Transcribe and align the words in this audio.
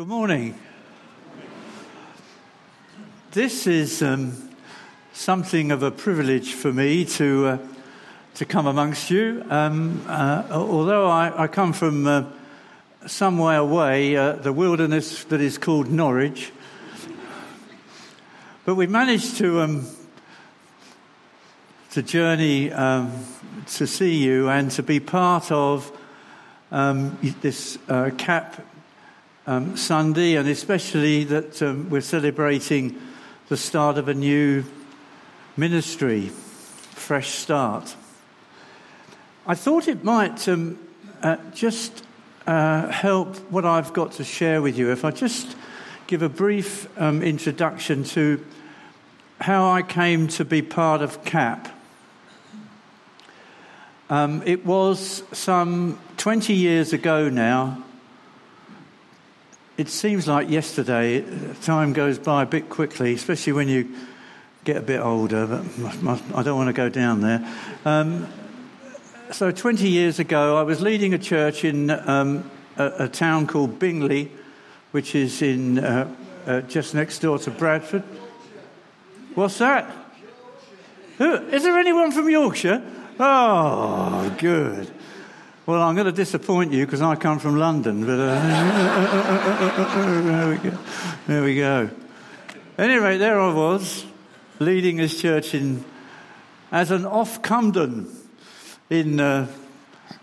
Good 0.00 0.08
morning. 0.08 0.54
This 3.32 3.66
is 3.66 4.02
um, 4.02 4.32
something 5.12 5.70
of 5.72 5.82
a 5.82 5.90
privilege 5.90 6.54
for 6.54 6.72
me 6.72 7.04
to, 7.04 7.46
uh, 7.46 7.58
to 8.36 8.46
come 8.46 8.66
amongst 8.66 9.10
you. 9.10 9.44
Um, 9.50 10.02
uh, 10.08 10.44
although 10.52 11.06
I, 11.06 11.42
I, 11.42 11.48
come 11.48 11.74
from 11.74 12.06
uh, 12.06 12.24
some 13.06 13.36
way 13.36 13.56
away, 13.56 14.16
uh, 14.16 14.36
the 14.36 14.54
wilderness 14.54 15.24
that 15.24 15.42
is 15.42 15.58
called 15.58 15.90
Norwich, 15.90 16.50
but 18.64 18.76
we 18.76 18.86
managed 18.86 19.36
to, 19.36 19.60
um, 19.60 19.86
to 21.90 22.02
journey 22.02 22.72
um, 22.72 23.12
to 23.66 23.86
see 23.86 24.16
you 24.16 24.48
and 24.48 24.70
to 24.70 24.82
be 24.82 24.98
part 24.98 25.52
of 25.52 25.94
um, 26.72 27.18
this 27.42 27.76
uh, 27.86 28.10
CAP 28.16 28.64
um, 29.46 29.76
Sunday, 29.76 30.36
and 30.36 30.48
especially 30.48 31.24
that 31.24 31.62
um, 31.62 31.88
we're 31.90 32.00
celebrating 32.00 33.00
the 33.48 33.56
start 33.56 33.98
of 33.98 34.08
a 34.08 34.14
new 34.14 34.64
ministry, 35.56 36.28
fresh 36.28 37.30
start. 37.30 37.96
I 39.46 39.54
thought 39.54 39.88
it 39.88 40.04
might 40.04 40.46
um, 40.48 40.78
uh, 41.22 41.36
just 41.54 42.04
uh, 42.46 42.88
help 42.88 43.36
what 43.50 43.64
I've 43.64 43.92
got 43.92 44.12
to 44.12 44.24
share 44.24 44.62
with 44.62 44.78
you 44.78 44.92
if 44.92 45.04
I 45.04 45.10
just 45.10 45.56
give 46.06 46.22
a 46.22 46.28
brief 46.28 46.88
um, 47.00 47.22
introduction 47.22 48.04
to 48.04 48.44
how 49.40 49.70
I 49.70 49.82
came 49.82 50.28
to 50.28 50.44
be 50.44 50.60
part 50.60 51.00
of 51.00 51.24
CAP. 51.24 51.68
Um, 54.10 54.42
it 54.44 54.66
was 54.66 55.22
some 55.32 55.98
20 56.16 56.52
years 56.52 56.92
ago 56.92 57.28
now 57.28 57.84
it 59.80 59.88
seems 59.88 60.28
like 60.28 60.50
yesterday. 60.50 61.24
Time 61.62 61.94
goes 61.94 62.18
by 62.18 62.42
a 62.42 62.46
bit 62.46 62.68
quickly, 62.68 63.14
especially 63.14 63.54
when 63.54 63.66
you 63.66 63.88
get 64.62 64.76
a 64.76 64.82
bit 64.82 65.00
older, 65.00 65.46
but 66.02 66.20
I 66.34 66.42
don't 66.42 66.58
want 66.58 66.68
to 66.68 66.74
go 66.74 66.90
down 66.90 67.22
there. 67.22 67.50
Um, 67.86 68.28
so, 69.30 69.50
20 69.50 69.88
years 69.88 70.18
ago, 70.18 70.58
I 70.58 70.64
was 70.64 70.82
leading 70.82 71.14
a 71.14 71.18
church 71.18 71.64
in 71.64 71.88
um, 71.88 72.50
a, 72.76 73.04
a, 73.04 73.08
town 73.08 73.46
called 73.46 73.78
Bingley, 73.78 74.30
which 74.90 75.14
is 75.14 75.40
in 75.40 75.78
uh, 75.78 76.14
uh, 76.46 76.60
just 76.60 76.94
next 76.94 77.20
door 77.20 77.38
to 77.38 77.50
Bradford. 77.50 78.02
What's 79.34 79.56
that? 79.58 79.90
Who, 81.16 81.36
is 81.36 81.62
there 81.62 81.78
anyone 81.78 82.12
from 82.12 82.28
Yorkshire? 82.28 82.82
Oh, 83.18 84.36
good. 84.38 84.90
Well, 85.70 85.82
I'm 85.82 85.94
going 85.94 86.06
to 86.06 86.12
disappoint 86.12 86.72
you 86.72 86.84
because 86.84 87.00
I 87.00 87.14
come 87.14 87.38
from 87.38 87.56
London, 87.56 88.04
but 88.04 88.18
uh, 88.18 88.34
there 90.24 90.48
we 90.48 90.56
go. 90.56 90.78
There 91.28 91.42
we 91.44 91.54
go. 91.54 91.90
Anyway, 92.76 93.18
there 93.18 93.38
I 93.38 93.54
was, 93.54 94.04
leading 94.58 94.96
this 94.96 95.20
church 95.20 95.54
in 95.54 95.84
as 96.72 96.90
an 96.90 97.06
off 97.06 97.42
Cumden. 97.42 98.12
In 98.90 99.20
uh, 99.20 99.46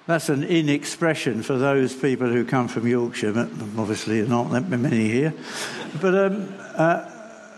that's 0.05 0.27
an 0.27 0.43
in 0.43 0.67
expression 0.67 1.41
for 1.43 1.57
those 1.57 1.95
people 1.95 2.27
who 2.27 2.43
come 2.43 2.67
from 2.67 2.85
Yorkshire, 2.85 3.31
but 3.31 3.47
obviously 3.77 4.27
not 4.27 4.51
many 4.69 5.07
here. 5.07 5.33
But 6.01 6.13
um, 6.13 6.53
uh, 6.75 7.09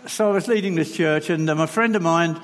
so 0.06 0.30
I 0.30 0.32
was 0.32 0.46
leading 0.46 0.76
this 0.76 0.96
church, 0.96 1.28
and 1.28 1.50
um, 1.50 1.58
a 1.58 1.66
friend 1.66 1.96
of 1.96 2.02
mine 2.02 2.40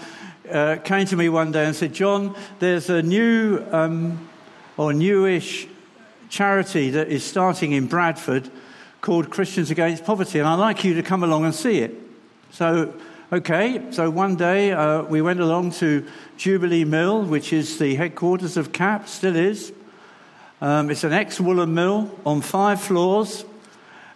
uh, 0.50 0.78
came 0.82 1.06
to 1.06 1.14
me 1.14 1.28
one 1.28 1.52
day 1.52 1.66
and 1.66 1.76
said, 1.76 1.92
"John, 1.94 2.34
there's 2.58 2.90
a 2.90 3.00
new." 3.00 3.64
Um, 3.70 4.28
or 4.76 4.92
newish 4.92 5.66
charity 6.28 6.90
that 6.90 7.08
is 7.08 7.24
starting 7.24 7.72
in 7.72 7.86
Bradford 7.86 8.50
called 9.00 9.30
Christians 9.30 9.70
Against 9.70 10.04
Poverty, 10.04 10.38
and 10.38 10.48
I'd 10.48 10.56
like 10.56 10.84
you 10.84 10.94
to 10.94 11.02
come 11.02 11.22
along 11.22 11.44
and 11.44 11.54
see 11.54 11.78
it. 11.78 11.94
So, 12.50 12.94
okay, 13.32 13.82
so 13.90 14.10
one 14.10 14.36
day 14.36 14.72
uh, 14.72 15.02
we 15.02 15.22
went 15.22 15.40
along 15.40 15.72
to 15.72 16.06
Jubilee 16.36 16.84
Mill, 16.84 17.22
which 17.22 17.52
is 17.52 17.78
the 17.78 17.94
headquarters 17.94 18.56
of 18.56 18.72
CAP, 18.72 19.08
still 19.08 19.36
is. 19.36 19.72
Um, 20.60 20.90
it's 20.90 21.04
an 21.04 21.12
ex 21.12 21.38
woolen 21.38 21.74
mill 21.74 22.18
on 22.24 22.40
five 22.40 22.80
floors, 22.80 23.44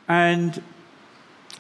and 0.08 0.62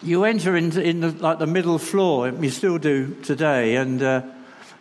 you 0.02 0.24
enter 0.24 0.56
into 0.56 0.82
in 0.82 1.00
the, 1.00 1.10
like 1.10 1.38
the 1.38 1.46
middle 1.46 1.78
floor. 1.78 2.30
You 2.30 2.50
still 2.50 2.78
do 2.78 3.14
today, 3.22 3.76
and 3.76 4.02
uh, 4.02 4.22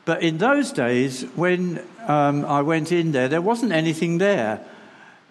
but 0.10 0.24
in 0.24 0.40
those 0.40 0.72
days 0.72 1.22
when 1.36 1.86
um, 2.08 2.44
I 2.44 2.64
went 2.64 2.92
in 2.92 3.12
there, 3.12 3.28
there 3.28 3.44
wasn't 3.44 3.72
anything 3.72 4.18
there. 4.18 4.60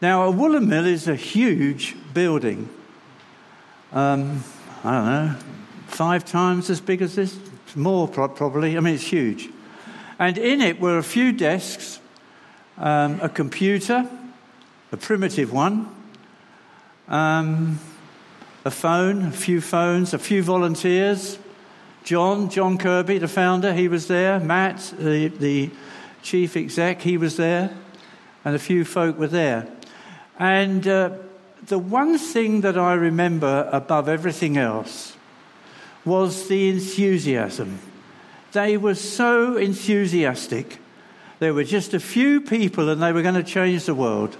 Now, 0.00 0.22
a 0.22 0.30
woolen 0.30 0.68
mill 0.68 0.86
is 0.86 1.08
a 1.08 1.16
huge 1.16 1.96
building. 2.14 2.68
Um, 3.92 4.44
I 4.84 4.92
don't 4.92 5.04
know, 5.04 5.36
five 5.88 6.24
times 6.24 6.70
as 6.70 6.80
big 6.80 7.02
as 7.02 7.16
this? 7.16 7.36
More, 7.74 8.06
probably. 8.06 8.76
I 8.76 8.80
mean, 8.80 8.94
it's 8.94 9.02
huge. 9.02 9.48
And 10.16 10.38
in 10.38 10.60
it 10.60 10.80
were 10.80 10.98
a 10.98 11.02
few 11.02 11.32
desks, 11.32 11.98
um, 12.76 13.18
a 13.20 13.28
computer, 13.28 14.08
a 14.92 14.96
primitive 14.96 15.52
one, 15.52 15.92
um, 17.08 17.80
a 18.64 18.70
phone, 18.70 19.24
a 19.24 19.32
few 19.32 19.60
phones, 19.60 20.14
a 20.14 20.20
few 20.20 20.40
volunteers. 20.40 21.36
John, 22.08 22.48
John 22.48 22.78
Kirby, 22.78 23.18
the 23.18 23.28
founder, 23.28 23.74
he 23.74 23.86
was 23.86 24.06
there. 24.06 24.40
Matt, 24.40 24.94
the, 24.98 25.28
the 25.28 25.68
chief 26.22 26.56
exec, 26.56 27.02
he 27.02 27.18
was 27.18 27.36
there, 27.36 27.76
and 28.46 28.56
a 28.56 28.58
few 28.58 28.86
folk 28.86 29.18
were 29.18 29.26
there. 29.26 29.68
And 30.38 30.88
uh, 30.88 31.10
the 31.66 31.78
one 31.78 32.16
thing 32.16 32.62
that 32.62 32.78
I 32.78 32.94
remember 32.94 33.68
above 33.70 34.08
everything 34.08 34.56
else 34.56 35.18
was 36.06 36.48
the 36.48 36.70
enthusiasm. 36.70 37.78
They 38.52 38.78
were 38.78 38.94
so 38.94 39.58
enthusiastic. 39.58 40.78
There 41.40 41.52
were 41.52 41.62
just 41.62 41.92
a 41.92 42.00
few 42.00 42.40
people, 42.40 42.88
and 42.88 43.02
they 43.02 43.12
were 43.12 43.20
going 43.20 43.34
to 43.34 43.42
change 43.42 43.84
the 43.84 43.94
world. 43.94 44.34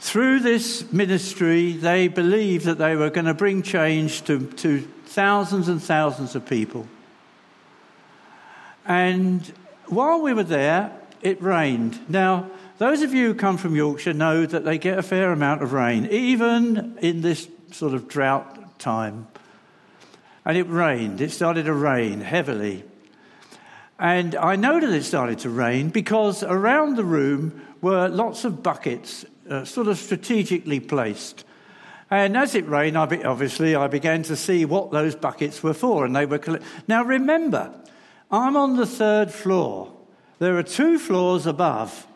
Through 0.00 0.40
this 0.40 0.92
ministry, 0.92 1.74
they 1.74 2.08
believed 2.08 2.64
that 2.64 2.78
they 2.78 2.96
were 2.96 3.10
going 3.10 3.26
to 3.26 3.34
bring 3.34 3.62
change 3.62 4.24
to, 4.24 4.48
to 4.54 4.88
thousands 5.14 5.68
and 5.68 5.80
thousands 5.80 6.34
of 6.34 6.44
people. 6.44 6.88
And 8.84 9.40
while 9.86 10.20
we 10.20 10.34
were 10.34 10.42
there, 10.42 10.92
it 11.22 11.40
rained. 11.40 12.10
Now, 12.10 12.50
those 12.78 13.02
of 13.02 13.14
you 13.14 13.28
who 13.28 13.34
come 13.34 13.56
from 13.56 13.76
Yorkshire 13.76 14.12
know 14.12 14.44
that 14.44 14.64
they 14.64 14.76
get 14.76 14.98
a 14.98 15.02
fair 15.02 15.30
amount 15.30 15.62
of 15.62 15.72
rain, 15.72 16.06
even 16.10 16.98
in 17.00 17.20
this 17.20 17.48
sort 17.70 17.94
of 17.94 18.08
drought 18.08 18.80
time. 18.80 19.28
And 20.44 20.58
it 20.58 20.68
rained. 20.68 21.20
It 21.20 21.30
started 21.30 21.66
to 21.66 21.72
rain 21.72 22.20
heavily. 22.20 22.84
And 23.98 24.34
I 24.34 24.56
know 24.56 24.80
that 24.80 24.90
it 24.90 25.04
started 25.04 25.38
to 25.40 25.50
rain 25.50 25.90
because 25.90 26.42
around 26.42 26.96
the 26.96 27.04
room 27.04 27.62
were 27.80 28.08
lots 28.08 28.44
of 28.44 28.64
buckets, 28.64 29.24
uh, 29.48 29.64
sort 29.64 29.86
of 29.86 29.96
strategically 29.96 30.80
placed. 30.80 31.44
And 32.16 32.36
as 32.36 32.54
it 32.54 32.68
rained, 32.68 32.96
I 32.96 33.06
be, 33.06 33.24
obviously, 33.24 33.74
I 33.74 33.88
began 33.88 34.22
to 34.24 34.36
see 34.36 34.64
what 34.64 34.92
those 34.92 35.16
buckets 35.16 35.62
were 35.62 35.74
for. 35.74 36.04
And 36.04 36.14
they 36.14 36.26
were. 36.26 36.60
Now, 36.86 37.02
remember, 37.02 37.74
I'm 38.30 38.56
on 38.56 38.76
the 38.76 38.86
third 38.86 39.32
floor. 39.32 39.92
There 40.38 40.56
are 40.56 40.62
two 40.62 40.98
floors 40.98 41.46
above. 41.46 42.06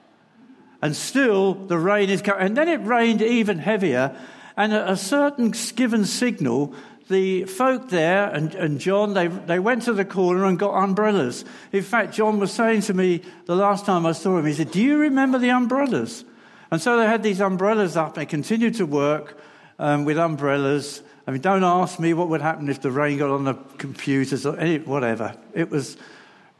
And 0.80 0.94
still 0.94 1.54
the 1.54 1.78
rain 1.78 2.10
is 2.10 2.22
coming. 2.22 2.46
And 2.46 2.56
then 2.56 2.68
it 2.68 2.84
rained 2.84 3.22
even 3.22 3.58
heavier. 3.58 4.16
And 4.56 4.72
at 4.72 4.88
a 4.88 4.96
certain 4.96 5.52
given 5.74 6.04
signal, 6.04 6.74
the 7.08 7.44
folk 7.44 7.88
there 7.88 8.28
and, 8.28 8.54
and 8.54 8.78
John, 8.78 9.14
they, 9.14 9.26
they 9.26 9.58
went 9.58 9.82
to 9.84 9.92
the 9.92 10.04
corner 10.04 10.44
and 10.44 10.58
got 10.58 10.74
umbrellas. 10.74 11.44
In 11.72 11.82
fact, 11.82 12.14
John 12.14 12.38
was 12.38 12.52
saying 12.52 12.82
to 12.82 12.94
me 12.94 13.22
the 13.46 13.56
last 13.56 13.86
time 13.86 14.06
I 14.06 14.12
saw 14.12 14.38
him, 14.38 14.46
he 14.46 14.52
said, 14.52 14.70
Do 14.70 14.80
you 14.80 14.98
remember 14.98 15.38
the 15.38 15.50
umbrellas? 15.50 16.24
And 16.70 16.80
so 16.80 16.98
they 16.98 17.06
had 17.06 17.22
these 17.22 17.40
umbrellas 17.40 17.96
up. 17.96 18.14
They 18.14 18.26
continued 18.26 18.74
to 18.74 18.86
work 18.86 19.38
um, 19.78 20.04
with 20.04 20.18
umbrellas. 20.18 21.02
I 21.26 21.30
mean, 21.30 21.40
don't 21.40 21.64
ask 21.64 21.98
me 21.98 22.14
what 22.14 22.28
would 22.28 22.40
happen 22.40 22.68
if 22.68 22.80
the 22.80 22.90
rain 22.90 23.18
got 23.18 23.30
on 23.30 23.44
the 23.44 23.54
computers 23.76 24.46
or 24.46 24.58
any, 24.58 24.78
whatever. 24.78 25.36
It 25.54 25.70
was 25.70 25.96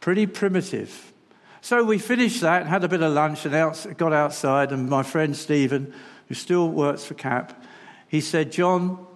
pretty 0.01 0.27
primitive. 0.27 1.13
So 1.61 1.85
we 1.85 1.99
finished 1.99 2.41
that, 2.43 2.67
had 2.67 2.85
a 2.85 2.89
bit 2.89 3.03
of 3.03 3.13
lunch, 3.13 3.45
and 3.45 3.55
out, 3.55 3.85
got 3.97 4.13
outside. 4.13 4.73
And 4.73 4.89
my 4.89 5.03
friend 5.03 5.37
Stephen, 5.37 5.93
who 6.29 6.35
still 6.35 6.69
works 6.69 7.05
for 7.05 7.15
CAP, 7.15 7.63
he 8.09 8.21
said, 8.21 8.53
John, 8.53 9.07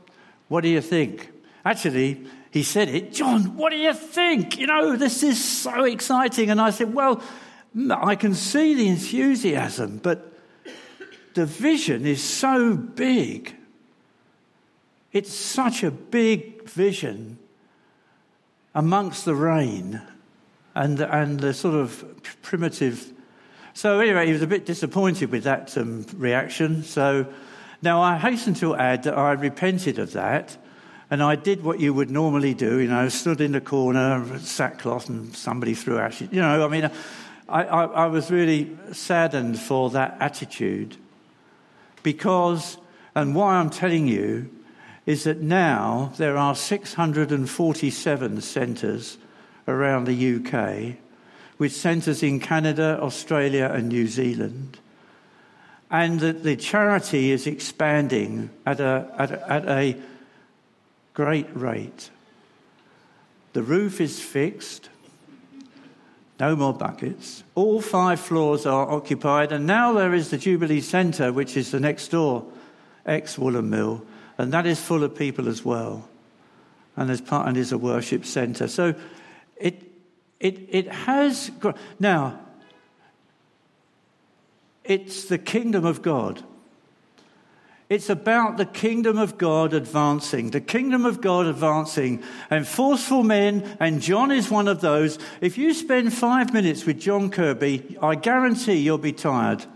what 0.49 0.63
do 0.63 0.69
you 0.69 0.81
think? 0.81 1.31
Actually, 1.65 2.27
he 2.51 2.63
said 2.63 2.89
it, 2.89 3.13
John, 3.13 3.57
what 3.57 3.71
do 3.71 3.79
you 3.79 3.95
think? 3.95 4.59
You 4.59 4.67
know, 4.67 4.97
this 4.97 5.23
is 5.23 5.43
so 5.43 5.85
exciting. 5.85 6.51
And 6.51 6.61
I 6.61 6.71
said, 6.71 6.93
Well, 6.93 7.23
I 7.91 8.17
can 8.17 8.35
see 8.35 8.75
the 8.75 8.89
enthusiasm, 8.89 9.99
but 10.03 10.37
the 11.35 11.47
vision 11.47 12.05
is 12.05 12.23
so 12.23 12.75
big. 12.75 13.57
It's 15.13 15.33
such 15.33 15.83
a 15.83 15.91
big 15.91 16.69
vision 16.69 17.39
amongst 18.75 19.25
the 19.25 19.35
rain 19.35 20.01
and, 20.75 21.01
and 21.01 21.39
the 21.39 21.53
sort 21.53 21.75
of 21.75 22.05
primitive. 22.41 23.13
So, 23.75 24.01
anyway, 24.01 24.27
he 24.27 24.33
was 24.33 24.43
a 24.43 24.47
bit 24.47 24.65
disappointed 24.65 25.31
with 25.31 25.45
that 25.45 25.77
um, 25.77 26.07
reaction. 26.17 26.83
So, 26.83 27.27
Now, 27.83 28.01
I 28.01 28.17
hasten 28.17 28.55
to 28.55 28.77
add 28.77 29.03
that 29.03 29.19
I 29.19 29.33
repented 29.33 29.99
of 29.99 30.13
that, 30.13 30.57
and 31.11 31.21
I 31.21 31.35
did 31.35 31.65
what 31.65 31.81
you 31.81 31.93
would 31.93 32.11
normally 32.11 32.55
do. 32.55 32.79
You 32.79 32.89
know, 32.89 33.09
stood 33.09 33.41
in 33.41 33.53
the 33.53 33.61
corner, 33.61 34.39
sackcloth, 34.39 35.09
and 35.09 35.35
somebody 35.35 35.75
threw 35.75 35.99
ashes. 35.99 36.29
You 36.31 36.41
know, 36.41 36.65
I 36.65 36.69
mean, 36.69 36.91
I, 37.49 37.65
I, 37.65 37.85
I 37.85 38.07
was 38.07 38.31
really 38.31 38.77
saddened 38.93 39.59
for 39.59 39.91
that 39.91 40.17
attitude 40.21 40.97
because, 42.05 42.79
and 43.17 43.35
why 43.35 43.57
I'm 43.57 43.71
telling 43.71 44.07
you, 44.07 44.49
is 45.07 45.25
that 45.25 45.41
now 45.41 46.13
there 46.17 46.37
are 46.37 46.55
647 46.55 48.41
centres 48.41 49.19
around 49.67 50.05
the 50.05 50.37
UK, 50.37 50.97
with 51.59 51.73
centres 51.73 52.23
in 52.23 52.41
Canada, 52.41 52.99
Australia, 53.01 53.71
and 53.73 53.89
New 53.89 54.07
Zealand. 54.07 54.79
And 55.91 56.21
that 56.21 56.43
the 56.43 56.57
charity 56.57 57.31
is 57.31 57.47
expanding 57.47 58.51
at 58.65 58.81
a, 58.81 59.13
at 59.19 59.31
a, 59.31 59.53
at 59.53 59.69
a 59.69 59.97
great 61.15 61.55
rate. 61.55 62.11
The 63.53 63.63
roof 63.63 64.01
is 64.01 64.21
fixed, 64.21 64.89
no 66.41 66.57
more 66.57 66.73
buckets. 66.73 67.45
All 67.55 67.81
five 67.81 68.19
floors 68.19 68.67
are 68.67 68.91
occupied, 68.91 69.53
and 69.53 69.67
now 69.67 69.93
there 69.93 70.15
is 70.15 70.31
the 70.31 70.39
Jubilee 70.39 70.81
Centre, 70.81 71.33
which 71.33 71.57
is 71.57 71.71
the 71.71 71.81
next 71.81 72.09
door 72.09 72.47
ex 73.05 73.37
Woolen 73.37 73.69
Mill, 73.69 74.05
and 74.43 74.53
that 74.53 74.67
is 74.67 74.81
full 74.81 75.05
of 75.05 75.15
people 75.15 75.49
as 75.49 75.65
well. 75.65 76.09
And 76.97 77.27
part 77.27 77.47
and 77.47 77.57
is 77.57 77.71
a 77.71 77.79
worship 77.79 78.27
centre. 78.27 78.67
So 78.67 78.97
it 79.57 79.85
it 80.41 80.67
it 80.69 80.89
has 80.89 81.53
now 82.01 82.41
it's 84.83 85.27
the 85.27 85.39
kingdom 85.39 85.87
of 85.87 86.03
God. 86.03 86.43
It's 87.89 88.11
about 88.11 88.57
the 88.57 88.65
kingdom 88.65 89.17
of 89.17 89.39
God 89.39 89.75
advancing, 89.75 90.51
the 90.51 90.61
kingdom 90.61 91.07
of 91.07 91.21
God 91.21 91.47
advancing, 91.47 92.25
and 92.51 92.67
forceful 92.67 93.23
men, 93.23 93.77
and 93.79 94.03
John 94.03 94.33
is 94.33 94.51
one 94.51 94.67
of 94.67 94.81
those. 94.81 95.21
If 95.41 95.57
you 95.57 95.73
spend 95.73 96.13
five 96.13 96.53
minutes 96.53 96.85
with 96.85 96.99
John 96.99 97.31
Kirby, 97.31 97.97
I 98.03 98.17
guarantee 98.17 98.79
you'll 98.79 98.99
be 98.99 99.13
tired. 99.13 99.67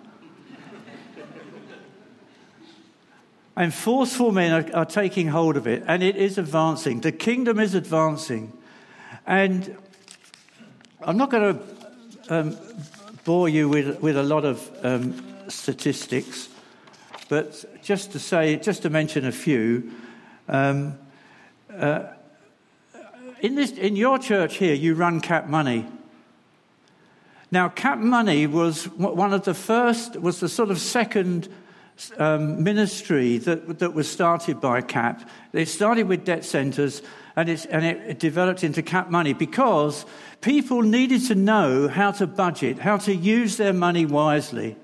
And 3.57 3.73
forceful 3.73 4.33
men 4.33 4.53
are, 4.53 4.77
are, 4.77 4.85
taking 4.85 5.29
hold 5.29 5.57
of 5.57 5.67
it, 5.67 5.83
and 5.87 6.03
it 6.03 6.17
is 6.17 6.37
advancing. 6.37 7.01
The 7.01 7.13
kingdom 7.13 7.59
is 7.59 7.75
advancing. 7.75 8.53
And 9.27 9.77
I'm 11.01 11.17
not 11.17 11.31
going 11.31 11.59
to 11.59 11.63
um, 12.29 12.57
bore 13.25 13.49
you 13.49 13.69
with, 13.69 14.01
with 14.01 14.17
a 14.17 14.23
lot 14.23 14.45
of 14.45 14.71
um, 14.83 15.25
statistics. 15.49 16.49
But 17.29 17.83
just 17.83 18.13
to 18.13 18.19
say, 18.19 18.57
just 18.57 18.83
to 18.83 18.91
mention 18.91 19.27
a 19.27 19.33
few, 19.33 19.91
um, 20.49 20.99
uh, 21.75 22.05
in, 23.41 23.55
this, 23.55 23.73
in 23.73 23.97
your 23.97 24.19
church 24.19 24.59
here, 24.59 24.75
you 24.75 24.95
run 24.95 25.21
Cap 25.21 25.49
Money. 25.49 25.87
Now, 27.51 27.69
Cap 27.71 27.99
Money 27.99 28.47
was 28.47 28.87
one 28.89 29.33
of 29.33 29.45
the 29.45 29.55
first, 29.55 30.21
was 30.21 30.41
the 30.41 30.49
sort 30.49 30.71
of 30.71 30.79
second 30.79 31.49
um, 32.19 32.63
ministry 32.63 33.39
that, 33.39 33.79
that 33.79 33.95
was 33.95 34.11
started 34.11 34.61
by 34.61 34.81
CAP. 34.81 35.29
It 35.53 35.67
started 35.67 36.09
with 36.09 36.25
debt 36.25 36.45
centres 36.45 37.03
and, 37.37 37.49
and 37.49 37.85
it 37.85 38.19
developed 38.19 38.65
into 38.65 38.83
CAP 38.83 39.11
Money 39.11 39.33
because 39.33 40.07
people 40.41 40.83
needed 40.83 41.25
to 41.27 41.35
know 41.35 41.89
how 41.89 42.11
to 42.13 42.27
budget, 42.27 42.79
how 42.79 42.97
to 42.99 43.15
use 43.15 43.57
their 43.57 43.73
money 43.73 44.07
wisely 44.07 44.77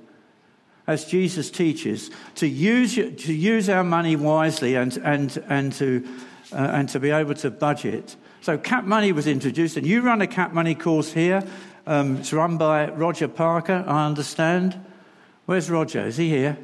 as 0.86 1.04
Jesus 1.04 1.50
teaches, 1.50 2.10
to 2.34 2.46
use, 2.46 2.96
to 2.96 3.32
use 3.32 3.68
our 3.68 3.84
money 3.84 4.16
wisely 4.16 4.74
and, 4.74 4.96
and, 4.98 5.42
and, 5.48 5.72
to, 5.74 6.06
uh, 6.52 6.56
and 6.56 6.88
to 6.88 6.98
be 6.98 7.10
able 7.10 7.34
to 7.34 7.50
budget. 7.50 8.16
So, 8.40 8.58
Cap 8.58 8.84
Money 8.84 9.12
was 9.12 9.28
introduced, 9.28 9.76
and 9.76 9.86
you 9.86 10.00
run 10.00 10.20
a 10.20 10.26
Cap 10.26 10.52
Money 10.52 10.74
course 10.74 11.12
here. 11.12 11.44
Um, 11.86 12.16
it's 12.16 12.32
run 12.32 12.58
by 12.58 12.90
Roger 12.90 13.28
Parker, 13.28 13.84
I 13.86 14.06
understand. 14.06 14.78
Where's 15.46 15.70
Roger? 15.70 16.06
Is 16.06 16.16
he 16.16 16.28
here? 16.28 16.58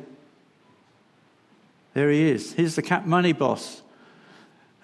There 1.99 2.11
he 2.11 2.31
is. 2.31 2.53
He's 2.53 2.77
the 2.77 2.83
Cap 2.83 3.07
Money 3.07 3.33
boss, 3.33 3.83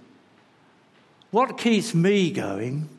what 1.32 1.58
keeps 1.58 1.96
me 1.96 2.30
going 2.30 2.90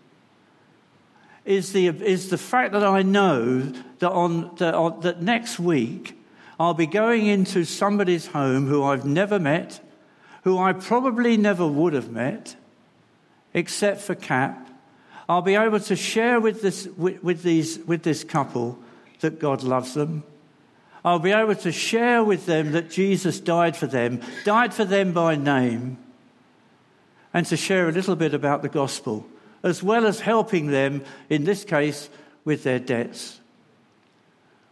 is 1.44 1.74
the, 1.74 1.88
is 1.88 2.30
the 2.30 2.38
fact 2.38 2.72
that 2.72 2.82
I 2.82 3.02
know 3.02 3.60
that, 3.98 4.10
on, 4.10 4.54
that, 4.56 4.74
on, 4.74 5.00
that 5.02 5.20
next 5.20 5.58
week 5.58 6.18
I'll 6.58 6.72
be 6.72 6.86
going 6.86 7.26
into 7.26 7.64
somebody's 7.64 8.28
home 8.28 8.66
who 8.66 8.82
I've 8.82 9.04
never 9.04 9.38
met, 9.38 9.78
who 10.44 10.56
I 10.56 10.72
probably 10.72 11.36
never 11.36 11.66
would 11.68 11.92
have 11.92 12.10
met, 12.10 12.56
except 13.52 14.00
for 14.00 14.14
Cap. 14.14 14.70
I'll 15.28 15.42
be 15.42 15.54
able 15.54 15.80
to 15.80 15.96
share 15.96 16.40
with 16.40 16.62
this, 16.62 16.88
with, 16.96 17.22
with, 17.22 17.42
these, 17.42 17.78
with 17.80 18.04
this 18.04 18.24
couple 18.24 18.78
that 19.20 19.38
God 19.38 19.64
loves 19.64 19.92
them. 19.92 20.24
I'll 21.04 21.18
be 21.18 21.32
able 21.32 21.56
to 21.56 21.72
share 21.72 22.22
with 22.22 22.46
them 22.46 22.72
that 22.72 22.90
Jesus 22.90 23.40
died 23.40 23.76
for 23.76 23.86
them, 23.86 24.20
died 24.44 24.72
for 24.72 24.84
them 24.84 25.12
by 25.12 25.34
name, 25.34 25.98
and 27.34 27.44
to 27.46 27.56
share 27.56 27.88
a 27.88 27.92
little 27.92 28.14
bit 28.14 28.34
about 28.34 28.62
the 28.62 28.68
gospel, 28.68 29.26
as 29.64 29.82
well 29.82 30.06
as 30.06 30.20
helping 30.20 30.68
them, 30.68 31.02
in 31.28 31.44
this 31.44 31.64
case, 31.64 32.08
with 32.44 32.62
their 32.62 32.78
debts. 32.78 33.40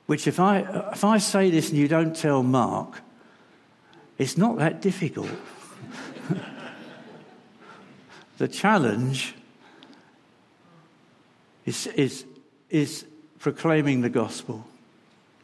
Which, 0.07 0.27
if 0.27 0.39
I, 0.39 0.59
if 0.93 1.05
I 1.05 1.19
say 1.19 1.51
this 1.51 1.71
and 1.71 1.79
you 1.79 1.89
don't 1.89 2.15
tell 2.15 2.43
Mark, 2.43 3.01
it's 4.19 4.37
not 4.37 4.59
that 4.59 4.81
difficult. 4.81 5.31
the 8.39 8.47
challenge 8.47 9.35
is, 11.65 11.87
is, 11.89 12.25
is 12.69 13.05
proclaiming 13.39 14.03
the 14.03 14.11
gospel 14.11 14.65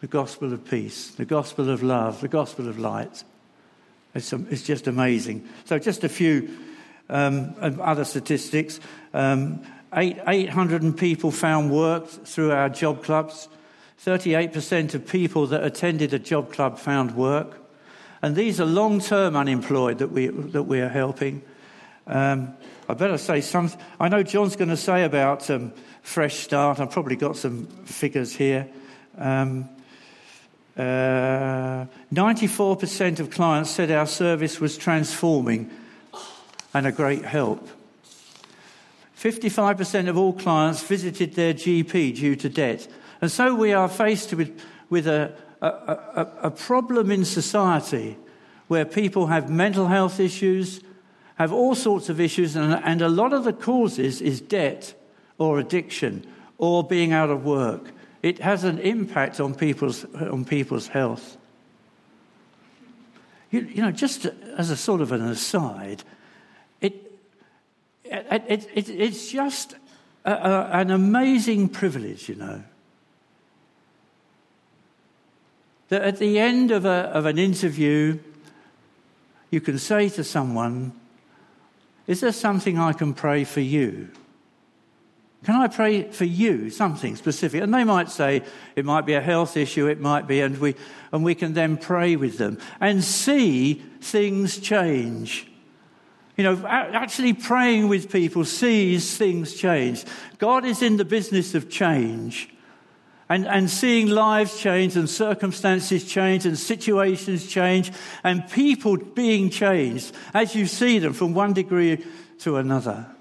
the 0.00 0.06
gospel 0.06 0.52
of 0.52 0.64
peace, 0.64 1.10
the 1.12 1.24
gospel 1.24 1.70
of 1.70 1.82
love, 1.82 2.20
the 2.20 2.28
gospel 2.28 2.68
of 2.68 2.78
light. 2.78 3.24
It's, 4.14 4.32
it's 4.32 4.62
just 4.62 4.86
amazing. 4.86 5.48
So, 5.64 5.78
just 5.78 6.04
a 6.04 6.08
few 6.08 6.50
um, 7.08 7.54
other 7.60 8.04
statistics. 8.04 8.80
Um, 9.12 9.62
eight, 9.94 10.18
800 10.26 10.96
people 10.96 11.30
found 11.30 11.70
work 11.70 12.08
through 12.08 12.52
our 12.52 12.68
job 12.68 13.02
clubs. 13.02 13.48
38% 14.04 14.94
of 14.94 15.06
people 15.06 15.46
that 15.46 15.64
attended 15.64 16.12
a 16.12 16.18
job 16.18 16.52
club 16.52 16.78
found 16.78 17.16
work. 17.16 17.58
And 18.22 18.36
these 18.36 18.60
are 18.60 18.66
long 18.66 19.00
term 19.00 19.36
unemployed 19.36 19.98
that 19.98 20.12
we, 20.12 20.28
that 20.28 20.64
we 20.64 20.80
are 20.80 20.88
helping. 20.88 21.42
Um, 22.06 22.54
I 22.88 22.94
better 22.94 23.18
say 23.18 23.40
something. 23.40 23.80
I 23.98 24.08
know 24.08 24.22
John's 24.22 24.56
going 24.56 24.68
to 24.68 24.76
say 24.76 25.04
about 25.04 25.50
um, 25.50 25.72
Fresh 26.02 26.36
Start. 26.36 26.78
I've 26.78 26.90
probably 26.90 27.16
got 27.16 27.36
some 27.36 27.66
figures 27.84 28.34
here. 28.34 28.68
Um, 29.18 29.68
uh, 30.76 31.86
94% 32.12 33.20
of 33.20 33.30
clients 33.30 33.70
said 33.70 33.90
our 33.90 34.06
service 34.06 34.60
was 34.60 34.76
transforming 34.76 35.70
and 36.74 36.86
a 36.86 36.92
great 36.92 37.24
help. 37.24 37.66
55% 39.18 40.08
of 40.08 40.18
all 40.18 40.34
clients 40.34 40.82
visited 40.82 41.34
their 41.34 41.54
GP 41.54 42.16
due 42.16 42.36
to 42.36 42.48
debt. 42.50 42.86
And 43.22 43.32
so 43.32 43.54
we 43.54 43.72
are 43.72 43.88
faced 43.88 44.34
with, 44.34 44.60
with 44.90 45.06
a, 45.06 45.32
a, 45.62 45.68
a, 45.68 46.28
a 46.42 46.50
problem 46.50 47.10
in 47.10 47.24
society 47.24 48.18
where 48.68 48.84
people 48.84 49.28
have 49.28 49.48
mental 49.48 49.86
health 49.86 50.20
issues, 50.20 50.80
have 51.36 51.52
all 51.52 51.74
sorts 51.74 52.10
of 52.10 52.20
issues, 52.20 52.56
and, 52.56 52.74
and 52.84 53.00
a 53.00 53.08
lot 53.08 53.32
of 53.32 53.44
the 53.44 53.52
causes 53.52 54.20
is 54.20 54.40
debt 54.40 54.94
or 55.38 55.58
addiction 55.58 56.26
or 56.58 56.84
being 56.84 57.12
out 57.12 57.30
of 57.30 57.44
work. 57.44 57.92
It 58.22 58.38
has 58.40 58.64
an 58.64 58.78
impact 58.78 59.40
on 59.40 59.54
people's, 59.54 60.04
on 60.14 60.44
people's 60.44 60.88
health. 60.88 61.36
You, 63.50 63.60
you 63.60 63.82
know, 63.82 63.92
just 63.92 64.26
as 64.26 64.70
a 64.70 64.76
sort 64.76 65.00
of 65.00 65.12
an 65.12 65.22
aside, 65.22 66.02
it, 66.80 67.12
it, 68.04 68.68
it, 68.74 68.88
it's 68.88 69.30
just 69.30 69.76
a, 70.24 70.32
a, 70.32 70.70
an 70.72 70.90
amazing 70.90 71.68
privilege, 71.68 72.28
you 72.28 72.34
know. 72.34 72.62
That 75.88 76.02
at 76.02 76.18
the 76.18 76.38
end 76.38 76.72
of, 76.72 76.84
a, 76.84 77.10
of 77.14 77.26
an 77.26 77.38
interview, 77.38 78.18
you 79.50 79.60
can 79.60 79.78
say 79.78 80.08
to 80.10 80.24
someone, 80.24 80.92
Is 82.06 82.20
there 82.20 82.32
something 82.32 82.78
I 82.78 82.92
can 82.92 83.14
pray 83.14 83.44
for 83.44 83.60
you? 83.60 84.08
Can 85.44 85.54
I 85.54 85.68
pray 85.68 86.10
for 86.10 86.24
you 86.24 86.70
something 86.70 87.14
specific? 87.14 87.62
And 87.62 87.72
they 87.72 87.84
might 87.84 88.10
say 88.10 88.42
it 88.74 88.84
might 88.84 89.06
be 89.06 89.14
a 89.14 89.20
health 89.20 89.56
issue, 89.56 89.86
it 89.86 90.00
might 90.00 90.26
be, 90.26 90.40
and 90.40 90.58
we, 90.58 90.74
and 91.12 91.22
we 91.22 91.34
can 91.34 91.52
then 91.52 91.76
pray 91.76 92.16
with 92.16 92.38
them 92.38 92.58
and 92.80 93.04
see 93.04 93.74
things 94.00 94.58
change. 94.58 95.46
You 96.36 96.44
know, 96.44 96.66
actually 96.66 97.32
praying 97.32 97.88
with 97.88 98.10
people 98.10 98.44
sees 98.44 99.16
things 99.16 99.54
change. 99.54 100.04
God 100.38 100.64
is 100.64 100.82
in 100.82 100.96
the 100.96 101.04
business 101.04 101.54
of 101.54 101.70
change. 101.70 102.50
And, 103.28 103.44
and 103.46 103.68
seeing 103.68 104.08
lives 104.08 104.60
change 104.60 104.96
and 104.96 105.10
circumstances 105.10 106.04
change 106.04 106.46
and 106.46 106.56
situations 106.56 107.48
change 107.48 107.90
and 108.22 108.48
people 108.50 108.96
being 108.96 109.50
changed 109.50 110.14
as 110.32 110.54
you 110.54 110.66
see 110.66 111.00
them 111.00 111.12
from 111.12 111.34
one 111.34 111.52
degree 111.52 112.04
to 112.40 112.56
another. 112.58 113.15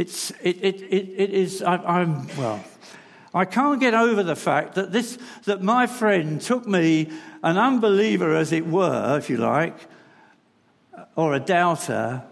It's, 0.00 0.30
it, 0.42 0.56
it, 0.64 0.80
it, 0.80 1.08
it 1.14 1.30
is, 1.30 1.60
I, 1.60 2.00
am 2.00 2.26
well, 2.38 2.64
I 3.34 3.44
can't 3.44 3.78
get 3.78 3.92
over 3.92 4.22
the 4.22 4.34
fact 4.34 4.76
that 4.76 4.92
this, 4.92 5.18
that 5.44 5.60
my 5.60 5.86
friend 5.86 6.40
took 6.40 6.66
me, 6.66 7.10
an 7.42 7.58
unbeliever 7.58 8.34
as 8.34 8.50
it 8.50 8.66
were, 8.66 9.18
if 9.18 9.28
you 9.28 9.36
like, 9.36 9.76
or 11.16 11.34
a 11.34 11.38
doubter, 11.38 12.22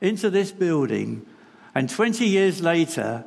into 0.00 0.30
this 0.30 0.50
building, 0.50 1.26
and 1.74 1.90
20 1.90 2.24
years 2.24 2.62
later, 2.62 3.26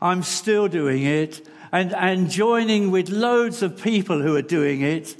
I'm 0.00 0.22
still 0.22 0.68
doing 0.68 1.02
it 1.02 1.44
and, 1.72 1.92
and 1.94 2.30
joining 2.30 2.92
with 2.92 3.08
loads 3.08 3.64
of 3.64 3.82
people 3.82 4.22
who 4.22 4.36
are 4.36 4.42
doing 4.42 4.82
it 4.82 5.16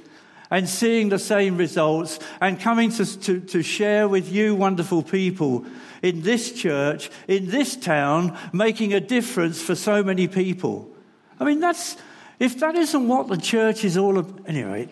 and 0.51 0.67
seeing 0.67 1.09
the 1.09 1.19
same 1.19 1.57
results 1.57 2.19
and 2.41 2.59
coming 2.59 2.89
to, 2.91 3.19
to, 3.19 3.39
to 3.39 3.61
share 3.61 4.07
with 4.07 4.31
you, 4.31 4.55
wonderful 4.55 5.03
people, 5.03 5.65
in 6.01 6.21
this 6.21 6.51
church, 6.53 7.09
in 7.27 7.49
this 7.49 7.75
town, 7.75 8.37
making 8.53 8.93
a 8.93 8.99
difference 8.99 9.61
for 9.61 9.75
so 9.75 10.01
many 10.03 10.27
people. 10.27 10.89
I 11.39 11.43
mean, 11.43 11.59
that's, 11.59 11.97
if 12.39 12.59
that 12.59 12.75
isn't 12.75 13.07
what 13.07 13.27
the 13.27 13.37
church 13.37 13.83
is 13.83 13.97
all 13.97 14.17
about. 14.17 14.47
Anyway, 14.47 14.89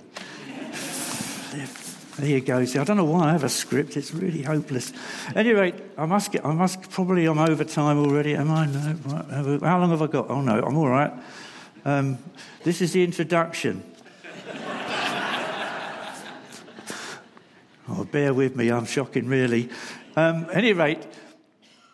there 2.17 2.29
you 2.29 2.41
go. 2.41 2.65
See, 2.65 2.79
I 2.79 2.83
don't 2.83 2.97
know 2.97 3.05
why 3.05 3.29
I 3.29 3.31
have 3.31 3.43
a 3.43 3.49
script. 3.49 3.95
It's 3.95 4.11
really 4.11 4.41
hopeless. 4.41 4.91
Anyway, 5.35 5.73
I 5.97 6.05
must 6.05 6.31
get, 6.31 6.45
I 6.45 6.53
must, 6.53 6.89
probably 6.89 7.25
I'm 7.25 7.37
over 7.37 7.63
time 7.63 7.99
already. 7.99 8.35
Am 8.35 8.49
I? 8.49 8.65
No. 8.65 9.59
How 9.61 9.79
long 9.79 9.91
have 9.91 10.01
I 10.01 10.07
got? 10.07 10.29
Oh, 10.29 10.41
no, 10.41 10.59
I'm 10.59 10.77
all 10.77 10.89
right. 10.89 11.13
Um, 11.85 12.17
this 12.63 12.81
is 12.81 12.93
the 12.93 13.03
introduction. 13.03 13.83
Oh, 17.89 18.03
bear 18.05 18.33
with 18.33 18.55
me. 18.55 18.69
I'm 18.69 18.85
shocking, 18.85 19.27
really. 19.27 19.69
Um, 20.15 20.47
any 20.51 20.73
rate, 20.73 21.05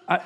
I, 0.08 0.22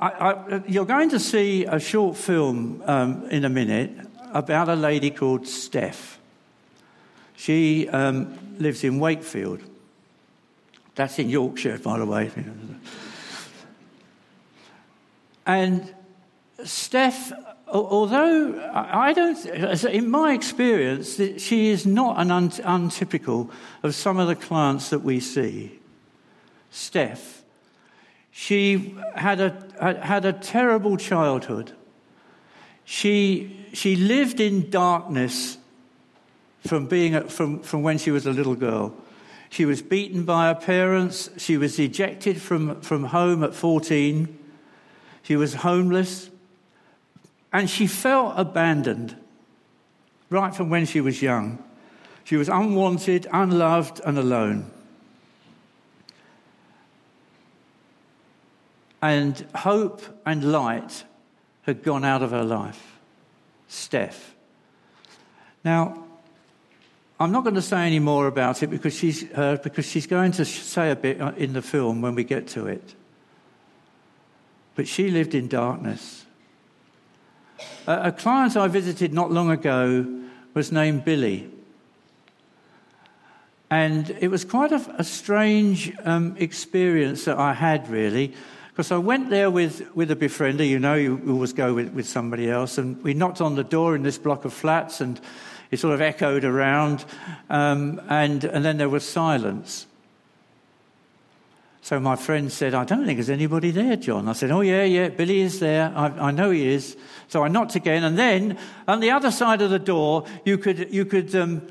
I, 0.00 0.08
I, 0.10 0.62
you're 0.66 0.84
going 0.84 1.10
to 1.10 1.20
see 1.20 1.64
a 1.64 1.78
short 1.78 2.16
film 2.16 2.82
um, 2.86 3.24
in 3.30 3.44
a 3.44 3.48
minute 3.48 3.92
about 4.32 4.68
a 4.68 4.76
lady 4.76 5.10
called 5.10 5.46
Steph. 5.46 6.18
She 7.36 7.88
um, 7.88 8.36
lives 8.58 8.84
in 8.84 8.98
Wakefield. 8.98 9.60
That's 10.94 11.18
in 11.18 11.28
Yorkshire, 11.28 11.78
by 11.78 11.98
the 11.98 12.06
way. 12.06 12.30
And 15.46 15.94
Steph, 16.64 17.32
although 17.70 18.70
I 18.72 19.12
don't, 19.12 19.44
in 19.46 20.10
my 20.10 20.32
experience, 20.32 21.20
she 21.42 21.68
is 21.68 21.86
not 21.86 22.20
an 22.20 22.30
untypical 22.30 23.50
of 23.82 23.94
some 23.94 24.18
of 24.18 24.28
the 24.28 24.36
clients 24.36 24.90
that 24.90 25.00
we 25.00 25.20
see. 25.20 25.78
Steph, 26.70 27.42
she 28.30 28.94
had 29.14 29.40
a, 29.40 30.00
had 30.02 30.24
a 30.24 30.32
terrible 30.32 30.96
childhood. 30.96 31.72
She, 32.84 33.66
she 33.72 33.96
lived 33.96 34.40
in 34.40 34.70
darkness 34.70 35.58
from, 36.66 36.86
being 36.86 37.28
from, 37.28 37.60
from 37.60 37.82
when 37.82 37.98
she 37.98 38.10
was 38.10 38.26
a 38.26 38.32
little 38.32 38.54
girl. 38.54 38.94
She 39.50 39.64
was 39.64 39.82
beaten 39.82 40.24
by 40.24 40.48
her 40.48 40.54
parents. 40.54 41.30
She 41.36 41.56
was 41.56 41.78
ejected 41.78 42.40
from, 42.40 42.80
from 42.80 43.04
home 43.04 43.42
at 43.42 43.54
14. 43.54 44.38
She 45.22 45.36
was 45.36 45.54
homeless. 45.54 46.30
And 47.52 47.68
she 47.68 47.86
felt 47.86 48.34
abandoned 48.36 49.16
right 50.30 50.54
from 50.54 50.68
when 50.70 50.86
she 50.86 51.00
was 51.00 51.22
young. 51.22 51.62
She 52.24 52.36
was 52.36 52.48
unwanted, 52.48 53.26
unloved, 53.32 54.00
and 54.04 54.18
alone. 54.18 54.70
and 59.00 59.46
hope 59.54 60.02
and 60.26 60.52
light 60.52 61.04
had 61.62 61.82
gone 61.82 62.04
out 62.04 62.22
of 62.22 62.30
her 62.30 62.44
life. 62.44 62.98
Steph. 63.68 64.34
Now, 65.64 66.04
I'm 67.20 67.32
not 67.32 67.44
going 67.44 67.56
to 67.56 67.62
say 67.62 67.86
any 67.86 67.98
more 67.98 68.26
about 68.26 68.62
it 68.62 68.68
because 68.68 68.94
she's, 68.94 69.24
uh, 69.34 69.58
because 69.62 69.86
she's 69.86 70.06
going 70.06 70.32
to 70.32 70.44
say 70.44 70.90
a 70.90 70.96
bit 70.96 71.20
uh, 71.20 71.32
in 71.36 71.52
the 71.52 71.62
film 71.62 72.00
when 72.00 72.14
we 72.14 72.24
get 72.24 72.48
to 72.48 72.66
it. 72.66 72.94
But 74.74 74.86
she 74.86 75.10
lived 75.10 75.34
in 75.34 75.48
darkness. 75.48 76.24
A, 77.88 78.08
a 78.08 78.12
client 78.12 78.54
I 78.54 78.68
visited 78.68 79.14
not 79.14 79.32
long 79.32 79.50
ago 79.50 80.06
was 80.52 80.70
named 80.70 81.06
Billy. 81.06 81.50
And 83.70 84.10
it 84.20 84.28
was 84.28 84.44
quite 84.44 84.72
a, 84.72 84.94
a 84.98 85.04
strange 85.04 85.92
um, 86.04 86.36
experience 86.38 87.24
that 87.24 87.38
I 87.38 87.54
had, 87.54 87.88
really. 87.88 88.34
Because 88.68 88.92
I 88.92 88.98
went 88.98 89.30
there 89.30 89.50
with, 89.50 89.94
with 89.96 90.10
a 90.10 90.16
befriender, 90.16 90.68
you 90.68 90.78
know, 90.78 90.94
you 90.94 91.20
always 91.28 91.52
go 91.52 91.74
with, 91.74 91.92
with 91.94 92.06
somebody 92.06 92.50
else, 92.50 92.78
and 92.78 93.02
we 93.02 93.14
knocked 93.14 93.40
on 93.40 93.56
the 93.56 93.64
door 93.64 93.96
in 93.96 94.02
this 94.02 94.18
block 94.18 94.44
of 94.44 94.52
flats, 94.52 95.00
and 95.00 95.20
it 95.70 95.78
sort 95.78 95.94
of 95.94 96.00
echoed 96.00 96.44
around, 96.44 97.04
um, 97.50 98.00
and, 98.08 98.44
and 98.44 98.64
then 98.64 98.76
there 98.76 98.88
was 98.88 99.02
silence. 99.02 99.87
So 101.88 101.98
my 101.98 102.16
friend 102.16 102.52
said, 102.52 102.74
I 102.74 102.84
don't 102.84 103.06
think 103.06 103.16
there's 103.16 103.30
anybody 103.30 103.70
there, 103.70 103.96
John. 103.96 104.28
I 104.28 104.34
said, 104.34 104.50
Oh, 104.50 104.60
yeah, 104.60 104.84
yeah, 104.84 105.08
Billy 105.08 105.40
is 105.40 105.58
there. 105.58 105.90
I, 105.96 106.08
I, 106.08 106.30
know 106.32 106.50
he 106.50 106.68
is. 106.68 106.98
So 107.28 107.42
I 107.42 107.48
knocked 107.48 107.76
again. 107.76 108.04
And 108.04 108.18
then 108.18 108.58
on 108.86 109.00
the 109.00 109.10
other 109.10 109.30
side 109.30 109.62
of 109.62 109.70
the 109.70 109.78
door, 109.78 110.26
you 110.44 110.58
could, 110.58 110.92
you 110.92 111.06
could 111.06 111.34
um, 111.34 111.66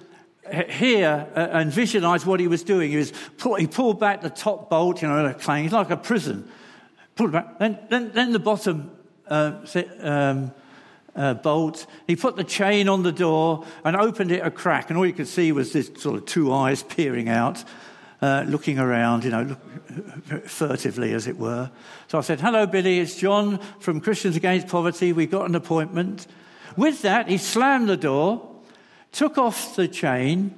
hear 0.69 1.27
and 1.35 1.71
visualize 1.71 2.25
what 2.25 2.39
he 2.39 2.47
was 2.47 2.63
doing. 2.63 2.89
He, 2.89 2.97
was 2.97 3.13
pull, 3.37 3.53
he 3.57 3.67
pulled 3.67 3.99
back 3.99 4.21
the 4.21 4.31
top 4.31 4.71
bolt, 4.71 5.03
you 5.03 5.07
know, 5.07 5.21
like 5.23 5.91
a 5.91 5.97
prison 5.97 6.49
pulled 7.15 7.33
back. 7.33 7.59
Then, 7.59 7.77
then, 7.89 8.11
then 8.11 8.31
the 8.31 8.39
bottom 8.39 8.89
uh, 9.27 9.53
um, 10.01 10.51
uh, 11.15 11.35
bolt. 11.35 11.85
He 12.07 12.15
put 12.15 12.37
the 12.37 12.43
chain 12.43 12.89
on 12.89 13.03
the 13.03 13.11
door 13.11 13.65
and 13.83 13.95
opened 13.95 14.31
it 14.31 14.43
a 14.43 14.49
crack, 14.49 14.89
and 14.89 14.97
all 14.97 15.05
you 15.05 15.13
could 15.13 15.27
see 15.27 15.51
was 15.51 15.73
this 15.73 15.91
sort 15.97 16.17
of 16.17 16.25
two 16.25 16.51
eyes 16.51 16.81
peering 16.81 17.29
out, 17.29 17.63
uh, 18.21 18.43
looking 18.47 18.79
around, 18.79 19.23
you 19.23 19.31
know, 19.31 19.43
look, 19.43 20.47
furtively, 20.47 21.13
as 21.13 21.27
it 21.27 21.37
were. 21.37 21.69
So 22.07 22.17
I 22.17 22.21
said, 22.21 22.39
"Hello, 22.41 22.65
Billy. 22.65 22.99
It's 22.99 23.15
John 23.15 23.59
from 23.79 24.01
Christians 24.01 24.35
Against 24.35 24.67
Poverty. 24.67 25.13
We've 25.13 25.31
got 25.31 25.47
an 25.47 25.55
appointment." 25.55 26.27
With 26.75 27.01
that, 27.01 27.27
he 27.27 27.37
slammed 27.37 27.89
the 27.89 27.97
door, 27.97 28.55
took 29.11 29.37
off 29.37 29.75
the 29.75 29.87
chain. 29.87 30.53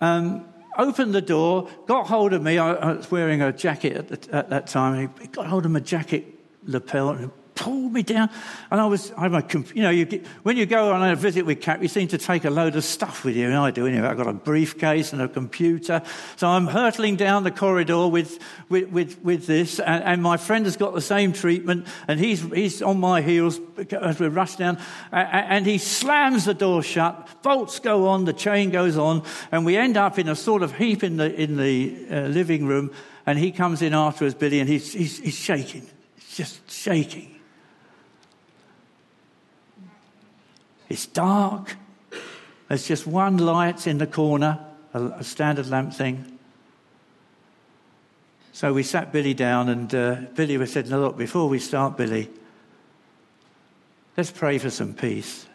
Um, 0.00 0.44
opened 0.76 1.14
the 1.14 1.22
door, 1.22 1.68
got 1.86 2.06
hold 2.06 2.32
of 2.32 2.42
me. 2.42 2.58
I, 2.58 2.72
I 2.74 2.92
was 2.92 3.10
wearing 3.10 3.40
a 3.40 3.52
jacket 3.52 3.96
at, 3.96 4.08
the, 4.08 4.36
at 4.36 4.50
that 4.50 4.66
time. 4.66 5.10
He 5.20 5.28
got 5.28 5.46
hold 5.46 5.64
of 5.64 5.72
my 5.72 5.80
jacket 5.80 6.26
lapel 6.64 7.10
and 7.10 7.30
pulled 7.56 7.92
me 7.92 8.02
down. 8.02 8.30
And 8.70 8.80
I 8.80 8.86
was, 8.86 9.12
I'm 9.16 9.34
a, 9.34 9.42
you 9.74 9.82
know, 9.82 9.90
you 9.90 10.04
get, 10.04 10.24
when 10.44 10.56
you 10.56 10.66
go 10.66 10.92
on 10.92 11.10
a 11.10 11.16
visit 11.16 11.44
with 11.44 11.60
Cap, 11.60 11.82
you 11.82 11.88
seem 11.88 12.06
to 12.08 12.18
take 12.18 12.44
a 12.44 12.50
load 12.50 12.76
of 12.76 12.84
stuff 12.84 13.24
with 13.24 13.34
you, 13.34 13.46
and 13.46 13.56
I 13.56 13.72
do 13.72 13.86
anyway. 13.86 14.06
I've 14.06 14.16
got 14.16 14.28
a 14.28 14.32
briefcase 14.32 15.12
and 15.12 15.20
a 15.20 15.28
computer. 15.28 16.02
So 16.36 16.46
I'm 16.46 16.66
hurtling 16.66 17.16
down 17.16 17.42
the 17.42 17.50
corridor 17.50 18.06
with, 18.06 18.38
with, 18.68 18.90
with, 18.90 19.18
with 19.24 19.46
this, 19.46 19.80
and, 19.80 20.04
and, 20.04 20.22
my 20.22 20.36
friend 20.36 20.64
has 20.66 20.76
got 20.76 20.94
the 20.94 21.00
same 21.00 21.32
treatment, 21.32 21.86
and 22.06 22.20
he's, 22.20 22.42
he's 22.52 22.82
on 22.82 23.00
my 23.00 23.22
heels 23.22 23.58
as 23.90 24.20
we 24.20 24.28
rush 24.28 24.56
down, 24.56 24.78
and 25.10 25.64
he 25.66 25.78
slams 25.78 26.44
the 26.44 26.54
door 26.54 26.82
shut, 26.82 27.42
bolts 27.42 27.78
go 27.78 28.08
on, 28.08 28.24
the 28.24 28.32
chain 28.32 28.70
goes 28.70 28.96
on, 28.96 29.22
and 29.50 29.64
we 29.64 29.76
end 29.76 29.96
up 29.96 30.18
in 30.18 30.28
a 30.28 30.36
sort 30.36 30.62
of 30.62 30.76
heap 30.76 31.02
in 31.02 31.16
the, 31.16 31.34
in 31.34 31.56
the 31.56 32.06
uh, 32.10 32.20
living 32.28 32.66
room, 32.66 32.90
and 33.24 33.38
he 33.38 33.50
comes 33.50 33.82
in 33.82 33.94
after 33.94 34.24
us, 34.26 34.34
Billy, 34.34 34.60
and 34.60 34.68
he's, 34.68 34.92
he's, 34.92 35.18
he's 35.18 35.34
shaking. 35.34 35.86
He's 36.16 36.36
just 36.36 36.70
shaking. 36.70 37.35
It's 40.88 41.06
dark. 41.06 41.76
There's 42.68 42.86
just 42.86 43.06
one 43.06 43.38
light 43.38 43.86
in 43.86 43.98
the 43.98 44.06
corner, 44.06 44.58
a, 44.92 45.22
standard 45.22 45.68
lamp 45.68 45.94
thing. 45.94 46.38
So 48.52 48.72
we 48.72 48.82
sat 48.82 49.12
Billy 49.12 49.34
down, 49.34 49.68
and 49.68 49.94
uh, 49.94 50.14
Billy 50.34 50.64
said, 50.66 50.88
"Now 50.88 50.98
look, 50.98 51.16
before 51.16 51.48
we 51.48 51.58
start, 51.58 51.96
Billy, 51.96 52.30
let's 54.16 54.30
pray 54.30 54.58
for 54.58 54.70
some 54.70 54.94
peace. 54.94 55.46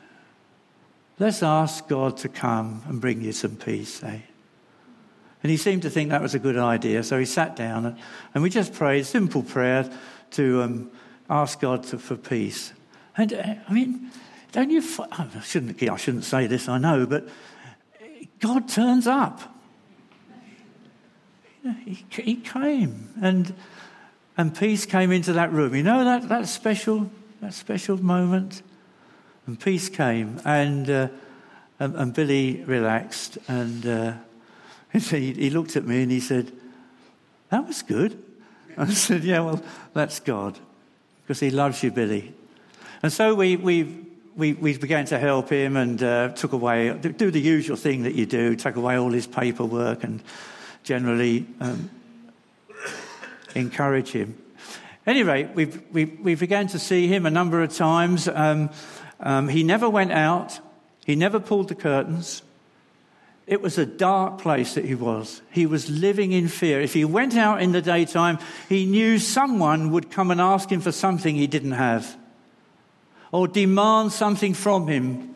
Let's 1.17 1.43
ask 1.43 1.87
God 1.87 2.17
to 2.17 2.29
come 2.29 2.83
and 2.87 3.01
bring 3.01 3.21
you 3.21 3.31
some 3.31 3.55
peace, 3.55 4.03
eh?" 4.03 4.19
And 5.43 5.49
he 5.49 5.57
seemed 5.57 5.81
to 5.81 5.89
think 5.89 6.11
that 6.11 6.21
was 6.21 6.35
a 6.35 6.39
good 6.39 6.57
idea, 6.57 7.03
so 7.03 7.17
he 7.17 7.25
sat 7.25 7.55
down 7.55 7.85
and, 7.85 7.97
and 8.33 8.43
we 8.43 8.49
just 8.49 8.73
prayed, 8.73 9.05
simple 9.05 9.41
prayer 9.41 9.89
to 10.31 10.61
um, 10.61 10.91
ask 11.29 11.59
God 11.59 11.83
to, 11.85 11.97
for 11.97 12.15
peace. 12.15 12.73
And 13.17 13.33
uh, 13.33 13.55
I 13.67 13.73
mean, 13.73 14.11
don't 14.51 14.69
you? 14.69 14.83
I 15.11 15.27
shouldn't. 15.43 15.81
I 15.81 15.95
shouldn't 15.95 16.25
say 16.25 16.47
this. 16.47 16.67
I 16.67 16.77
know, 16.77 17.05
but 17.05 17.27
God 18.39 18.67
turns 18.67 19.07
up. 19.07 19.41
He, 21.85 22.05
he 22.09 22.35
came, 22.35 23.09
and 23.21 23.53
and 24.35 24.55
peace 24.55 24.85
came 24.85 25.11
into 25.11 25.33
that 25.33 25.51
room. 25.53 25.75
You 25.75 25.83
know 25.83 26.03
that 26.03 26.27
that 26.27 26.47
special 26.47 27.09
that 27.41 27.53
special 27.53 28.01
moment, 28.03 28.61
and 29.47 29.59
peace 29.59 29.87
came, 29.87 30.41
and 30.43 30.89
uh, 30.89 31.07
and, 31.79 31.95
and, 31.95 32.13
Billy 32.13 32.63
relaxed, 32.65 33.37
and 33.47 33.85
uh, 33.85 34.13
he, 34.93 35.33
he 35.33 35.49
looked 35.49 35.75
at 35.75 35.85
me 35.85 36.01
and 36.01 36.11
he 36.11 36.19
said, 36.19 36.51
"That 37.49 37.67
was 37.67 37.83
good." 37.83 38.21
I 38.77 38.87
said, 38.87 39.23
"Yeah, 39.23 39.41
well, 39.41 39.63
that's 39.93 40.19
God, 40.19 40.59
because 41.23 41.39
He 41.39 41.51
loves 41.51 41.83
you, 41.83 41.91
Billy." 41.91 42.33
And 43.03 43.13
so 43.13 43.35
we 43.35 43.55
we 43.55 44.10
we, 44.35 44.53
we 44.53 44.77
began 44.77 45.05
to 45.05 45.19
help 45.19 45.49
him 45.49 45.75
and 45.75 46.01
uh, 46.01 46.29
took 46.29 46.53
away, 46.53 46.93
do 46.93 47.31
the 47.31 47.39
usual 47.39 47.75
thing 47.75 48.03
that 48.03 48.15
you 48.15 48.25
do, 48.25 48.55
take 48.55 48.75
away 48.75 48.97
all 48.97 49.11
his 49.11 49.27
paperwork 49.27 50.03
and 50.03 50.21
generally 50.83 51.45
um, 51.59 51.89
encourage 53.55 54.11
him. 54.11 54.37
Anyway, 55.05 55.49
we, 55.53 55.65
we, 55.65 56.05
we 56.05 56.35
began 56.35 56.67
to 56.67 56.79
see 56.79 57.07
him 57.07 57.25
a 57.25 57.31
number 57.31 57.61
of 57.61 57.73
times. 57.73 58.27
Um, 58.27 58.69
um, 59.19 59.47
he 59.47 59.63
never 59.63 59.89
went 59.89 60.11
out, 60.11 60.59
he 61.05 61.15
never 61.15 61.39
pulled 61.39 61.67
the 61.67 61.75
curtains. 61.75 62.43
It 63.47 63.61
was 63.61 63.77
a 63.77 63.85
dark 63.85 64.37
place 64.37 64.75
that 64.75 64.85
he 64.85 64.95
was. 64.95 65.41
He 65.51 65.65
was 65.65 65.89
living 65.89 66.31
in 66.31 66.47
fear. 66.47 66.79
If 66.79 66.93
he 66.93 67.03
went 67.03 67.35
out 67.35 67.61
in 67.61 67.73
the 67.73 67.81
daytime, 67.81 68.37
he 68.69 68.85
knew 68.85 69.19
someone 69.19 69.91
would 69.91 70.09
come 70.09 70.31
and 70.31 70.39
ask 70.39 70.71
him 70.71 70.79
for 70.79 70.91
something 70.91 71.35
he 71.35 71.47
didn't 71.47 71.73
have 71.73 72.15
or 73.31 73.47
demand 73.47 74.11
something 74.11 74.53
from 74.53 74.87
him. 74.87 75.35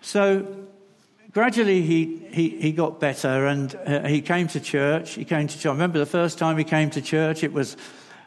So 0.00 0.46
gradually 1.32 1.82
he, 1.82 2.18
he, 2.30 2.48
he 2.50 2.72
got 2.72 3.00
better 3.00 3.46
and 3.46 3.74
uh, 3.86 4.06
he 4.06 4.20
came 4.20 4.48
to 4.48 4.60
church. 4.60 5.14
He 5.14 5.24
came 5.24 5.48
to 5.48 5.54
church. 5.54 5.66
I 5.66 5.72
remember 5.72 5.98
the 5.98 6.06
first 6.06 6.38
time 6.38 6.58
he 6.58 6.64
came 6.64 6.90
to 6.90 7.02
church, 7.02 7.42
it 7.42 7.52
was 7.52 7.76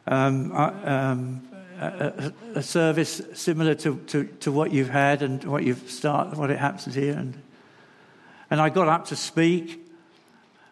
um, 0.07 0.51
uh, 0.51 0.71
um, 0.83 1.47
a, 1.79 2.33
a, 2.55 2.63
service 2.63 3.21
similar 3.33 3.75
to, 3.75 3.97
to, 4.07 4.23
to, 4.25 4.51
what 4.51 4.71
you've 4.71 4.89
had 4.89 5.21
and 5.21 5.43
what 5.43 5.63
you've 5.63 5.89
started, 5.89 6.37
what 6.37 6.51
it 6.51 6.59
happens 6.59 6.95
here. 6.95 7.13
And, 7.13 7.41
and 8.49 8.61
I 8.61 8.69
got 8.69 8.87
up 8.87 9.05
to 9.07 9.15
speak, 9.15 9.83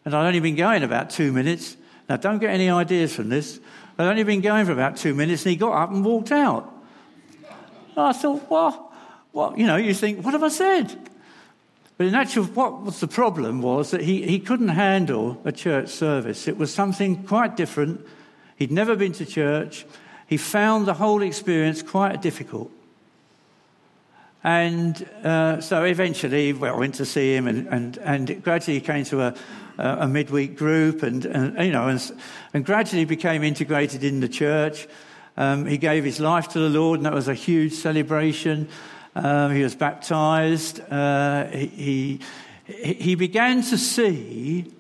and 0.06 0.16
I'd 0.16 0.26
only 0.26 0.40
been 0.40 0.56
going 0.56 0.84
about 0.84 1.10
two 1.10 1.32
minutes. 1.32 1.76
Now, 2.08 2.18
don't 2.18 2.40
get 2.40 2.52
any 2.52 2.70
ideas 2.70 3.16
from 3.16 3.30
this. 3.30 3.60
I'd 3.98 4.08
only 4.08 4.24
been 4.24 4.42
going 4.42 4.66
for 4.66 4.72
about 4.72 4.98
two 4.98 5.14
minutes 5.14 5.44
and 5.46 5.52
he 5.52 5.56
got 5.56 5.74
up 5.74 5.92
and 5.92 6.04
walked 6.04 6.32
out. 6.32 6.74
And 7.96 8.06
I 8.08 8.14
thought, 8.14 8.50
well, 8.50 8.92
What? 9.34 9.58
You 9.58 9.66
know, 9.66 9.78
you 9.78 9.94
think, 9.96 10.24
what 10.24 10.34
have 10.34 10.44
I 10.44 10.50
said? 10.50 10.96
But 11.98 12.08
in 12.08 12.16
actual, 12.16 12.46
what 12.46 12.84
was 12.84 13.00
the 13.00 13.08
problem 13.08 13.62
was 13.62 13.92
that 13.92 14.02
he, 14.02 14.22
he 14.24 14.40
couldn't 14.40 14.70
handle 14.70 15.42
a 15.44 15.52
church 15.52 15.90
service. 15.90 16.48
It 16.48 16.58
was 16.58 16.74
something 16.74 17.24
quite 17.24 17.56
different. 17.56 18.06
He'd 18.56 18.72
never 18.72 18.96
been 18.96 19.12
to 19.14 19.26
church. 19.26 19.86
He 20.28 20.38
found 20.38 20.86
the 20.86 20.94
whole 20.94 21.22
experience 21.24 21.82
quite 21.82 22.22
difficult. 22.22 22.72
And 24.44 25.08
uh, 25.24 25.62
so 25.62 25.84
eventually, 25.84 26.54
well, 26.54 26.76
I 26.76 26.78
went 26.78 26.96
to 26.96 27.06
see 27.06 27.36
him, 27.36 27.48
and, 27.48 27.68
and, 27.68 27.98
and 28.00 28.44
gradually 28.44 28.80
he 28.80 28.82
came 28.82 29.06
to 29.06 29.22
a, 29.22 29.36
a 29.78 30.08
midweek 30.08 30.58
group, 30.58 31.04
and, 31.04 31.26
and 31.26 31.58
you 31.66 31.72
know, 31.72 31.88
and, 31.88 32.12
and, 32.54 32.66
gradually 32.66 33.06
became 33.06 33.44
integrated 33.44 34.04
in 34.04 34.20
the 34.20 34.28
church. 34.28 34.88
Um, 35.36 35.66
he 35.66 35.78
gave 35.78 36.04
his 36.04 36.20
life 36.20 36.50
to 36.50 36.60
the 36.60 36.70
Lord, 36.70 37.00
and 37.00 37.06
that 37.06 37.14
was 37.14 37.28
a 37.28 37.34
huge 37.34 37.74
celebration. 37.74 38.68
Um, 39.16 39.54
he 39.54 39.64
was 39.64 39.76
baptized. 39.76 40.80
Uh, 40.92 41.48
he, 41.48 42.20
he, 42.66 42.94
he 42.94 43.16
began 43.16 43.62
to 43.64 43.78
see 43.78 44.72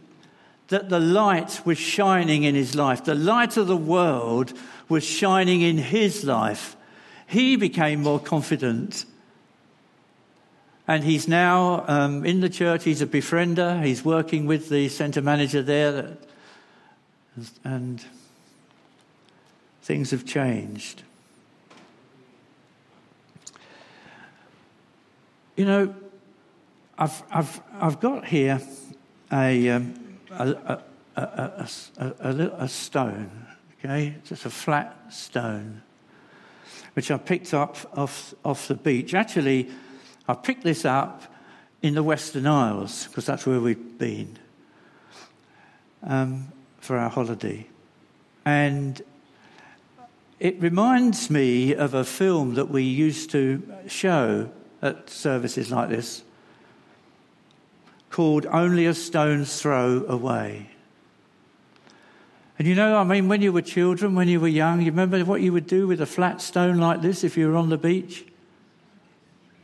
that 0.67 0.89
the 0.89 0.99
light 0.99 1.61
was 1.65 1.77
shining 1.77 2.43
in 2.43 2.55
his 2.55 2.75
life. 2.75 3.03
The 3.03 3.15
light 3.15 3.57
of 3.57 3.67
the 3.67 3.77
world 3.77 4.53
was 4.89 5.03
shining 5.03 5.61
in 5.61 5.77
his 5.77 6.23
life. 6.23 6.75
He 7.27 7.55
became 7.55 8.01
more 8.01 8.19
confident 8.19 9.05
and 10.87 11.03
he's 11.03 11.27
now 11.27 11.85
um, 11.87 12.25
in 12.25 12.41
the 12.41 12.49
church, 12.49 12.83
he's 12.83 13.01
a 13.01 13.07
befriender, 13.07 13.83
he's 13.83 14.03
working 14.03 14.45
with 14.45 14.69
the 14.69 14.89
centre 14.89 15.21
manager 15.21 15.61
there, 15.61 15.91
that, 15.91 16.17
and 17.63 18.03
things 19.81 20.11
have 20.11 20.25
changed. 20.25 21.03
You 25.55 25.65
know, 25.65 25.95
I've, 26.97 27.23
I've, 27.31 27.61
I've 27.79 27.99
got 27.99 28.25
here 28.25 28.59
a, 29.31 29.69
um, 29.69 29.93
a, 30.31 30.81
a, 31.15 31.27
a, 31.95 32.51
a, 32.59 32.67
stone, 32.67 33.47
okay? 33.79 34.15
Just 34.25 34.45
a 34.45 34.49
flat 34.49 35.13
stone, 35.13 35.81
which 36.93 37.11
I 37.11 37.17
picked 37.17 37.53
up 37.53 37.77
off, 37.97 38.33
off 38.43 38.67
the 38.67 38.75
beach. 38.75 39.13
Actually, 39.13 39.69
I 40.27 40.33
picked 40.33 40.63
this 40.63 40.85
up 40.85 41.23
in 41.81 41.95
the 41.95 42.03
Western 42.03 42.47
Isles 42.47 43.07
because 43.07 43.25
that's 43.25 43.45
where 43.45 43.59
we've 43.59 43.97
been 43.97 44.37
um, 46.01 46.47
for 46.79 46.97
our 46.97 47.09
holiday. 47.09 47.67
And 48.45 49.01
it 50.39 50.61
reminds 50.61 51.29
me 51.29 51.73
of 51.75 51.93
a 51.93 52.03
film 52.03 52.55
that 52.55 52.69
we 52.69 52.83
used 52.83 53.31
to 53.31 53.61
show 53.87 54.49
at 54.81 55.09
services 55.09 55.71
like 55.71 55.89
this 55.89 56.23
called 58.09 58.45
Only 58.45 58.85
a 58.85 58.93
Stone's 58.93 59.59
Throw 59.59 60.05
Away. 60.07 60.69
And 62.59 62.67
you 62.67 62.75
know, 62.75 62.97
I 62.97 63.03
mean, 63.03 63.27
when 63.27 63.41
you 63.41 63.51
were 63.51 63.61
children, 63.61 64.13
when 64.13 64.27
you 64.27 64.39
were 64.39 64.47
young, 64.47 64.81
you 64.81 64.91
remember 64.91 65.19
what 65.25 65.41
you 65.41 65.51
would 65.51 65.65
do 65.65 65.87
with 65.87 65.99
a 65.99 66.05
flat 66.05 66.39
stone 66.39 66.77
like 66.77 67.01
this 67.01 67.23
if 67.23 67.35
you 67.35 67.49
were 67.49 67.55
on 67.55 67.69
the 67.69 67.77
beach? 67.77 68.25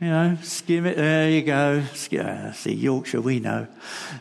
You 0.00 0.08
know, 0.08 0.38
skim 0.42 0.86
it. 0.86 0.96
There 0.96 1.28
you 1.28 1.42
go. 1.42 1.82
Uh, 2.18 2.52
see, 2.52 2.72
Yorkshire, 2.72 3.20
we 3.20 3.38
know. 3.38 3.66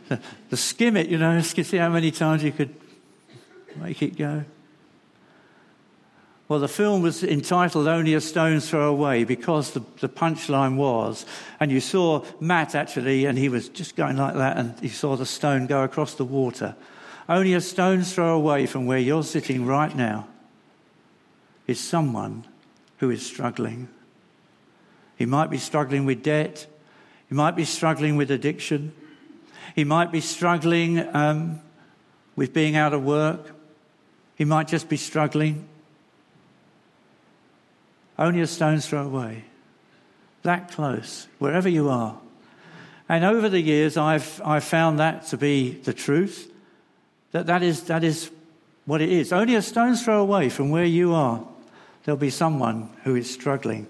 The, 0.09 0.19
the 0.49 0.57
skim 0.57 0.97
it, 0.97 1.07
you 1.07 1.17
know, 1.17 1.39
see 1.39 1.77
how 1.77 1.89
many 1.89 2.11
times 2.11 2.43
you 2.43 2.51
could 2.51 2.75
make 3.77 4.01
it 4.01 4.17
go. 4.17 4.43
Well, 6.49 6.59
the 6.59 6.67
film 6.67 7.01
was 7.01 7.23
entitled 7.23 7.87
Only 7.87 8.13
a 8.15 8.19
Stone's 8.19 8.69
Throw 8.69 8.89
Away 8.89 9.23
because 9.23 9.71
the, 9.71 9.81
the 9.99 10.09
punchline 10.09 10.75
was, 10.75 11.25
and 11.59 11.71
you 11.71 11.79
saw 11.79 12.25
Matt 12.41 12.75
actually, 12.75 13.25
and 13.25 13.37
he 13.37 13.47
was 13.47 13.69
just 13.69 13.95
going 13.95 14.17
like 14.17 14.33
that, 14.33 14.57
and 14.57 14.73
you 14.81 14.89
saw 14.89 15.15
the 15.15 15.27
stone 15.27 15.67
go 15.67 15.83
across 15.83 16.15
the 16.15 16.25
water. 16.25 16.75
Only 17.29 17.53
a 17.53 17.61
stone's 17.61 18.11
throw 18.11 18.35
away 18.35 18.65
from 18.65 18.87
where 18.87 18.97
you're 18.97 19.23
sitting 19.23 19.67
right 19.67 19.95
now 19.95 20.27
is 21.67 21.79
someone 21.79 22.45
who 22.97 23.11
is 23.11 23.23
struggling. 23.23 23.87
He 25.19 25.25
might 25.25 25.49
be 25.49 25.57
struggling 25.57 26.05
with 26.05 26.23
debt. 26.23 26.65
He 27.27 27.35
might 27.35 27.57
be 27.57 27.65
struggling 27.65 28.15
with 28.15 28.31
addiction. 28.31 28.93
He 29.75 29.83
might 29.83 30.13
be 30.13 30.21
struggling 30.21 31.13
um, 31.13 31.59
with 32.37 32.53
being 32.53 32.77
out 32.77 32.93
of 32.93 33.03
work. 33.03 33.51
He 34.35 34.45
might 34.45 34.69
just 34.69 34.87
be 34.87 34.95
struggling. 34.95 35.67
only 38.17 38.39
a 38.39 38.47
stone's 38.47 38.87
throw 38.87 39.05
away. 39.05 39.43
That 40.43 40.71
close, 40.71 41.27
wherever 41.37 41.67
you 41.67 41.89
are. 41.89 42.17
And 43.09 43.25
over 43.25 43.49
the 43.49 43.59
years, 43.59 43.97
I've, 43.97 44.41
I've 44.45 44.63
found 44.63 44.99
that 44.99 45.27
to 45.27 45.37
be 45.37 45.71
the 45.71 45.93
truth, 45.93 46.49
that 47.33 47.47
that 47.47 47.61
is, 47.61 47.83
that 47.83 48.05
is 48.05 48.31
what 48.85 49.01
it 49.01 49.09
is. 49.09 49.33
Only 49.33 49.55
a 49.55 49.61
stone's 49.61 50.01
throw 50.01 50.21
away 50.21 50.47
from 50.47 50.69
where 50.69 50.85
you 50.85 51.13
are, 51.13 51.45
there'll 52.05 52.17
be 52.17 52.29
someone 52.29 52.89
who 53.03 53.15
is 53.15 53.29
struggling. 53.29 53.85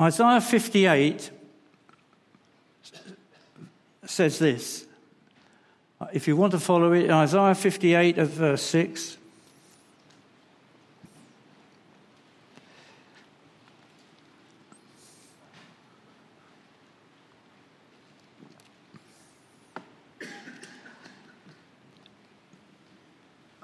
Isaiah 0.00 0.40
58 0.40 1.30
says 4.06 4.38
this. 4.38 4.86
If 6.14 6.26
you 6.26 6.36
want 6.36 6.52
to 6.52 6.58
follow 6.58 6.94
it, 6.94 7.10
Isaiah 7.10 7.54
58 7.54 8.16
of 8.16 8.30
verse 8.30 8.62
6. 8.62 9.18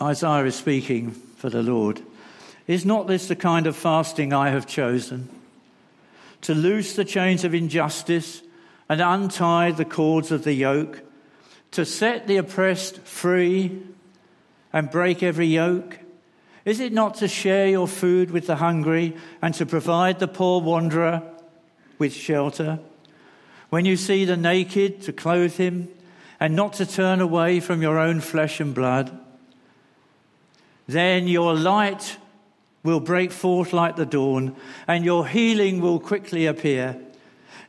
Isaiah 0.02 0.44
is 0.44 0.54
speaking 0.54 1.12
for 1.12 1.48
the 1.48 1.62
Lord. 1.62 2.02
Is 2.66 2.84
not 2.84 3.06
this 3.06 3.26
the 3.26 3.36
kind 3.36 3.66
of 3.66 3.74
fasting 3.74 4.34
I 4.34 4.50
have 4.50 4.66
chosen? 4.66 5.35
To 6.46 6.54
loose 6.54 6.94
the 6.94 7.04
chains 7.04 7.42
of 7.42 7.54
injustice 7.54 8.40
and 8.88 9.00
untie 9.00 9.72
the 9.72 9.84
cords 9.84 10.30
of 10.30 10.44
the 10.44 10.52
yoke, 10.52 11.02
to 11.72 11.84
set 11.84 12.28
the 12.28 12.36
oppressed 12.36 12.98
free 13.00 13.82
and 14.72 14.88
break 14.88 15.24
every 15.24 15.48
yoke? 15.48 15.98
Is 16.64 16.78
it 16.78 16.92
not 16.92 17.16
to 17.16 17.26
share 17.26 17.66
your 17.66 17.88
food 17.88 18.30
with 18.30 18.46
the 18.46 18.54
hungry 18.54 19.16
and 19.42 19.54
to 19.54 19.66
provide 19.66 20.20
the 20.20 20.28
poor 20.28 20.60
wanderer 20.60 21.20
with 21.98 22.12
shelter? 22.14 22.78
When 23.70 23.84
you 23.84 23.96
see 23.96 24.24
the 24.24 24.36
naked, 24.36 25.02
to 25.02 25.12
clothe 25.12 25.56
him 25.56 25.88
and 26.38 26.54
not 26.54 26.74
to 26.74 26.86
turn 26.86 27.20
away 27.20 27.58
from 27.58 27.82
your 27.82 27.98
own 27.98 28.20
flesh 28.20 28.60
and 28.60 28.72
blood? 28.72 29.18
Then 30.86 31.26
your 31.26 31.54
light 31.54 32.18
will 32.86 33.00
break 33.00 33.30
forth 33.30 33.74
like 33.74 33.96
the 33.96 34.06
dawn, 34.06 34.56
and 34.88 35.04
your 35.04 35.26
healing 35.26 35.82
will 35.82 36.00
quickly 36.00 36.46
appear. 36.46 36.98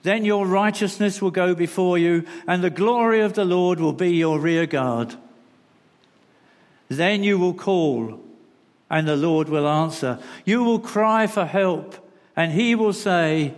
Then 0.04 0.24
your 0.24 0.48
righteousness 0.48 1.22
will 1.22 1.32
go 1.32 1.54
before 1.54 1.98
you, 1.98 2.26
and 2.48 2.64
the 2.64 2.70
glory 2.70 3.20
of 3.20 3.34
the 3.34 3.44
Lord 3.44 3.80
will 3.80 3.92
be 3.92 4.12
your 4.12 4.40
rear 4.40 4.66
guard. 4.66 5.16
Then 6.88 7.24
you 7.24 7.38
will 7.38 7.54
call, 7.54 8.20
and 8.90 9.08
the 9.08 9.18
Lord 9.18 9.50
will 9.50 9.68
answer. 9.68 10.20
You 10.46 10.64
will 10.64 10.80
cry 10.80 11.28
for 11.28 11.46
help, 11.46 11.96
and 12.36 12.54
he 12.54 12.76
will 12.76 12.94
say, 12.94 13.54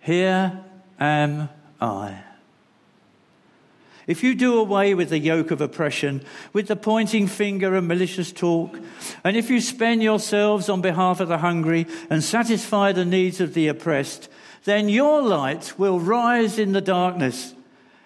Here 0.00 0.64
am 0.98 1.50
I. 1.80 2.25
If 4.06 4.22
you 4.22 4.36
do 4.36 4.58
away 4.58 4.94
with 4.94 5.10
the 5.10 5.18
yoke 5.18 5.50
of 5.50 5.60
oppression, 5.60 6.22
with 6.52 6.68
the 6.68 6.76
pointing 6.76 7.26
finger 7.26 7.74
and 7.74 7.88
malicious 7.88 8.30
talk, 8.30 8.78
and 9.24 9.36
if 9.36 9.50
you 9.50 9.60
spend 9.60 10.02
yourselves 10.02 10.68
on 10.68 10.80
behalf 10.80 11.18
of 11.18 11.28
the 11.28 11.38
hungry 11.38 11.86
and 12.08 12.22
satisfy 12.22 12.92
the 12.92 13.04
needs 13.04 13.40
of 13.40 13.54
the 13.54 13.66
oppressed, 13.66 14.28
then 14.64 14.88
your 14.88 15.22
light 15.22 15.76
will 15.76 15.98
rise 15.98 16.58
in 16.58 16.72
the 16.72 16.80
darkness, 16.80 17.54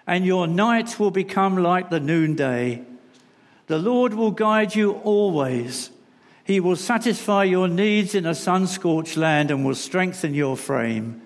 and 0.07 0.25
your 0.25 0.47
night 0.47 0.99
will 0.99 1.11
become 1.11 1.57
like 1.57 1.91
the 1.91 1.99
noonday. 1.99 2.83
The 3.67 3.77
Lord 3.77 4.15
will 4.15 4.31
guide 4.31 4.75
you 4.75 4.93
always. 5.03 5.91
He 6.43 6.59
will 6.59 6.75
satisfy 6.75 7.43
your 7.43 7.67
needs 7.67 8.15
in 8.15 8.25
a 8.25 8.35
sun 8.35 8.65
scorched 8.65 9.17
land 9.17 9.51
and 9.51 9.63
will 9.63 9.75
strengthen 9.75 10.33
your 10.33 10.57
frame. 10.57 11.21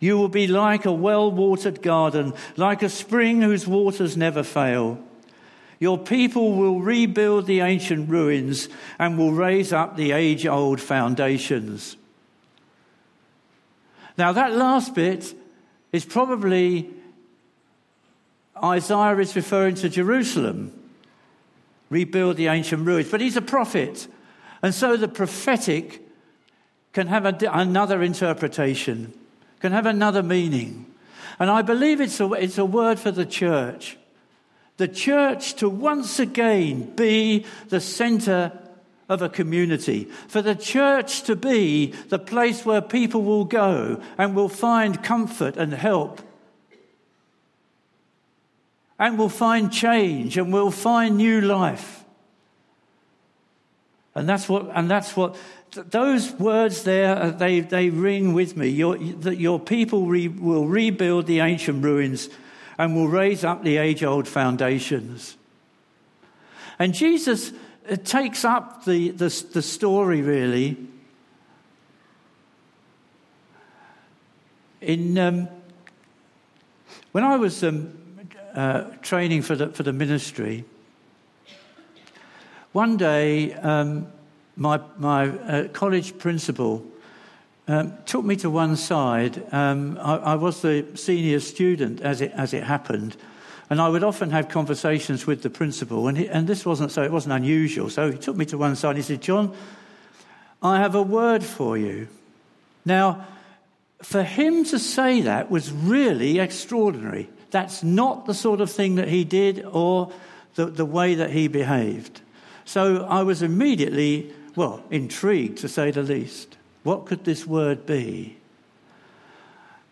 You 0.00 0.16
will 0.16 0.28
be 0.28 0.46
like 0.46 0.84
a 0.84 0.92
well 0.92 1.30
watered 1.30 1.82
garden, 1.82 2.34
like 2.56 2.82
a 2.82 2.88
spring 2.88 3.42
whose 3.42 3.66
waters 3.66 4.16
never 4.16 4.42
fail. 4.42 4.98
Your 5.80 5.98
people 5.98 6.54
will 6.54 6.80
rebuild 6.80 7.46
the 7.46 7.60
ancient 7.60 8.08
ruins 8.08 8.68
and 8.98 9.16
will 9.16 9.32
raise 9.32 9.72
up 9.72 9.96
the 9.96 10.12
age 10.12 10.46
old 10.46 10.80
foundations. 10.80 11.96
Now, 14.16 14.32
that 14.32 14.52
last 14.52 14.94
bit 14.94 15.34
is 15.92 16.04
probably 16.04 16.90
Isaiah 18.62 19.16
is 19.18 19.36
referring 19.36 19.76
to 19.76 19.88
Jerusalem, 19.88 20.72
rebuild 21.90 22.36
the 22.36 22.48
ancient 22.48 22.84
ruins, 22.84 23.08
but 23.08 23.20
he's 23.20 23.36
a 23.36 23.42
prophet. 23.42 24.08
And 24.62 24.74
so 24.74 24.96
the 24.96 25.06
prophetic 25.06 26.04
can 26.92 27.06
have 27.06 27.24
a, 27.24 27.38
another 27.52 28.02
interpretation 28.02 29.12
can 29.60 29.72
have 29.72 29.86
another 29.86 30.22
meaning. 30.22 30.86
And 31.38 31.50
I 31.50 31.62
believe 31.62 32.00
it's 32.00 32.20
a, 32.20 32.32
it's 32.32 32.58
a 32.58 32.64
word 32.64 32.98
for 32.98 33.10
the 33.10 33.26
church. 33.26 33.96
The 34.76 34.88
church 34.88 35.54
to 35.54 35.68
once 35.68 36.18
again 36.18 36.94
be 36.94 37.44
the 37.68 37.80
center 37.80 38.52
of 39.08 39.22
a 39.22 39.28
community, 39.28 40.04
for 40.04 40.42
the 40.42 40.54
church 40.54 41.22
to 41.22 41.34
be 41.34 41.92
the 42.08 42.18
place 42.18 42.66
where 42.66 42.82
people 42.82 43.22
will 43.22 43.46
go 43.46 44.02
and 44.18 44.36
will 44.36 44.50
find 44.50 45.02
comfort 45.02 45.56
and 45.56 45.72
help, 45.72 46.20
and 48.98 49.18
will 49.18 49.30
find 49.30 49.72
change 49.72 50.36
and 50.36 50.52
will 50.52 50.70
find 50.70 51.16
new 51.16 51.40
life. 51.40 52.04
And 54.14 54.28
that's 54.28 54.48
what, 54.48 54.70
and 54.74 54.90
that's 54.90 55.16
what 55.16 55.36
those 55.72 56.32
words 56.32 56.84
there, 56.84 57.16
uh, 57.16 57.30
they, 57.30 57.60
they 57.60 57.90
ring 57.90 58.32
with 58.32 58.56
me. 58.56 58.68
Your, 58.68 58.96
that 58.98 59.38
your 59.38 59.60
people 59.60 60.06
re, 60.06 60.28
will 60.28 60.66
rebuild 60.66 61.26
the 61.26 61.40
ancient 61.40 61.84
ruins 61.84 62.28
and 62.78 62.94
will 62.94 63.08
raise 63.08 63.44
up 63.44 63.62
the 63.62 63.76
age 63.76 64.02
old 64.04 64.28
foundations. 64.28 65.36
And 66.78 66.94
Jesus 66.94 67.52
uh, 67.90 67.96
takes 67.96 68.44
up 68.44 68.84
the, 68.84 69.10
the, 69.10 69.44
the 69.52 69.62
story 69.62 70.22
really 70.22 70.76
in 74.80 75.18
um, 75.18 75.48
when 77.12 77.24
I 77.24 77.36
was 77.36 77.64
um, 77.64 77.92
uh, 78.54 78.84
training 79.02 79.42
for 79.42 79.56
the, 79.56 79.68
for 79.68 79.82
the 79.82 79.92
ministry, 79.92 80.64
one 82.72 82.96
day 82.96 83.54
um, 83.54 84.06
my, 84.58 84.80
my 84.98 85.28
uh, 85.28 85.68
college 85.68 86.18
principal 86.18 86.84
um, 87.68 87.92
took 88.06 88.24
me 88.24 88.34
to 88.36 88.50
one 88.50 88.76
side. 88.76 89.42
Um, 89.52 89.98
I, 90.00 90.16
I, 90.16 90.34
was 90.34 90.62
the 90.62 90.84
senior 90.96 91.38
student 91.38 92.00
as 92.00 92.20
it, 92.20 92.32
as 92.32 92.52
it 92.52 92.64
happened, 92.64 93.16
and 93.70 93.80
I 93.80 93.88
would 93.88 94.02
often 94.02 94.30
have 94.30 94.48
conversations 94.48 95.26
with 95.26 95.42
the 95.42 95.50
principal, 95.50 96.08
and, 96.08 96.18
he, 96.18 96.28
and 96.28 96.48
this 96.48 96.66
wasn't 96.66 96.90
so, 96.90 97.02
it 97.02 97.12
wasn't 97.12 97.34
unusual. 97.34 97.88
So 97.88 98.10
he 98.10 98.18
took 98.18 98.36
me 98.36 98.46
to 98.46 98.58
one 98.58 98.74
side 98.74 98.90
and 98.90 98.98
he 98.98 99.02
said, 99.02 99.22
John, 99.22 99.54
I 100.60 100.78
have 100.78 100.96
a 100.96 101.02
word 101.02 101.44
for 101.44 101.78
you. 101.78 102.08
Now, 102.84 103.26
for 104.02 104.24
him 104.24 104.64
to 104.64 104.78
say 104.78 105.20
that 105.20 105.50
was 105.50 105.70
really 105.70 106.40
extraordinary. 106.40 107.28
That's 107.50 107.84
not 107.84 108.26
the 108.26 108.34
sort 108.34 108.60
of 108.60 108.70
thing 108.70 108.96
that 108.96 109.08
he 109.08 109.24
did 109.24 109.64
or 109.64 110.12
the, 110.54 110.66
the 110.66 110.84
way 110.84 111.14
that 111.16 111.30
he 111.30 111.48
behaved. 111.48 112.20
So 112.64 113.04
I 113.04 113.22
was 113.22 113.42
immediately 113.42 114.32
well, 114.58 114.82
intrigued 114.90 115.58
to 115.58 115.68
say 115.68 115.92
the 115.92 116.02
least. 116.02 116.56
What 116.82 117.06
could 117.06 117.24
this 117.24 117.46
word 117.46 117.86
be? 117.86 118.36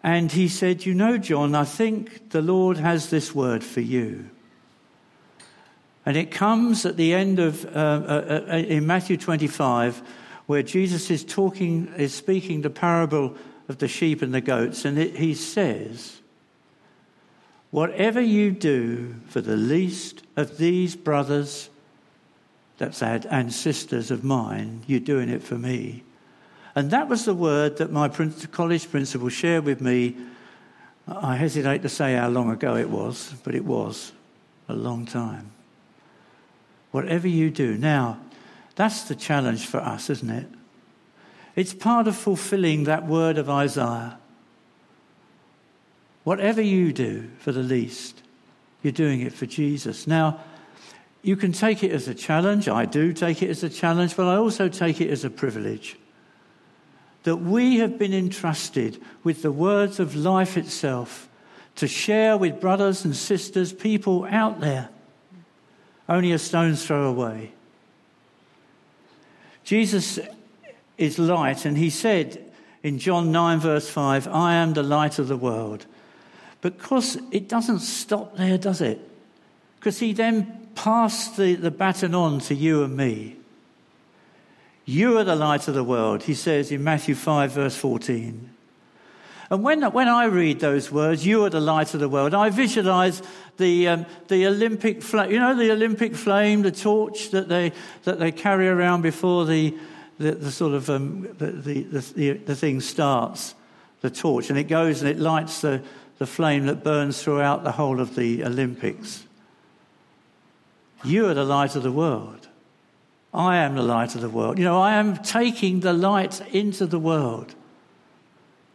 And 0.02 0.32
he 0.32 0.48
said, 0.48 0.84
You 0.84 0.92
know, 0.92 1.18
John, 1.18 1.54
I 1.54 1.62
think 1.62 2.30
the 2.30 2.42
Lord 2.42 2.76
has 2.76 3.08
this 3.08 3.32
word 3.32 3.62
for 3.62 3.80
you. 3.80 4.28
And 6.04 6.16
it 6.16 6.32
comes 6.32 6.84
at 6.84 6.96
the 6.96 7.14
end 7.14 7.38
of, 7.38 7.64
uh, 7.64 7.68
uh, 7.78 8.44
uh, 8.50 8.56
in 8.56 8.88
Matthew 8.88 9.16
25, 9.16 10.02
where 10.46 10.64
Jesus 10.64 11.12
is 11.12 11.24
talking, 11.24 11.86
is 11.96 12.12
speaking 12.12 12.62
the 12.62 12.70
parable 12.70 13.36
of 13.68 13.78
the 13.78 13.86
sheep 13.86 14.20
and 14.20 14.34
the 14.34 14.40
goats. 14.40 14.84
And 14.84 14.98
it, 14.98 15.14
he 15.14 15.34
says, 15.34 16.20
Whatever 17.70 18.20
you 18.20 18.50
do 18.50 19.14
for 19.28 19.40
the 19.40 19.56
least 19.56 20.24
of 20.34 20.58
these 20.58 20.96
brothers 20.96 21.70
that's 22.78 22.98
sad, 22.98 23.26
and 23.30 23.52
sisters 23.52 24.10
of 24.10 24.22
mine, 24.22 24.82
you're 24.86 25.00
doing 25.00 25.28
it 25.28 25.42
for 25.42 25.56
me. 25.56 26.02
And 26.74 26.90
that 26.90 27.08
was 27.08 27.24
the 27.24 27.34
word 27.34 27.78
that 27.78 27.90
my 27.90 28.08
college 28.08 28.90
principal 28.90 29.30
shared 29.30 29.64
with 29.64 29.80
me. 29.80 30.16
I 31.08 31.36
hesitate 31.36 31.82
to 31.82 31.88
say 31.88 32.14
how 32.14 32.28
long 32.28 32.50
ago 32.50 32.76
it 32.76 32.90
was, 32.90 33.34
but 33.44 33.54
it 33.54 33.64
was 33.64 34.12
a 34.68 34.74
long 34.74 35.06
time. 35.06 35.52
Whatever 36.90 37.28
you 37.28 37.50
do. 37.50 37.78
Now, 37.78 38.18
that's 38.74 39.04
the 39.04 39.14
challenge 39.14 39.66
for 39.66 39.78
us, 39.78 40.10
isn't 40.10 40.30
it? 40.30 40.46
It's 41.54 41.72
part 41.72 42.06
of 42.06 42.14
fulfilling 42.14 42.84
that 42.84 43.06
word 43.06 43.38
of 43.38 43.48
Isaiah. 43.48 44.18
Whatever 46.24 46.60
you 46.60 46.92
do 46.92 47.30
for 47.38 47.52
the 47.52 47.62
least, 47.62 48.20
you're 48.82 48.92
doing 48.92 49.22
it 49.22 49.32
for 49.32 49.46
Jesus. 49.46 50.06
Now, 50.06 50.40
you 51.26 51.34
can 51.34 51.50
take 51.50 51.82
it 51.82 51.90
as 51.90 52.06
a 52.06 52.14
challenge. 52.14 52.68
I 52.68 52.84
do 52.84 53.12
take 53.12 53.42
it 53.42 53.50
as 53.50 53.64
a 53.64 53.68
challenge, 53.68 54.16
but 54.16 54.28
I 54.28 54.36
also 54.36 54.68
take 54.68 55.00
it 55.00 55.10
as 55.10 55.24
a 55.24 55.30
privilege. 55.30 55.96
that 57.26 57.38
we 57.38 57.78
have 57.78 57.98
been 57.98 58.14
entrusted 58.14 59.02
with 59.24 59.42
the 59.42 59.50
words 59.50 59.98
of 59.98 60.14
life 60.14 60.56
itself 60.56 61.28
to 61.74 61.88
share 61.88 62.36
with 62.36 62.60
brothers 62.60 63.04
and 63.04 63.16
sisters, 63.16 63.72
people 63.72 64.24
out 64.30 64.60
there, 64.60 64.88
only 66.08 66.30
a 66.30 66.38
stone's 66.38 66.86
throw 66.86 67.08
away. 67.08 67.50
Jesus 69.64 70.20
is 70.96 71.18
light, 71.18 71.64
and 71.64 71.76
he 71.76 71.90
said 71.90 72.40
in 72.84 73.00
John 73.00 73.32
9, 73.32 73.58
verse 73.58 73.88
5, 73.88 74.28
I 74.28 74.54
am 74.54 74.74
the 74.74 74.84
light 74.84 75.18
of 75.18 75.26
the 75.26 75.36
world. 75.36 75.84
Because 76.60 77.18
it 77.32 77.48
doesn't 77.48 77.80
stop 77.80 78.36
there, 78.36 78.56
does 78.56 78.80
it? 78.80 79.00
Because 79.86 80.00
he 80.00 80.14
then 80.14 80.66
passed 80.74 81.36
the, 81.36 81.54
the 81.54 81.70
baton 81.70 82.12
on 82.12 82.40
to 82.40 82.56
you 82.56 82.82
and 82.82 82.96
me. 82.96 83.36
You 84.84 85.16
are 85.16 85.22
the 85.22 85.36
light 85.36 85.68
of 85.68 85.74
the 85.74 85.84
world, 85.84 86.24
he 86.24 86.34
says 86.34 86.72
in 86.72 86.82
Matthew 86.82 87.14
5, 87.14 87.52
verse 87.52 87.76
14. 87.76 88.50
And 89.48 89.62
when, 89.62 89.84
when 89.92 90.08
I 90.08 90.24
read 90.24 90.58
those 90.58 90.90
words, 90.90 91.24
you 91.24 91.44
are 91.44 91.50
the 91.50 91.60
light 91.60 91.94
of 91.94 92.00
the 92.00 92.08
world, 92.08 92.34
I 92.34 92.50
visualize 92.50 93.22
the, 93.58 93.86
um, 93.86 94.06
the 94.26 94.48
Olympic 94.48 95.04
flame, 95.04 95.30
you 95.30 95.38
know, 95.38 95.54
the 95.54 95.70
Olympic 95.70 96.16
flame, 96.16 96.62
the 96.62 96.72
torch 96.72 97.30
that 97.30 97.48
they, 97.48 97.70
that 98.02 98.18
they 98.18 98.32
carry 98.32 98.66
around 98.66 99.02
before 99.02 99.44
the, 99.44 99.72
the, 100.18 100.32
the 100.32 100.50
sort 100.50 100.74
of 100.74 100.90
um, 100.90 101.28
the, 101.38 101.52
the, 101.52 101.82
the, 102.16 102.32
the 102.32 102.56
thing 102.56 102.80
starts, 102.80 103.54
the 104.00 104.10
torch, 104.10 104.50
and 104.50 104.58
it 104.58 104.64
goes 104.64 105.00
and 105.00 105.08
it 105.08 105.20
lights 105.20 105.60
the, 105.60 105.80
the 106.18 106.26
flame 106.26 106.66
that 106.66 106.82
burns 106.82 107.22
throughout 107.22 107.62
the 107.62 107.70
whole 107.70 108.00
of 108.00 108.16
the 108.16 108.42
Olympics. 108.42 109.25
You 111.04 111.28
are 111.28 111.34
the 111.34 111.44
light 111.44 111.76
of 111.76 111.82
the 111.82 111.92
world. 111.92 112.48
I 113.32 113.58
am 113.58 113.74
the 113.74 113.82
light 113.82 114.14
of 114.14 114.22
the 114.22 114.30
world. 114.30 114.58
You 114.58 114.64
know, 114.64 114.80
I 114.80 114.94
am 114.94 115.18
taking 115.18 115.80
the 115.80 115.92
light 115.92 116.40
into 116.54 116.86
the 116.86 116.98
world 116.98 117.54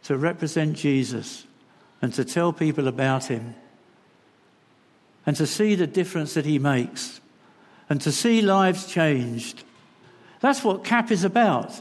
to 0.04 0.16
represent 0.16 0.76
Jesus 0.76 1.46
and 2.00 2.12
to 2.14 2.24
tell 2.24 2.52
people 2.52 2.88
about 2.88 3.24
him 3.24 3.54
and 5.26 5.36
to 5.36 5.46
see 5.46 5.74
the 5.74 5.86
difference 5.86 6.34
that 6.34 6.44
he 6.44 6.58
makes 6.58 7.20
and 7.88 8.00
to 8.00 8.12
see 8.12 8.40
lives 8.40 8.86
changed. 8.86 9.64
That's 10.40 10.64
what 10.64 10.84
CAP 10.84 11.10
is 11.10 11.24
about. 11.24 11.80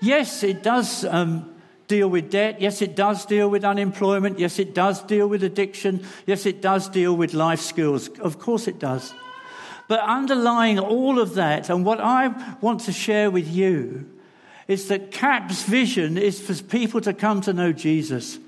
Yes, 0.00 0.42
it 0.42 0.62
does 0.62 1.04
um, 1.04 1.54
deal 1.88 2.08
with 2.08 2.30
debt. 2.30 2.60
Yes, 2.60 2.82
it 2.82 2.94
does 2.94 3.24
deal 3.26 3.48
with 3.48 3.64
unemployment. 3.64 4.38
Yes, 4.38 4.58
it 4.58 4.74
does 4.74 5.02
deal 5.02 5.26
with 5.26 5.42
addiction. 5.42 6.04
Yes, 6.26 6.46
it 6.46 6.60
does 6.60 6.88
deal 6.88 7.16
with 7.16 7.34
life 7.34 7.60
skills. 7.60 8.08
Of 8.18 8.38
course, 8.38 8.68
it 8.68 8.78
does. 8.78 9.12
But 9.88 10.00
underlying 10.00 10.78
all 10.78 11.18
of 11.18 11.34
that, 11.34 11.70
and 11.70 11.84
what 11.84 12.00
I 12.00 12.28
want 12.60 12.82
to 12.82 12.92
share 12.92 13.30
with 13.30 13.48
you, 13.48 14.08
is 14.68 14.88
that 14.88 15.10
CAP's 15.10 15.64
vision 15.64 16.18
is 16.18 16.40
for 16.40 16.62
people 16.62 17.00
to 17.00 17.14
come 17.14 17.40
to 17.40 17.52
know 17.52 17.72
Jesus 17.72 18.38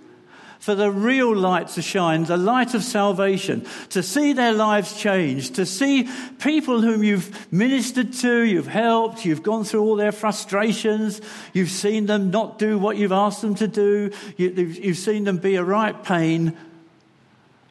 for 0.61 0.74
the 0.74 0.90
real 0.90 1.35
light 1.35 1.68
to 1.68 1.83
shine, 1.83 2.24
the 2.24 2.37
light 2.37 2.74
of 2.74 2.85
salvation, 2.85 3.66
to 3.88 4.03
see 4.03 4.35
their 4.35 4.53
lives 4.53 4.94
change, 5.00 5.53
to 5.53 5.64
see 5.64 6.07
people 6.38 6.83
whom 6.83 7.03
you've 7.03 7.50
ministered 7.50 8.12
to, 8.12 8.42
you've 8.42 8.66
helped, 8.66 9.24
you've 9.24 9.42
gone 9.42 9.64
through 9.64 9.81
all 9.81 9.96
their 9.96 10.12
frustrations, 10.12 11.22
you've 11.55 11.70
seen 11.70 12.05
them 12.05 12.31
not 12.31 12.59
do 12.59 12.79
what 12.79 12.98
you've 12.98 13.11
asked 13.11 13.40
them 13.40 13.55
to 13.55 13.66
do, 13.66 14.11
you, 14.37 14.53
have 14.85 14.98
seen 14.98 15.24
them 15.24 15.38
be 15.38 15.57
a 15.57 15.64
right 15.64 16.05
pain. 16.05 16.55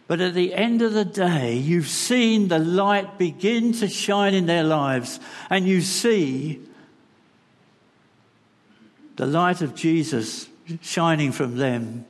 But 0.10 0.20
at 0.20 0.34
the 0.34 0.54
end 0.54 0.82
of 0.82 0.92
the 0.92 1.06
day, 1.06 1.56
you've 1.56 1.88
seen 1.88 2.50
the 2.50 2.60
light 2.60 3.18
begin 3.18 3.72
to 3.74 3.88
shine 3.88 4.34
in 4.34 4.46
their 4.46 4.66
lives, 4.66 5.22
and 5.50 5.66
you 5.66 5.80
see 5.80 6.60
the 9.16 9.26
light 9.26 9.62
of 9.62 9.74
Jesus 9.74 10.50
shining 10.82 11.32
from 11.32 11.56
them 11.56 12.06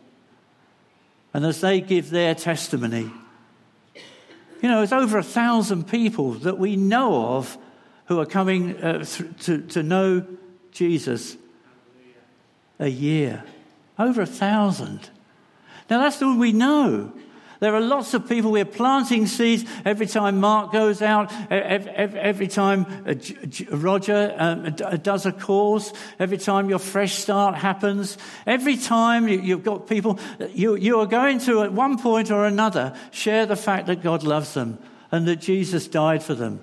and 1.34 1.46
as 1.46 1.62
they 1.62 1.82
give 1.82 2.10
their 2.10 2.34
testimony, 2.36 3.12
you 4.62 4.70
know, 4.70 4.82
it's 4.82 4.92
over 4.92 5.18
a 5.18 5.24
thousand 5.24 5.88
people 5.88 6.32
that 6.34 6.58
we 6.58 6.76
know 6.76 7.38
of 7.38 7.58
who 8.06 8.20
are 8.20 8.26
coming 8.26 8.76
uh, 8.78 9.04
th- 9.06 9.46
to, 9.46 9.62
to 9.68 9.84
know 9.84 10.26
Jesus 10.72 11.38
a 12.80 12.88
year. 12.88 13.44
Over 13.98 14.24
a 14.24 14.26
thousand. 14.26 15.10
Now, 15.90 16.00
that's 16.00 16.22
all 16.22 16.38
we 16.38 16.52
know. 16.52 17.14
There 17.60 17.76
are 17.76 17.82
lots 17.82 18.14
of 18.14 18.28
people, 18.30 18.52
we're 18.52 18.64
planting 18.64 19.28
seeds 19.28 19.70
every 19.84 20.06
time 20.06 20.40
Mark 20.40 20.72
goes 20.72 21.02
out, 21.02 21.30
every 21.52 22.48
time 22.48 22.86
uh, 23.06 23.16
Roger 23.76 24.34
um, 24.38 24.72
does 25.04 25.26
a 25.26 25.34
course, 25.34 25.92
every 26.20 26.38
time 26.38 26.70
your 26.70 26.80
fresh 26.80 27.16
start 27.16 27.56
happens, 27.56 28.18
every 28.48 28.78
time 28.78 29.28
you've 29.28 29.64
got 29.64 29.88
people, 29.88 30.18
you, 30.54 30.76
you 30.76 31.02
are 31.02 31.06
going 31.06 31.40
to, 31.40 31.64
at 31.64 31.74
one 31.74 31.98
point 31.98 32.32
or 32.32 32.46
another, 32.46 32.96
share 33.12 33.46
the 33.46 33.58
fact 33.58 33.88
that 33.88 34.02
God 34.02 34.24
loves 34.24 34.54
them 34.54 34.80
and 35.12 35.28
that 35.28 35.42
Jesus 35.42 35.88
died 35.90 36.24
for 36.24 36.36
them. 36.36 36.62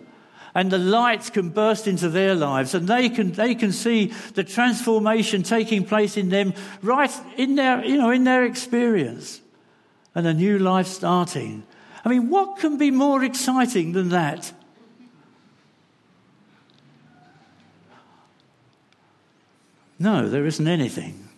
And 0.55 0.71
the 0.71 0.79
lights 0.79 1.29
can 1.29 1.51
burst 1.51 1.87
into 1.87 2.09
their 2.09 2.35
lives 2.35 2.75
and 2.75 2.89
they 2.89 3.11
can, 3.11 3.33
they 3.33 3.55
can 3.55 3.71
see 3.71 4.15
the 4.33 4.45
transformation 4.45 5.43
taking 5.43 5.85
place 5.85 6.17
in 6.17 6.31
them 6.31 6.55
right 6.81 7.13
in 7.37 7.57
their, 7.57 7.85
you 7.85 7.99
know, 7.99 8.09
in 8.09 8.25
their 8.25 8.47
experience 8.47 9.43
and 10.17 10.27
a 10.27 10.33
new 10.33 10.59
life 10.59 10.87
starting. 10.87 11.63
I 12.03 12.09
mean, 12.09 12.31
what 12.31 12.59
can 12.59 12.79
be 12.79 12.91
more 12.91 13.23
exciting 13.23 13.93
than 13.93 14.09
that? 14.09 14.51
No, 19.99 20.27
there 20.27 20.47
isn't 20.47 20.67
anything. 20.67 21.29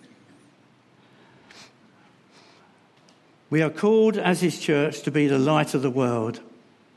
We 3.51 3.63
are 3.63 3.71
called 3.71 4.17
as 4.17 4.43
His 4.43 4.61
church 4.61 5.03
to 5.03 5.11
be 5.11 5.27
the 5.27 5.41
light 5.41 5.75
of 5.75 5.83
the 5.83 5.91
world. 5.91 6.41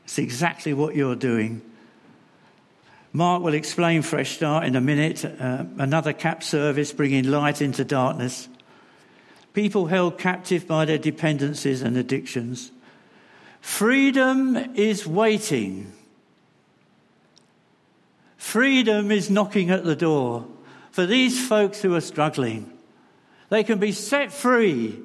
It's 0.04 0.18
exactly 0.18 0.72
what 0.72 0.94
you're 0.94 1.16
doing. 1.16 1.62
Mark 3.12 3.42
will 3.42 3.54
explain 3.54 4.02
Fresh 4.02 4.36
Start 4.36 4.64
in 4.64 4.76
a 4.76 4.80
minute, 4.80 5.24
uh, 5.24 5.64
another 5.78 6.12
CAP 6.12 6.44
service 6.44 6.92
bringing 6.92 7.24
light 7.24 7.60
into 7.60 7.84
darkness 7.84 8.48
people 9.52 9.86
held 9.86 10.18
captive 10.18 10.66
by 10.66 10.84
their 10.84 10.98
dependencies 10.98 11.82
and 11.82 11.96
addictions. 11.96 12.72
Freedom 13.60 14.56
is 14.74 15.06
waiting. 15.06 15.92
Freedom 18.36 19.10
is 19.10 19.30
knocking 19.30 19.70
at 19.70 19.84
the 19.84 19.96
door 19.96 20.46
for 20.90 21.06
these 21.06 21.46
folks 21.46 21.80
who 21.82 21.94
are 21.94 22.00
struggling. 22.00 22.70
They 23.48 23.64
can 23.64 23.78
be 23.78 23.92
set 23.92 24.32
free 24.32 25.00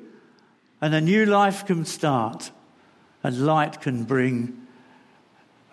and 0.81 0.93
a 0.93 1.01
new 1.01 1.25
life 1.25 1.65
can 1.65 1.85
start 1.85 2.51
and 3.23 3.45
light 3.45 3.81
can 3.81 4.03
bring 4.03 4.67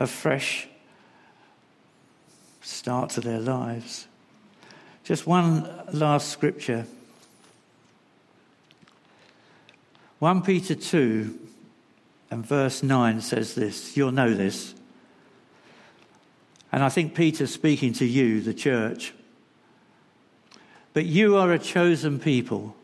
a 0.01 0.07
fresh 0.07 0.69
start 2.61 3.11
to 3.11 3.21
their 3.21 3.41
lives. 3.41 4.09
Just 5.05 5.27
one 5.27 5.69
last 5.93 6.29
scripture 6.29 6.87
1 10.25 10.41
Peter 10.41 10.75
2 10.75 11.39
and 12.31 12.47
verse 12.47 12.83
9 12.83 13.21
says 13.21 13.55
this. 13.55 13.95
You'll 13.95 14.11
know 14.11 14.33
this. 14.33 14.75
And 16.73 16.83
I 16.83 16.89
think 16.89 17.15
Peter's 17.15 17.53
speaking 17.53 17.93
to 17.93 18.07
you, 18.07 18.41
the 18.41 18.55
church. 18.55 19.13
But 20.95 21.05
you 21.05 21.37
are 21.37 21.53
a 21.53 21.59
chosen 21.59 22.19
people, 22.19 22.75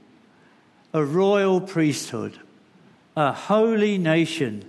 a 0.93 1.03
royal 1.03 1.63
priesthood, 1.63 2.39
a 3.17 3.33
holy 3.33 3.97
nation, 3.97 4.63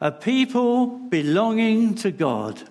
a 0.00 0.10
people 0.10 0.88
belonging 0.88 1.94
to 1.94 2.10
God, 2.10 2.68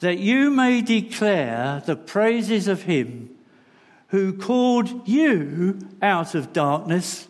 that 0.00 0.18
you 0.18 0.50
may 0.50 0.82
declare 0.82 1.82
the 1.86 1.96
praises 1.96 2.68
of 2.68 2.82
Him 2.82 3.30
who 4.08 4.34
called 4.34 5.08
you 5.08 5.78
out 6.02 6.34
of 6.34 6.52
darkness 6.52 7.26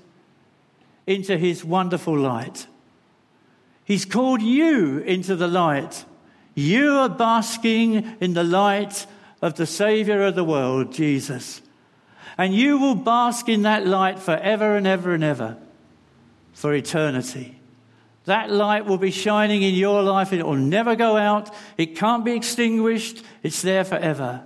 into 1.06 1.38
his 1.38 1.64
wonderful 1.64 2.16
light. 2.16 2.66
He's 3.84 4.04
called 4.04 4.42
you 4.42 4.98
into 4.98 5.36
the 5.36 5.46
light. 5.46 6.04
You 6.54 6.92
are 6.92 7.08
basking 7.08 8.16
in 8.20 8.34
the 8.34 8.44
light 8.44 9.06
of 9.40 9.54
the 9.54 9.66
Savior 9.66 10.22
of 10.22 10.34
the 10.34 10.44
world, 10.44 10.92
Jesus. 10.92 11.62
And 12.36 12.54
you 12.54 12.78
will 12.78 12.94
bask 12.94 13.48
in 13.48 13.62
that 13.62 13.86
light 13.86 14.18
forever 14.18 14.76
and 14.76 14.86
ever 14.86 15.14
and 15.14 15.22
ever 15.22 15.56
for 16.52 16.74
eternity. 16.74 17.60
That 18.24 18.50
light 18.50 18.86
will 18.86 18.98
be 18.98 19.12
shining 19.12 19.62
in 19.62 19.74
your 19.74 20.02
life. 20.02 20.32
It 20.32 20.44
will 20.44 20.56
never 20.56 20.96
go 20.96 21.16
out. 21.16 21.54
It 21.78 21.96
can't 21.96 22.24
be 22.24 22.32
extinguished. 22.32 23.22
It's 23.42 23.62
there 23.62 23.84
forever. 23.84 24.42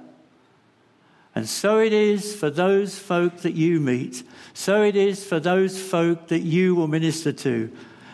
And 1.34 1.48
so 1.48 1.78
it 1.78 1.92
is 1.92 2.34
for 2.34 2.50
those 2.50 2.98
folk 2.98 3.38
that 3.38 3.54
you 3.54 3.80
meet. 3.80 4.24
So 4.52 4.82
it 4.82 4.96
is 4.96 5.24
for 5.24 5.38
those 5.38 5.80
folk 5.80 6.28
that 6.28 6.40
you 6.40 6.74
will 6.74 6.88
minister 6.88 7.32
to. 7.32 7.70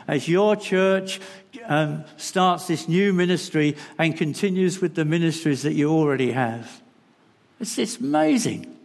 As 0.07 0.29
your 0.29 0.55
church 0.55 1.21
um, 1.65 2.05
starts 2.17 2.67
this 2.67 2.89
new 2.89 3.13
ministry 3.13 3.77
and 3.99 4.17
continues 4.17 4.81
with 4.81 4.95
the 4.95 5.05
ministries 5.05 5.63
that 5.63 5.73
you 5.73 5.91
already 5.91 6.33
have. 6.33 6.81
It's, 7.59 7.79
it's 7.79 7.97
amazing. 7.97 8.77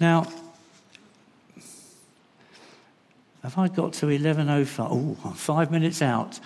Now, 0.00 0.26
have 3.42 3.56
I 3.56 3.68
got 3.68 3.92
to 3.94 4.06
11.05? 4.06 4.86
Oh, 4.90 5.16
I'm 5.24 5.34
five 5.34 5.70
minutes 5.70 6.02
out. 6.02 6.40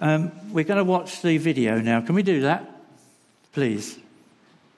Um, 0.00 0.32
we're 0.50 0.64
going 0.64 0.78
to 0.78 0.84
watch 0.84 1.22
the 1.22 1.38
video 1.38 1.80
now. 1.80 2.00
Can 2.00 2.14
we 2.14 2.22
do 2.22 2.40
that? 2.42 2.68
Please. 3.52 3.98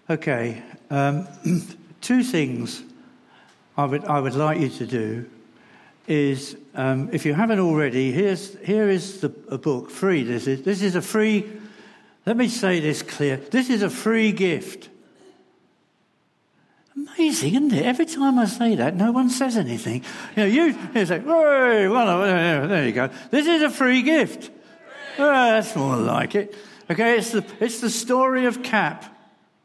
Okay. 0.08 0.62
Um, 0.90 1.26
two 2.00 2.22
things 2.22 2.82
I 3.76 3.86
would, 3.86 4.04
I 4.04 4.20
would 4.20 4.34
like 4.34 4.60
you 4.60 4.68
to 4.68 4.86
do 4.86 5.30
is, 6.06 6.56
um, 6.74 7.08
if 7.12 7.24
you 7.24 7.32
haven't 7.32 7.58
already, 7.58 8.12
here's, 8.12 8.58
here 8.58 8.90
is 8.90 9.20
the, 9.22 9.34
a 9.48 9.56
book, 9.56 9.90
free. 9.90 10.22
This 10.22 10.46
is, 10.46 10.62
this 10.62 10.82
is 10.82 10.94
a 10.94 11.00
free, 11.00 11.50
let 12.26 12.36
me 12.36 12.48
say 12.48 12.80
this 12.80 13.02
clear. 13.02 13.38
This 13.38 13.70
is 13.70 13.82
a 13.82 13.88
free 13.88 14.32
gift. 14.32 14.90
Amazing, 16.94 17.54
isn't 17.54 17.72
it? 17.72 17.86
Every 17.86 18.04
time 18.04 18.38
I 18.38 18.44
say 18.44 18.74
that, 18.76 18.94
no 18.94 19.10
one 19.10 19.30
says 19.30 19.56
anything. 19.56 20.04
You 20.36 20.42
know, 20.42 20.44
you, 20.44 20.78
you 20.94 21.06
say, 21.06 21.20
hey, 21.20 21.88
well, 21.88 22.20
there 22.68 22.86
you 22.86 22.92
go. 22.92 23.08
This 23.30 23.46
is 23.46 23.62
a 23.62 23.70
free 23.70 24.02
gift. 24.02 24.50
Oh, 25.18 25.24
that's 25.24 25.74
more 25.74 25.96
like 25.96 26.34
it. 26.34 26.54
Okay, 26.90 27.16
it's 27.16 27.32
the, 27.32 27.44
it's 27.60 27.80
the 27.80 27.88
story 27.88 28.44
of 28.44 28.62
Cap 28.62 29.13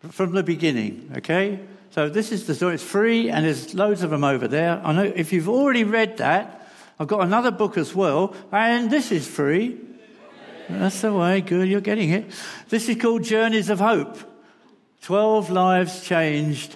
from 0.10 0.32
the 0.32 0.44
beginning. 0.44 1.12
Okay? 1.18 1.60
So 1.92 2.10
this 2.10 2.32
is 2.32 2.48
the 2.48 2.56
story. 2.56 2.76
It's 2.76 2.84
free 2.84 3.30
and 3.30 3.46
there's 3.46 3.74
loads 3.74 4.04
of 4.04 4.10
them 4.10 4.24
over 4.24 4.48
there. 4.48 4.82
I 4.84 4.94
know 4.94 5.04
if 5.04 5.34
you've 5.34 5.50
already 5.50 5.84
read 5.84 6.18
that, 6.18 6.68
I've 7.00 7.08
got 7.08 7.22
another 7.22 7.52
book 7.52 7.78
as 7.78 7.96
well, 7.96 8.36
and 8.52 8.92
this 8.92 9.12
is 9.12 9.26
free. 9.26 9.80
That's 10.68 11.02
the 11.02 11.14
way. 11.14 11.42
Good, 11.42 11.70
you're 11.70 11.82
getting 11.82 12.10
it. 12.10 12.32
This 12.68 12.90
is 12.90 12.98
called 12.98 13.24
Journeys 13.24 13.70
of 13.70 13.80
Hope. 13.80 14.18
Twelve 15.02 15.50
lives 15.50 16.04
changed 16.04 16.76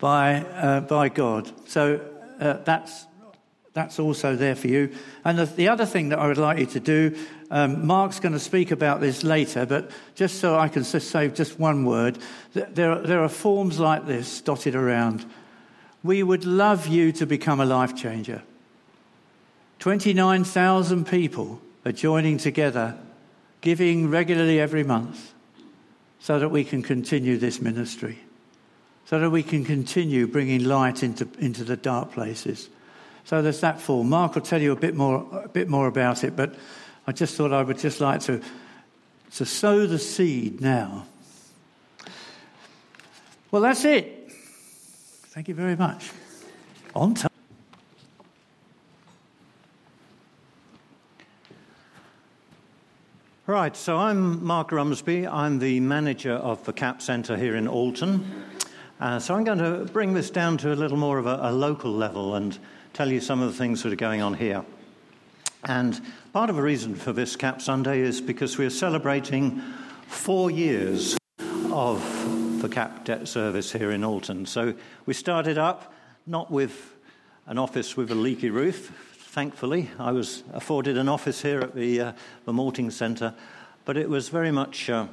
by, 0.00 0.40
uh, 0.40 0.80
by 0.80 1.08
God. 1.08 1.52
So 1.68 2.00
uh, 2.40 2.54
that's, 2.64 3.06
that's 3.72 4.00
also 4.00 4.34
there 4.34 4.56
for 4.56 4.66
you. 4.66 4.90
And 5.24 5.38
the, 5.38 5.44
the, 5.44 5.68
other 5.68 5.86
thing 5.86 6.08
that 6.08 6.18
I 6.18 6.26
would 6.26 6.38
like 6.38 6.58
you 6.58 6.66
to 6.66 6.80
do, 6.80 7.16
um, 7.50 7.86
Mark's 7.86 8.20
going 8.20 8.32
to 8.32 8.38
speak 8.38 8.70
about 8.70 9.00
this 9.00 9.24
later, 9.24 9.66
but 9.66 9.90
just 10.14 10.38
so 10.40 10.58
I 10.58 10.68
can 10.68 10.84
say 10.84 11.28
just 11.28 11.58
one 11.58 11.84
word, 11.84 12.18
there 12.52 12.92
are, 12.92 13.00
there 13.00 13.22
are 13.22 13.28
forms 13.28 13.78
like 13.78 14.06
this 14.06 14.40
dotted 14.40 14.74
around. 14.74 15.24
We 16.02 16.22
would 16.22 16.44
love 16.44 16.86
you 16.86 17.12
to 17.12 17.26
become 17.26 17.60
a 17.60 17.66
life 17.66 17.96
changer. 17.96 18.42
29,000 19.80 21.06
people 21.06 21.60
are 21.84 21.92
joining 21.92 22.38
together, 22.38 22.96
giving 23.60 24.10
regularly 24.10 24.60
every 24.60 24.84
month, 24.84 25.32
so 26.18 26.38
that 26.38 26.50
we 26.50 26.64
can 26.64 26.82
continue 26.82 27.36
this 27.38 27.60
ministry 27.60 28.20
so 29.10 29.18
that 29.18 29.30
we 29.30 29.42
can 29.42 29.64
continue 29.64 30.24
bringing 30.24 30.62
light 30.62 31.02
into, 31.02 31.28
into 31.40 31.64
the 31.64 31.76
dark 31.76 32.12
places. 32.12 32.68
So 33.24 33.42
there's 33.42 33.60
that 33.60 33.80
form. 33.80 34.08
Mark 34.08 34.36
will 34.36 34.42
tell 34.42 34.62
you 34.62 34.70
a 34.70 34.76
bit 34.76 34.94
more, 34.94 35.26
a 35.32 35.48
bit 35.48 35.68
more 35.68 35.88
about 35.88 36.22
it, 36.22 36.36
but 36.36 36.54
I 37.06 37.12
just 37.12 37.36
thought 37.36 37.52
I 37.52 37.62
would 37.62 37.78
just 37.78 38.00
like 38.00 38.20
to, 38.22 38.40
to 39.34 39.46
sow 39.46 39.86
the 39.86 39.98
seed 39.98 40.60
now. 40.60 41.06
Well, 43.50 43.62
that's 43.62 43.84
it. 43.84 44.30
Thank 45.32 45.48
you 45.48 45.54
very 45.54 45.76
much. 45.76 46.10
On 46.94 47.14
time. 47.14 47.30
Right, 53.46 53.74
so 53.74 53.96
I'm 53.96 54.44
Mark 54.44 54.70
Rumsby. 54.70 55.26
I'm 55.26 55.58
the 55.58 55.80
manager 55.80 56.34
of 56.34 56.64
the 56.64 56.72
CAP 56.72 57.02
Centre 57.02 57.36
here 57.36 57.56
in 57.56 57.66
Alton. 57.66 58.44
Uh, 59.00 59.18
so 59.18 59.34
I'm 59.34 59.42
going 59.42 59.58
to 59.58 59.90
bring 59.92 60.14
this 60.14 60.30
down 60.30 60.56
to 60.58 60.72
a 60.72 60.76
little 60.76 60.96
more 60.96 61.18
of 61.18 61.26
a, 61.26 61.38
a, 61.42 61.50
local 61.50 61.90
level 61.90 62.36
and 62.36 62.56
tell 62.92 63.10
you 63.10 63.18
some 63.18 63.42
of 63.42 63.50
the 63.50 63.58
things 63.58 63.82
that 63.82 63.92
are 63.92 63.96
going 63.96 64.20
on 64.20 64.34
here. 64.34 64.64
And 65.64 66.00
part 66.32 66.50
of 66.50 66.56
the 66.56 66.62
reason 66.62 66.94
for 66.94 67.12
this 67.12 67.36
Cap 67.36 67.60
Sunday 67.60 68.00
is 68.00 68.20
because 68.20 68.56
we're 68.56 68.70
celebrating 68.70 69.60
four 70.06 70.50
years 70.50 71.18
of 71.70 72.62
the 72.62 72.68
Cap 72.68 73.04
Debt 73.04 73.28
Service 73.28 73.72
here 73.72 73.90
in 73.90 74.04
Alton. 74.04 74.46
So 74.46 74.74
we 75.06 75.14
started 75.14 75.58
up 75.58 75.92
not 76.26 76.50
with 76.50 76.94
an 77.46 77.58
office 77.58 77.96
with 77.96 78.10
a 78.10 78.14
leaky 78.14 78.50
roof. 78.50 78.92
Thankfully, 79.18 79.90
I 79.98 80.12
was 80.12 80.42
afforded 80.52 80.96
an 80.96 81.08
office 81.08 81.42
here 81.42 81.60
at 81.60 81.74
the, 81.74 82.00
uh, 82.00 82.12
the 82.44 82.52
Malting 82.52 82.90
Centre, 82.90 83.34
but 83.84 83.96
it 83.96 84.08
was 84.08 84.28
very 84.28 84.50
much 84.50 84.90
uh, 84.90 85.06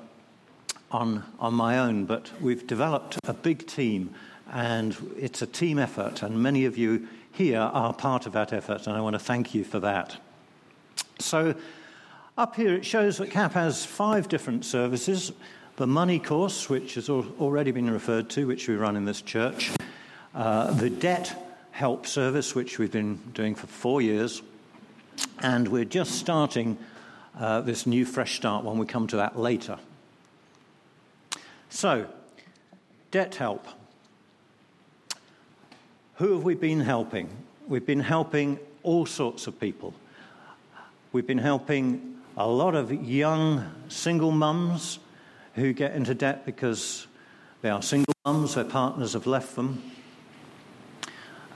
on, 0.91 1.23
on 1.39 1.53
my 1.53 1.77
own, 1.77 2.05
but 2.05 2.31
we've 2.41 2.65
developed 2.65 3.17
a 3.25 3.33
big 3.33 3.67
team, 3.67 4.13
and 4.51 4.95
it's 5.17 5.41
a 5.41 5.47
team 5.47 5.77
effort, 5.77 6.23
and 6.23 6.41
many 6.41 6.65
of 6.65 6.77
you 6.77 7.07
here 7.31 7.59
are 7.59 7.93
part 7.93 8.25
of 8.25 8.33
that 8.33 8.53
effort, 8.53 8.87
and 8.87 8.95
I 8.95 9.01
want 9.01 9.13
to 9.13 9.19
thank 9.19 9.53
you 9.53 9.63
for 9.63 9.79
that. 9.79 10.17
So, 11.19 11.55
up 12.37 12.55
here 12.55 12.73
it 12.75 12.85
shows 12.85 13.17
that 13.17 13.31
CAP 13.31 13.53
has 13.53 13.85
five 13.85 14.27
different 14.27 14.65
services 14.65 15.31
the 15.77 15.87
money 15.87 16.17
course, 16.17 16.69
which 16.69 16.95
has 16.95 17.07
already 17.07 17.71
been 17.71 17.89
referred 17.89 18.31
to, 18.31 18.47
which 18.47 18.67
we 18.67 18.75
run 18.75 18.95
in 18.95 19.05
this 19.05 19.21
church, 19.21 19.71
uh, 20.33 20.71
the 20.71 20.89
debt 20.89 21.35
help 21.69 22.07
service, 22.07 22.55
which 22.55 22.79
we've 22.79 22.91
been 22.91 23.17
doing 23.35 23.53
for 23.53 23.67
four 23.67 24.01
years, 24.01 24.41
and 25.39 25.67
we're 25.67 25.85
just 25.85 26.13
starting 26.13 26.79
uh, 27.39 27.61
this 27.61 27.85
new 27.85 28.05
fresh 28.05 28.35
start 28.37 28.63
one. 28.63 28.79
We 28.79 28.87
come 28.87 29.05
to 29.07 29.17
that 29.17 29.37
later. 29.37 29.77
So, 31.69 32.07
debt 33.11 33.35
help. 33.35 33.67
Who 36.15 36.33
have 36.33 36.43
we 36.43 36.55
been 36.55 36.79
helping? 36.79 37.29
We've 37.67 37.85
been 37.85 37.99
helping 37.99 38.57
all 38.81 39.05
sorts 39.05 39.45
of 39.45 39.59
people. 39.59 39.93
We've 41.17 41.25
been 41.25 41.39
helping 41.39 42.19
a 42.37 42.47
lot 42.47 42.75
of 42.75 42.91
young 42.91 43.65
single 43.87 44.29
mums 44.29 44.99
who 45.55 45.73
get 45.73 45.95
into 45.95 46.13
debt 46.13 46.45
because 46.45 47.07
they 47.63 47.71
are 47.71 47.81
single 47.81 48.13
mums, 48.23 48.53
their 48.53 48.63
partners 48.63 49.13
have 49.13 49.25
left 49.25 49.55
them, 49.55 49.81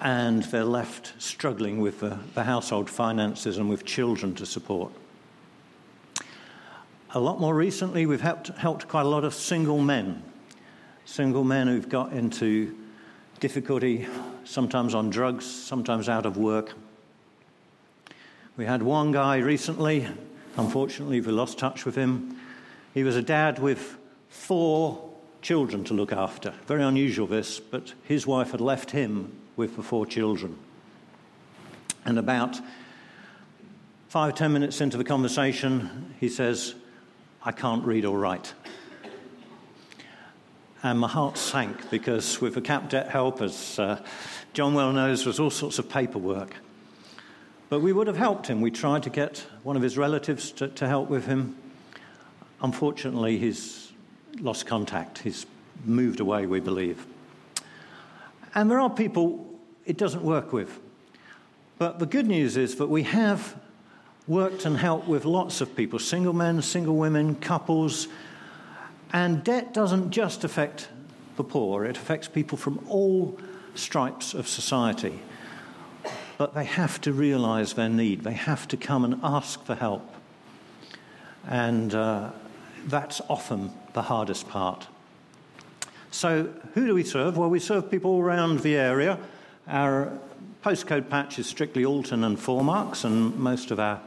and 0.02 0.41
they're 0.45 0.63
left 0.63 1.13
struggling 1.19 1.80
with 1.80 2.00
the, 2.00 2.17
the 2.34 2.45
household 2.45 2.89
finances 2.89 3.60
and 3.60 3.69
with 3.69 3.86
children 3.86 4.34
to 4.34 4.47
support. 4.47 4.91
A 7.12 7.19
lot 7.19 7.39
more 7.39 7.54
recently, 7.54 8.08
we've 8.08 8.19
helped, 8.19 8.47
helped 8.47 8.88
quite 8.88 9.06
a 9.06 9.10
lot 9.10 9.24
of 9.24 9.36
single 9.36 9.78
men, 9.78 10.24
single 11.06 11.43
men 11.43 11.67
who've 11.67 11.88
got 11.88 12.13
into 12.13 12.76
difficulty, 13.39 14.08
sometimes 14.43 14.95
on 14.95 15.12
drugs, 15.12 15.45
sometimes 15.45 16.10
out 16.10 16.26
of 16.26 16.36
work. 16.36 16.74
We 18.58 18.66
had 18.66 18.84
one 18.84 19.14
guy 19.14 19.38
recently, 19.38 20.08
unfortunately, 20.58 21.22
we 21.22 21.32
lost 21.32 21.58
touch 21.58 21.86
with 21.86 21.96
him. 21.96 22.36
He 22.94 23.04
was 23.04 23.16
a 23.16 23.22
dad 23.22 23.60
with 23.60 23.98
four 24.28 25.10
children 25.42 25.86
to 25.86 25.94
look 25.94 26.12
after. 26.12 26.54
Very 26.68 26.84
unusual, 26.84 27.28
this, 27.28 27.60
but 27.60 27.94
his 28.04 28.28
wife 28.28 28.52
had 28.52 28.60
left 28.60 28.92
him 28.92 29.32
with 29.56 29.78
the 29.78 29.84
four 29.84 30.06
children. 30.06 30.58
And 32.04 32.20
about 32.20 32.60
five, 34.10 34.36
ten 34.36 34.52
minutes 34.52 34.82
into 34.82 34.98
the 34.98 35.06
conversation, 35.06 36.14
he 36.20 36.28
says, 36.28 36.76
I 37.44 37.54
can't 37.54 37.86
read 37.86 38.04
or 38.04 38.20
write. 38.20 38.54
And 40.84 41.00
my 41.00 41.08
heart 41.08 41.38
sank 41.38 41.90
because 41.90 42.42
with 42.42 42.56
the 42.56 42.62
cap 42.62 42.90
debt 42.90 43.10
help, 43.10 43.42
as 43.42 43.80
uh, 43.80 44.04
John 44.54 44.74
well 44.74 44.92
knows, 44.92 45.26
was 45.26 45.40
all 45.40 45.52
sorts 45.52 45.80
of 45.80 45.90
paperwork. 45.90 46.56
But 47.71 47.79
we 47.79 47.93
would 47.93 48.07
have 48.07 48.17
helped 48.17 48.47
him. 48.47 48.60
We 48.60 48.69
tried 48.69 49.03
to 49.03 49.10
get 49.10 49.45
one 49.63 49.77
of 49.77 49.81
his 49.81 49.97
relatives 49.97 50.51
to, 50.51 50.67
to 50.67 50.89
help 50.89 51.10
with 51.10 51.25
him. 51.25 51.55
Unfortunately, 52.62 53.38
he's 53.38 53.93
lost 54.41 54.65
contact. 54.65 55.19
He's 55.19 55.45
moved 55.86 56.19
away, 56.19 56.47
we 56.47 56.60
believe. 56.60 57.05
And 58.53 58.69
there 58.69 58.81
are 58.81 58.89
people 58.89 59.57
it 59.86 59.95
doesn't 59.95 60.21
work 60.21 60.51
with. 60.51 60.81
But 61.77 61.99
the 61.99 62.05
good 62.05 62.27
news 62.27 62.57
is 62.57 62.75
that 62.75 62.88
we 62.88 63.03
have 63.03 63.57
worked 64.27 64.65
and 64.65 64.75
helped 64.75 65.07
with 65.07 65.23
lots 65.23 65.62
of 65.62 65.73
people 65.73 65.97
single 65.97 66.34
men, 66.34 66.62
single 66.62 66.97
women, 66.97 67.36
couples. 67.36 68.10
And 69.13 69.45
debt 69.45 69.73
doesn't 69.73 70.12
just 70.12 70.43
affect 70.43 70.89
the 71.38 71.45
poor, 71.45 71.86
it 71.86 71.95
affects 71.95 72.27
people 72.27 72.57
from 72.57 72.86
all 72.89 73.39
stripes 73.75 74.34
of 74.34 74.49
society. 74.49 75.21
But 76.42 76.56
they 76.56 76.66
have 76.66 77.00
to 77.02 77.14
realize 77.14 77.74
their 77.74 77.88
need, 77.88 78.24
they 78.24 78.34
have 78.34 78.68
to 78.70 78.76
come 78.76 79.06
and 79.06 79.20
ask 79.22 79.64
for 79.64 79.76
help. 79.76 80.12
And 81.48 81.94
uh, 81.94 82.32
that's 82.88 83.22
often 83.30 83.72
the 83.94 84.02
hardest 84.02 84.50
part. 84.50 84.88
So, 86.10 86.52
who 86.74 86.88
do 86.88 86.96
we 86.96 87.04
serve? 87.04 87.38
Well, 87.38 87.52
we 87.52 87.60
serve 87.60 87.92
people 87.92 88.18
around 88.18 88.62
the 88.62 88.76
area. 88.76 89.20
Our 89.68 90.18
postcode 90.66 91.12
patch 91.12 91.38
is 91.38 91.46
strictly 91.46 91.86
Alton 91.86 92.24
and 92.24 92.39
Four 92.39 92.64
Marks, 92.64 93.04
and 93.04 93.36
most 93.36 93.70
of 93.70 93.80
our 93.80 94.02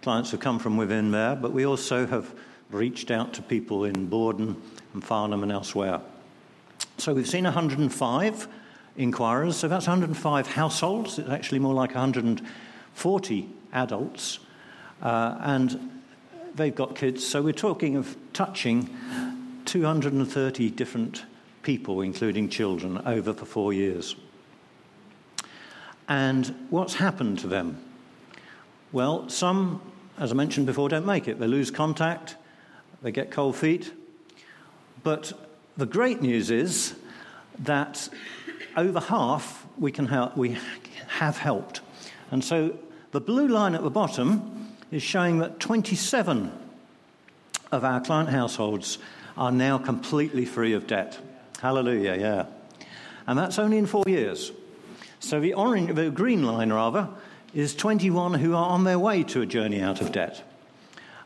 clients 0.00 0.30
have 0.30 0.38
come 0.38 0.60
from 0.60 0.76
within 0.76 1.10
there, 1.10 1.34
but 1.34 1.50
we 1.50 1.66
also 1.66 2.06
have 2.06 2.32
reached 2.70 3.10
out 3.10 3.32
to 3.32 3.42
people 3.42 3.84
in 3.84 4.08
Bordon 4.08 4.54
and 4.92 5.02
Farnham 5.02 5.42
and 5.42 5.50
elsewhere. 5.50 6.00
So 6.98 7.14
we've 7.14 7.28
seen 7.28 7.42
105 7.42 8.46
inquirers. 8.96 9.56
So 9.56 9.68
that's 9.68 9.86
105 9.86 10.46
households. 10.46 11.18
It's 11.18 11.28
actually 11.28 11.58
more 11.58 11.74
like 11.74 11.90
140 11.94 13.48
adults. 13.72 14.38
Uh, 15.02 15.36
and 15.40 16.02
they've 16.54 16.74
got 16.74 16.94
kids. 16.94 17.26
So 17.26 17.42
we're 17.42 17.52
talking 17.52 17.96
of 17.96 18.16
touching 18.32 18.88
230 19.64 20.70
different 20.70 21.24
people, 21.62 22.00
including 22.00 22.48
children, 22.48 23.00
over 23.06 23.32
the 23.32 23.46
four 23.46 23.72
years. 23.72 24.16
And 26.08 26.66
what's 26.70 26.94
happened 26.94 27.38
to 27.40 27.46
them? 27.46 27.82
Well, 28.92 29.28
some, 29.28 29.80
as 30.18 30.30
I 30.30 30.34
mentioned 30.34 30.66
before, 30.66 30.88
don't 30.88 31.06
make 31.06 31.26
it. 31.26 31.40
They 31.40 31.46
lose 31.46 31.70
contact, 31.70 32.36
they 33.02 33.10
get 33.10 33.30
cold 33.30 33.56
feet. 33.56 33.92
But 35.02 35.32
the 35.76 35.86
great 35.86 36.22
news 36.22 36.50
is 36.50 36.94
that 37.58 38.08
over 38.76 39.00
half 39.00 39.66
we, 39.78 39.92
can 39.92 40.06
help, 40.06 40.36
we 40.36 40.58
have 41.08 41.38
helped. 41.38 41.80
And 42.30 42.44
so 42.44 42.78
the 43.12 43.20
blue 43.20 43.48
line 43.48 43.74
at 43.74 43.82
the 43.82 43.90
bottom 43.90 44.74
is 44.90 45.02
showing 45.02 45.38
that 45.38 45.60
27 45.60 46.52
of 47.72 47.84
our 47.84 48.00
client 48.00 48.30
households 48.30 48.98
are 49.36 49.52
now 49.52 49.78
completely 49.78 50.44
free 50.44 50.72
of 50.72 50.86
debt. 50.86 51.18
Hallelujah, 51.60 52.16
yeah. 52.16 52.86
And 53.26 53.38
that's 53.38 53.58
only 53.58 53.78
in 53.78 53.86
four 53.86 54.04
years. 54.06 54.52
So 55.18 55.40
the, 55.40 55.54
orange, 55.54 55.94
the 55.94 56.10
green 56.10 56.44
line, 56.44 56.72
rather, 56.72 57.08
is 57.54 57.74
21 57.74 58.34
who 58.34 58.54
are 58.54 58.68
on 58.68 58.84
their 58.84 58.98
way 58.98 59.22
to 59.24 59.40
a 59.40 59.46
journey 59.46 59.80
out 59.80 60.00
of 60.00 60.12
debt. 60.12 60.42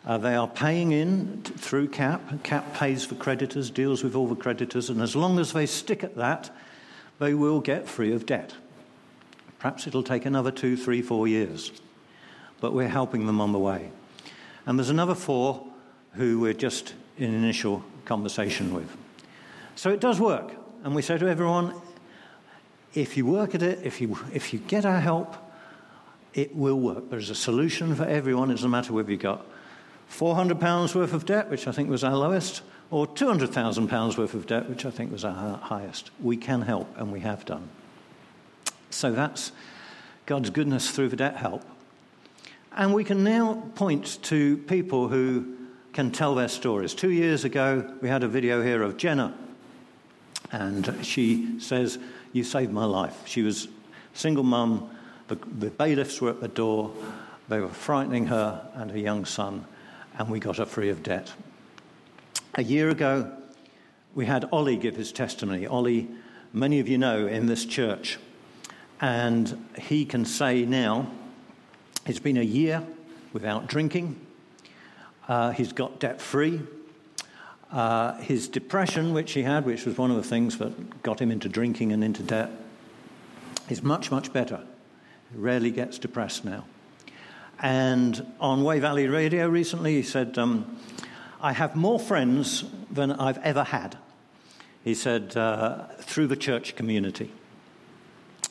Uh, 0.07 0.17
they 0.17 0.35
are 0.35 0.49
paying 0.49 0.93
in 0.93 1.43
t- 1.43 1.53
through 1.55 1.89
CAP. 1.89 2.43
CAP 2.45 2.75
pays 2.75 3.05
for 3.05 3.15
creditors, 3.17 3.71
deals 3.71 4.05
with 4.05 4.15
all 4.15 4.29
the 4.29 4.37
creditors, 4.37 4.89
and 4.89 5.03
as 5.03 5.17
long 5.17 5.39
as 5.39 5.53
they 5.53 5.67
stick 5.67 6.05
at 6.05 6.17
that, 6.17 6.51
they 7.19 7.35
will 7.35 7.61
get 7.61 7.89
free 7.89 8.13
of 8.13 8.27
debt. 8.27 8.55
Perhaps 9.59 9.87
it'll 9.87 10.03
take 10.03 10.25
another 10.25 10.51
two, 10.51 10.77
three, 10.77 11.03
four 11.03 11.27
years, 11.27 11.73
but 12.61 12.73
we're 12.73 12.89
helping 12.89 13.27
them 13.27 13.41
on 13.41 13.53
the 13.53 13.59
way. 13.59 13.91
And 14.67 14.79
there's 14.79 14.91
another 14.91 15.15
four 15.15 15.67
who 16.13 16.41
we're 16.41 16.53
just 16.53 16.95
in 17.17 17.35
initial 17.35 17.83
conversation 18.05 18.73
with. 18.75 18.97
So 19.75 19.91
it 19.91 20.01
does 20.01 20.21
work. 20.21 20.53
And 20.85 20.95
we 20.95 21.03
say 21.03 21.19
to 21.19 21.29
everyone 21.29 21.75
if 22.95 23.17
you 23.17 23.27
work 23.27 23.55
at 23.55 23.63
it, 23.63 23.81
if 23.85 24.01
you, 24.01 24.19
if 24.33 24.53
you 24.53 24.59
get 24.61 24.85
our 24.85 25.01
help, 25.01 25.37
it 26.35 26.55
will 26.55 26.79
work. 26.79 27.11
There's 27.11 27.31
a 27.31 27.35
solution 27.35 27.95
for 27.95 28.05
everyone. 28.05 28.51
It 28.51 28.55
doesn't 28.55 28.71
matter 28.71 28.93
whether 28.93 29.11
you've 29.11 29.21
got 29.21 29.47
£400 30.11 30.95
worth 30.95 31.13
of 31.13 31.27
debt, 31.27 31.51
which 31.51 31.67
I 31.67 31.73
think 31.73 31.91
was 31.91 32.03
our 32.03 32.17
lowest, 32.17 32.63
or 32.91 33.07
£200,000 33.07 34.17
worth 34.17 34.35
of 34.35 34.47
debt, 34.47 34.69
which 34.69 34.87
I 34.87 34.91
think 34.91 35.13
was 35.13 35.25
our 35.25 35.59
highest. 35.59 36.11
We 36.21 36.37
can 36.37 36.63
help, 36.63 36.89
and 36.97 37.13
we 37.13 37.21
have 37.21 37.45
done. 37.45 37.69
So 38.91 39.13
that's 39.13 39.53
God's 40.27 40.51
goodness 40.51 40.91
through 40.91 41.11
the 41.11 41.17
debt 41.17 41.37
help. 41.37 41.63
And 42.73 42.95
we 42.95 43.05
can 43.05 43.25
now 43.25 43.63
point 43.75 44.23
to 44.25 44.57
people 44.59 45.09
who 45.09 45.57
can 45.93 46.11
tell 46.11 46.35
their 46.35 46.49
stories. 46.49 46.95
Two 46.95 47.11
years 47.11 47.45
ago, 47.45 47.95
we 48.01 48.09
had 48.09 48.23
a 48.23 48.29
video 48.29 48.63
here 48.63 48.83
of 48.83 48.97
Jenna, 48.97 49.35
and 50.53 50.95
she 51.03 51.61
says, 51.61 51.99
You 52.33 52.45
saved 52.45 52.73
my 52.73 52.85
life. 52.85 53.21
She 53.27 53.43
was 53.43 53.69
single 54.15 54.45
mum, 54.45 54.91
the, 55.29 55.37
the 55.59 55.71
bailiffs 55.71 56.21
were 56.21 56.31
at 56.31 56.41
the 56.41 56.49
door, 56.49 56.93
they 57.49 57.61
were 57.61 57.69
frightening 57.69 58.27
her 58.27 58.71
and 58.75 58.91
her 58.91 58.99
young 58.99 59.25
son, 59.25 59.67
and 60.19 60.31
we 60.31 60.41
got 60.41 60.57
her 60.57 60.67
free 60.67 60.89
of 60.89 61.03
debt. 61.03 61.33
A 62.55 62.63
year 62.63 62.89
ago, 62.89 63.31
we 64.15 64.27
had 64.27 64.49
Ollie 64.51 64.77
give 64.77 64.97
his 64.97 65.13
testimony. 65.13 65.67
Ollie, 65.67 66.09
many 66.53 66.81
of 66.81 66.89
you 66.89 66.99
know 66.99 67.27
in 67.27 67.47
this 67.47 67.65
church, 67.65 68.19
and 69.01 69.67
he 69.79 70.05
can 70.05 70.25
say 70.25 70.65
now, 70.65 71.11
it's 72.07 72.19
been 72.19 72.39
a 72.39 72.43
year 72.43 72.83
without 73.33 73.67
drinking. 73.67 74.19
Uh, 75.29 75.51
he's 75.51 75.73
got 75.73 76.01
debt 76.01 76.21
free. 76.21 76.61
Uh, 77.71 78.15
his 78.15 78.49
depression, 78.49 79.13
which 79.13 79.33
he 79.33 79.43
had, 79.43 79.67
which 79.67 79.85
was 79.85 79.99
one 79.99 80.11
of 80.11 80.17
the 80.17 80.23
things 80.23 80.57
that 80.57 81.03
got 81.03 81.21
him 81.21 81.31
into 81.31 81.49
drinking 81.49 81.93
and 81.93 82.03
into 82.03 82.23
debt, 82.23 82.51
is 83.69 83.83
much, 83.83 84.11
much 84.11 84.33
better. 84.33 84.61
He 85.31 85.39
rarely 85.39 85.71
gets 85.71 85.99
depressed 85.99 86.47
now. 86.47 86.65
And 87.61 88.27
on 88.41 88.65
Wey 88.65 88.79
Valley 88.79 89.07
Radio 89.07 89.49
recently, 89.49 89.97
he 89.97 90.03
said, 90.03 90.39
um, 90.39 90.79
I 91.41 91.53
have 91.53 91.77
more 91.77 92.01
friends 92.01 92.65
than 92.91 93.13
I've 93.13 93.39
ever 93.39 93.65
had. 93.65 93.97
He 94.83 94.95
said, 94.95 95.37
uh, 95.37 95.85
through 96.01 96.27
the 96.27 96.37
church 96.37 96.75
community. 96.75 97.31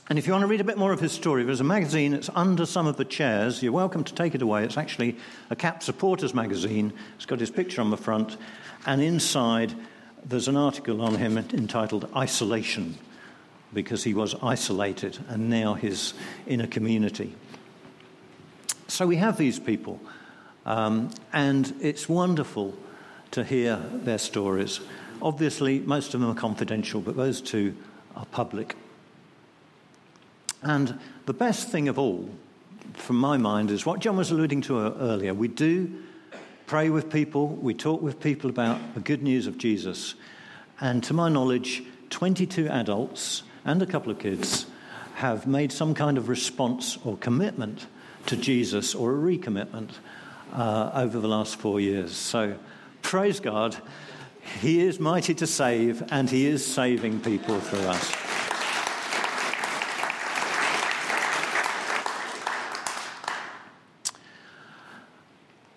And 0.09 0.17
if 0.17 0.25
you 0.25 0.31
want 0.31 0.43
to 0.43 0.47
read 0.47 0.61
a 0.61 0.65
bit 0.65 0.77
more 0.77 0.93
of 0.93 1.01
his 1.01 1.11
story, 1.11 1.43
there's 1.43 1.59
a 1.59 1.65
magazine, 1.65 2.13
it's 2.13 2.29
under 2.33 2.65
some 2.65 2.87
of 2.87 2.95
the 2.95 3.03
chairs. 3.03 3.61
You're 3.61 3.73
welcome 3.73 4.05
to 4.05 4.13
take 4.13 4.35
it 4.35 4.41
away. 4.41 4.63
It's 4.63 4.77
actually 4.77 5.17
a 5.49 5.55
CAP 5.55 5.83
supporters 5.83 6.33
magazine. 6.33 6.93
It's 7.17 7.25
got 7.25 7.41
his 7.41 7.51
picture 7.51 7.81
on 7.81 7.89
the 7.89 7.97
front. 7.97 8.37
And 8.85 9.01
inside, 9.01 9.73
there's 10.23 10.47
an 10.47 10.55
article 10.55 11.01
on 11.01 11.15
him 11.15 11.37
entitled 11.37 12.09
Isolation, 12.15 12.97
because 13.73 14.05
he 14.05 14.13
was 14.13 14.33
isolated 14.41 15.17
and 15.27 15.49
now 15.49 15.73
he's 15.73 16.13
in 16.45 16.61
a 16.61 16.67
community. 16.67 17.35
So 18.87 19.05
we 19.05 19.17
have 19.17 19.37
these 19.37 19.59
people, 19.59 19.99
um, 20.67 21.09
and 21.31 21.73
it's 21.79 22.09
wonderful 22.09 22.75
to 23.31 23.43
hear 23.43 23.77
their 23.93 24.17
stories. 24.17 24.81
Obviously, 25.21 25.79
most 25.79 26.13
of 26.13 26.19
them 26.19 26.29
are 26.29 26.35
confidential, 26.35 26.99
but 26.99 27.15
those 27.15 27.41
two 27.41 27.75
are 28.17 28.25
public. 28.25 28.75
And 30.61 30.99
the 31.25 31.33
best 31.33 31.69
thing 31.69 31.87
of 31.87 31.97
all, 31.97 32.29
from 32.93 33.15
my 33.15 33.37
mind, 33.37 33.71
is 33.71 33.85
what 33.85 34.01
John 34.01 34.17
was 34.17 34.29
alluding 34.29 34.61
to 34.63 34.77
earlier. 34.79 35.33
We 35.33 35.47
do 35.47 36.03
pray 36.65 36.89
with 36.89 37.09
people, 37.09 37.47
we 37.47 37.73
talk 37.73 38.01
with 38.01 38.19
people 38.19 38.49
about 38.49 38.93
the 38.93 38.99
good 38.99 39.23
news 39.23 39.47
of 39.47 39.57
Jesus. 39.57 40.15
And 40.81 41.01
to 41.05 41.13
my 41.13 41.29
knowledge, 41.29 41.81
22 42.09 42.67
adults 42.67 43.43
and 43.63 43.81
a 43.81 43.85
couple 43.85 44.11
of 44.11 44.19
kids 44.19 44.65
have 45.15 45.47
made 45.47 45.71
some 45.71 45.93
kind 45.93 46.17
of 46.17 46.27
response 46.27 46.97
or 47.05 47.15
commitment 47.17 47.87
to 48.25 48.35
Jesus 48.35 48.93
or 48.93 49.13
a 49.13 49.17
recommitment 49.17 49.91
uh, 50.53 50.91
over 50.93 51.19
the 51.19 51.27
last 51.27 51.57
four 51.57 51.79
years. 51.79 52.15
So 52.15 52.57
praise 53.01 53.39
God. 53.39 53.77
He 54.61 54.81
is 54.81 54.99
mighty 54.99 55.33
to 55.35 55.47
save, 55.47 56.03
and 56.11 56.29
He 56.29 56.47
is 56.47 56.65
saving 56.65 57.19
people 57.19 57.59
through 57.59 57.87
us. 57.87 58.27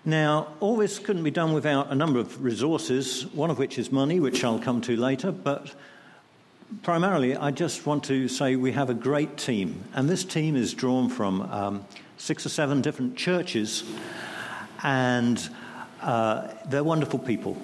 Now, 0.04 0.48
all 0.60 0.76
this 0.76 0.98
couldn't 0.98 1.22
be 1.22 1.30
done 1.30 1.52
without 1.52 1.92
a 1.92 1.94
number 1.94 2.18
of 2.18 2.42
resources, 2.42 3.26
one 3.26 3.50
of 3.50 3.58
which 3.58 3.78
is 3.78 3.92
money, 3.92 4.18
which 4.18 4.42
I'll 4.42 4.58
come 4.58 4.80
to 4.82 4.96
later, 4.96 5.30
but 5.30 5.74
primarily 6.82 7.36
I 7.36 7.50
just 7.50 7.86
want 7.86 8.04
to 8.04 8.26
say 8.26 8.56
we 8.56 8.72
have 8.72 8.88
a 8.88 8.94
great 8.94 9.36
team, 9.36 9.84
and 9.94 10.08
this 10.08 10.24
team 10.24 10.56
is 10.56 10.72
drawn 10.72 11.10
from 11.10 11.42
um, 11.42 11.84
six 12.16 12.46
or 12.46 12.48
seven 12.48 12.80
different 12.80 13.16
churches, 13.16 13.84
and 14.82 15.48
uh, 16.00 16.48
they're 16.66 16.84
wonderful 16.84 17.18
people. 17.18 17.56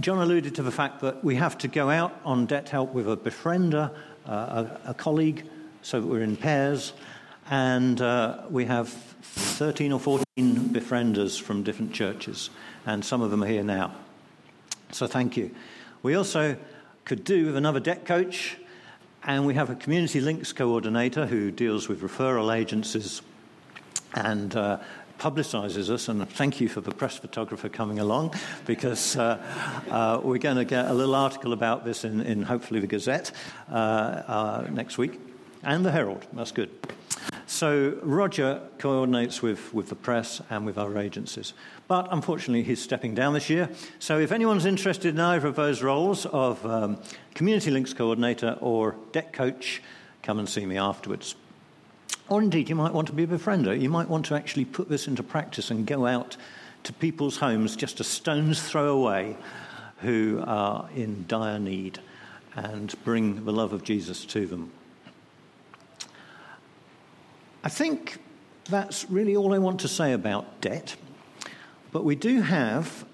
John 0.00 0.18
alluded 0.18 0.54
to 0.54 0.62
the 0.62 0.70
fact 0.70 1.00
that 1.00 1.22
we 1.22 1.36
have 1.36 1.58
to 1.58 1.68
go 1.68 1.90
out 1.90 2.18
on 2.24 2.46
debt 2.46 2.68
help 2.70 2.94
with 2.94 3.10
a 3.10 3.16
befriender, 3.16 3.94
uh, 4.26 4.64
a, 4.86 4.90
a, 4.90 4.94
colleague, 4.94 5.44
so 5.82 6.00
that 6.00 6.06
we're 6.06 6.22
in 6.22 6.36
pairs, 6.36 6.94
and 7.50 8.00
uh, 8.00 8.42
we 8.48 8.64
have 8.64 8.88
13 8.88 9.92
or 9.92 10.00
14 10.00 10.24
befrienders 10.38 11.40
from 11.40 11.62
different 11.62 11.92
churches, 11.92 12.48
and 12.86 13.04
some 13.04 13.20
of 13.20 13.30
them 13.30 13.42
are 13.42 13.46
here 13.46 13.62
now. 13.62 13.94
So 14.92 15.06
thank 15.06 15.36
you. 15.36 15.54
We 16.02 16.14
also 16.14 16.56
could 17.04 17.24
do 17.24 17.46
with 17.46 17.56
another 17.56 17.80
debt 17.80 18.06
coach, 18.06 18.56
and 19.24 19.44
we 19.44 19.54
have 19.54 19.68
a 19.68 19.74
community 19.74 20.20
links 20.20 20.52
coordinator 20.52 21.26
who 21.26 21.50
deals 21.50 21.88
with 21.88 22.00
referral 22.00 22.56
agencies 22.56 23.20
and 24.14 24.56
uh, 24.56 24.78
publicizes 25.20 25.90
us. 25.90 26.08
And 26.08 26.28
thank 26.28 26.60
you 26.60 26.68
for 26.68 26.80
the 26.80 26.90
press 26.90 27.18
photographer 27.18 27.68
coming 27.68 27.98
along 28.00 28.34
because 28.66 29.16
uh, 29.16 29.38
uh, 29.90 30.20
we're 30.24 30.38
going 30.38 30.56
to 30.56 30.64
get 30.64 30.86
a 30.86 30.94
little 30.94 31.14
article 31.14 31.52
about 31.52 31.84
this 31.84 32.04
in, 32.04 32.20
in 32.22 32.42
hopefully 32.42 32.80
the 32.80 32.86
Gazette 32.86 33.30
uh, 33.70 33.74
uh, 33.74 34.66
next 34.70 34.98
week 34.98 35.20
and 35.62 35.84
the 35.84 35.92
Herald. 35.92 36.26
That's 36.32 36.52
good. 36.52 36.70
So 37.46 37.98
Roger 38.02 38.62
coordinates 38.78 39.42
with, 39.42 39.74
with 39.74 39.88
the 39.88 39.94
press 39.94 40.40
and 40.48 40.64
with 40.64 40.78
our 40.78 40.96
agencies. 40.96 41.52
But 41.86 42.08
unfortunately, 42.10 42.62
he's 42.62 42.80
stepping 42.80 43.14
down 43.14 43.34
this 43.34 43.50
year. 43.50 43.68
So 43.98 44.18
if 44.18 44.32
anyone's 44.32 44.64
interested 44.64 45.14
in 45.14 45.20
either 45.20 45.48
of 45.48 45.56
those 45.56 45.82
roles 45.82 46.26
of 46.26 46.64
um, 46.64 46.98
Community 47.34 47.70
Links 47.70 47.92
Coordinator 47.92 48.56
or 48.60 48.96
Debt 49.12 49.32
Coach, 49.32 49.82
come 50.22 50.38
and 50.38 50.48
see 50.48 50.64
me 50.64 50.78
afterwards. 50.78 51.34
Or 52.30 52.40
indeed, 52.40 52.68
you 52.68 52.76
might 52.76 52.94
want 52.94 53.08
to 53.08 53.12
be 53.12 53.24
a 53.24 53.26
befriender. 53.26 53.78
You 53.78 53.90
might 53.90 54.08
want 54.08 54.24
to 54.26 54.36
actually 54.36 54.64
put 54.64 54.88
this 54.88 55.08
into 55.08 55.24
practice 55.24 55.70
and 55.72 55.84
go 55.84 56.06
out 56.06 56.36
to 56.84 56.92
people's 56.92 57.36
homes 57.36 57.74
just 57.74 57.98
a 57.98 58.04
stone's 58.04 58.62
throw 58.62 58.88
away 58.96 59.36
who 59.98 60.42
are 60.46 60.88
in 60.94 61.26
dire 61.26 61.58
need 61.58 61.98
and 62.54 62.94
bring 63.04 63.44
the 63.44 63.52
love 63.52 63.72
of 63.72 63.82
Jesus 63.82 64.24
to 64.26 64.46
them. 64.46 64.70
I 67.64 67.68
think 67.68 68.18
that's 68.64 69.10
really 69.10 69.36
all 69.36 69.52
I 69.52 69.58
want 69.58 69.80
to 69.80 69.88
say 69.88 70.12
about 70.12 70.60
debt. 70.60 70.96
But 71.90 72.04
we 72.04 72.14
do 72.14 72.42
have 72.42 73.04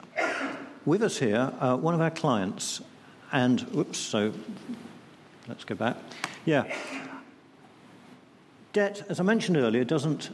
with 0.85 1.03
us 1.03 1.19
here 1.19 1.53
uh, 1.59 1.77
one 1.77 1.95
of 1.95 2.03
our 2.03 2.11
clients, 2.11 2.83
and 3.33 3.63
whoops, 3.73 3.99
so 3.99 4.33
let's 5.49 5.65
go 5.65 5.75
back. 5.75 5.97
Yeah. 6.45 6.73
Debt, 8.77 9.07
as 9.09 9.21
I 9.21 9.23
mentioned 9.23 9.57
earlier, 9.57 9.85
doesn't 9.85 10.29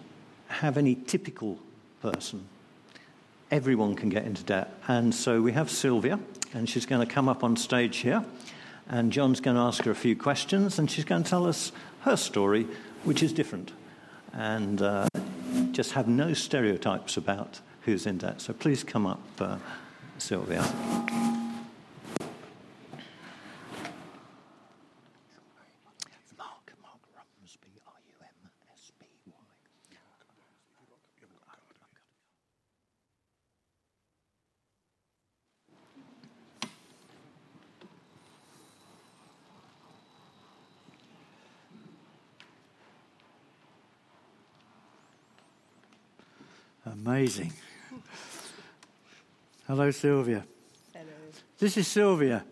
have 0.48 0.76
any 0.76 0.96
typical 0.96 1.60
person. 2.00 2.44
Everyone 3.52 3.94
can 3.94 4.08
get 4.08 4.24
into 4.24 4.42
debt. 4.42 4.74
And 4.88 5.14
so 5.14 5.40
we 5.40 5.52
have 5.52 5.70
Sylvia, 5.70 6.18
and 6.52 6.68
she's 6.68 6.84
going 6.84 7.06
to 7.06 7.14
come 7.14 7.28
up 7.28 7.44
on 7.44 7.56
stage 7.56 7.98
here. 7.98 8.24
And 8.88 9.12
John's 9.12 9.40
going 9.40 9.54
to 9.54 9.62
ask 9.62 9.84
her 9.84 9.92
a 9.92 9.94
few 9.94 10.16
questions, 10.16 10.80
and 10.80 10.90
she's 10.90 11.04
going 11.04 11.22
to 11.22 11.30
tell 11.30 11.46
us 11.46 11.70
her 12.00 12.16
story, 12.16 12.66
which 13.04 13.22
is 13.22 13.32
different. 13.32 13.70
And 14.32 14.82
uh, 14.82 15.06
just 15.70 15.92
have 15.92 16.08
no 16.08 16.34
stereotypes 16.34 17.16
about 17.16 17.60
who's 17.82 18.08
in 18.08 18.18
debt. 18.18 18.40
So 18.40 18.52
please 18.54 18.82
come 18.82 19.06
up, 19.06 19.22
uh, 19.38 19.58
Sylvia. 20.18 20.64
Amazing. 46.92 47.52
Hello, 49.66 49.90
Sylvia. 49.90 50.44
Hello. 50.92 51.06
This 51.58 51.76
is 51.78 51.88
Sylvia. 51.88 52.44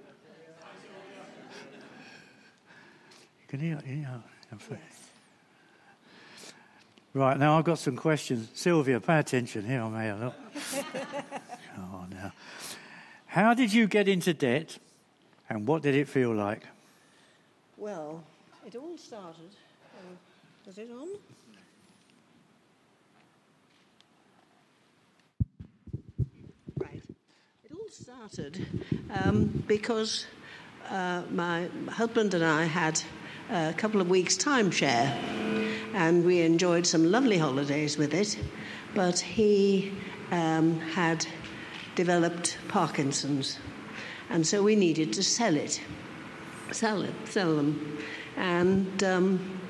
Can 3.48 3.60
you, 3.60 3.78
you 3.86 3.96
know, 3.96 4.22
Right, 7.12 7.36
now 7.36 7.58
I've 7.58 7.64
got 7.64 7.78
some 7.78 7.96
questions. 7.96 8.48
Sylvia, 8.54 9.00
pay 9.00 9.18
attention 9.18 9.66
here, 9.66 9.82
I. 9.82 10.14
Look. 10.14 10.34
Come 11.74 11.94
on 11.94 12.10
now. 12.10 12.32
How 13.26 13.52
did 13.52 13.72
you 13.72 13.88
get 13.88 14.08
into 14.08 14.32
debt 14.32 14.78
and 15.48 15.66
what 15.66 15.82
did 15.82 15.96
it 15.96 16.08
feel 16.08 16.32
like? 16.32 16.62
Well, 17.76 18.22
it 18.64 18.76
all 18.76 18.96
started. 18.96 19.50
Um, 19.98 20.18
is 20.68 20.78
it 20.78 20.88
on? 20.92 21.08
Started 27.90 28.64
um, 29.10 29.64
because 29.66 30.26
uh, 30.90 31.22
my 31.30 31.68
husband 31.88 32.34
and 32.34 32.44
I 32.44 32.62
had 32.62 33.02
a 33.50 33.72
couple 33.72 34.00
of 34.00 34.08
weeks 34.08 34.36
timeshare 34.36 35.10
and 35.92 36.24
we 36.24 36.40
enjoyed 36.40 36.86
some 36.86 37.10
lovely 37.10 37.36
holidays 37.36 37.98
with 37.98 38.14
it, 38.14 38.38
but 38.94 39.18
he 39.18 39.92
um, 40.30 40.78
had 40.78 41.26
developed 41.96 42.58
Parkinson's 42.68 43.58
and 44.28 44.46
so 44.46 44.62
we 44.62 44.76
needed 44.76 45.12
to 45.14 45.24
sell 45.24 45.56
it, 45.56 45.80
sell 46.70 47.02
it, 47.02 47.14
sell 47.24 47.56
them. 47.56 47.98
And 48.36 49.02
um, 49.02 49.60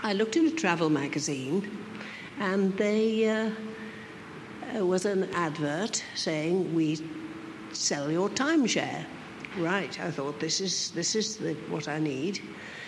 I 0.00 0.12
looked 0.12 0.36
in 0.36 0.46
a 0.46 0.52
travel 0.52 0.90
magazine 0.90 1.76
and 2.38 2.76
they. 2.76 3.28
Uh, 3.28 3.50
was 4.74 5.06
an 5.06 5.24
advert 5.34 6.04
saying 6.14 6.74
we 6.74 6.98
sell 7.72 8.10
your 8.10 8.28
timeshare. 8.28 9.04
Right, 9.56 9.98
I 10.00 10.10
thought 10.10 10.40
this 10.40 10.60
is, 10.60 10.90
this 10.92 11.14
is 11.14 11.36
the, 11.36 11.54
what 11.68 11.88
I 11.88 11.98
need. 11.98 12.40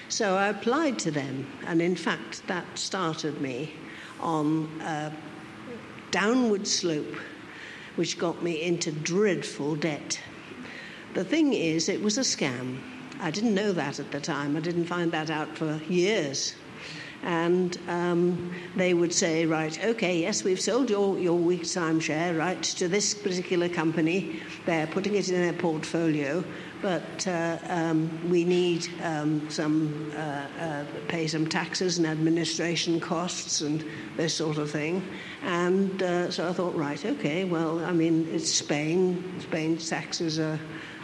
So 0.08 0.36
I 0.36 0.48
applied 0.48 0.98
to 1.00 1.10
them, 1.10 1.46
and 1.66 1.80
in 1.80 1.96
fact, 1.96 2.46
that 2.48 2.64
started 2.78 3.40
me 3.40 3.72
on 4.20 4.68
a 4.82 5.12
downward 6.10 6.66
slope, 6.66 7.16
which 7.96 8.18
got 8.18 8.42
me 8.42 8.62
into 8.62 8.92
dreadful 8.92 9.76
debt. 9.76 10.20
The 11.14 11.24
thing 11.24 11.52
is, 11.52 11.88
it 11.88 12.02
was 12.02 12.18
a 12.18 12.22
scam. 12.22 12.78
I 13.20 13.30
didn't 13.30 13.54
know 13.54 13.72
that 13.72 13.98
at 13.98 14.10
the 14.10 14.20
time. 14.20 14.56
I 14.56 14.60
didn't 14.60 14.86
find 14.86 15.12
that 15.12 15.30
out 15.30 15.56
for 15.56 15.80
years 15.88 16.54
and 17.22 17.78
um, 17.88 18.54
they 18.76 18.94
would 18.94 19.12
say, 19.12 19.44
right, 19.44 19.78
okay, 19.84 20.18
yes, 20.18 20.42
we've 20.42 20.60
sold 20.60 20.88
your, 20.88 21.18
your 21.18 21.36
week's 21.36 21.74
timeshare, 21.74 22.38
right, 22.38 22.62
to 22.62 22.88
this 22.88 23.14
particular 23.14 23.68
company. 23.68 24.40
They're 24.64 24.86
putting 24.86 25.14
it 25.14 25.28
in 25.28 25.34
their 25.34 25.52
portfolio, 25.52 26.42
but 26.80 27.26
uh, 27.26 27.58
um, 27.68 28.30
we 28.30 28.44
need 28.44 28.88
um, 29.02 29.48
some, 29.50 30.10
uh, 30.16 30.46
uh, 30.60 30.84
pay 31.08 31.26
some 31.26 31.46
taxes 31.46 31.98
and 31.98 32.06
administration 32.06 32.98
costs 33.00 33.60
and 33.60 33.84
this 34.16 34.34
sort 34.34 34.56
of 34.56 34.70
thing. 34.70 35.02
And 35.42 36.02
uh, 36.02 36.30
so 36.30 36.48
I 36.48 36.52
thought, 36.52 36.74
right, 36.74 37.04
okay, 37.04 37.44
well, 37.44 37.84
I 37.84 37.92
mean, 37.92 38.28
it's 38.32 38.50
Spain. 38.50 39.40
Spain's 39.40 39.88
taxes 39.90 40.38
are 40.38 40.58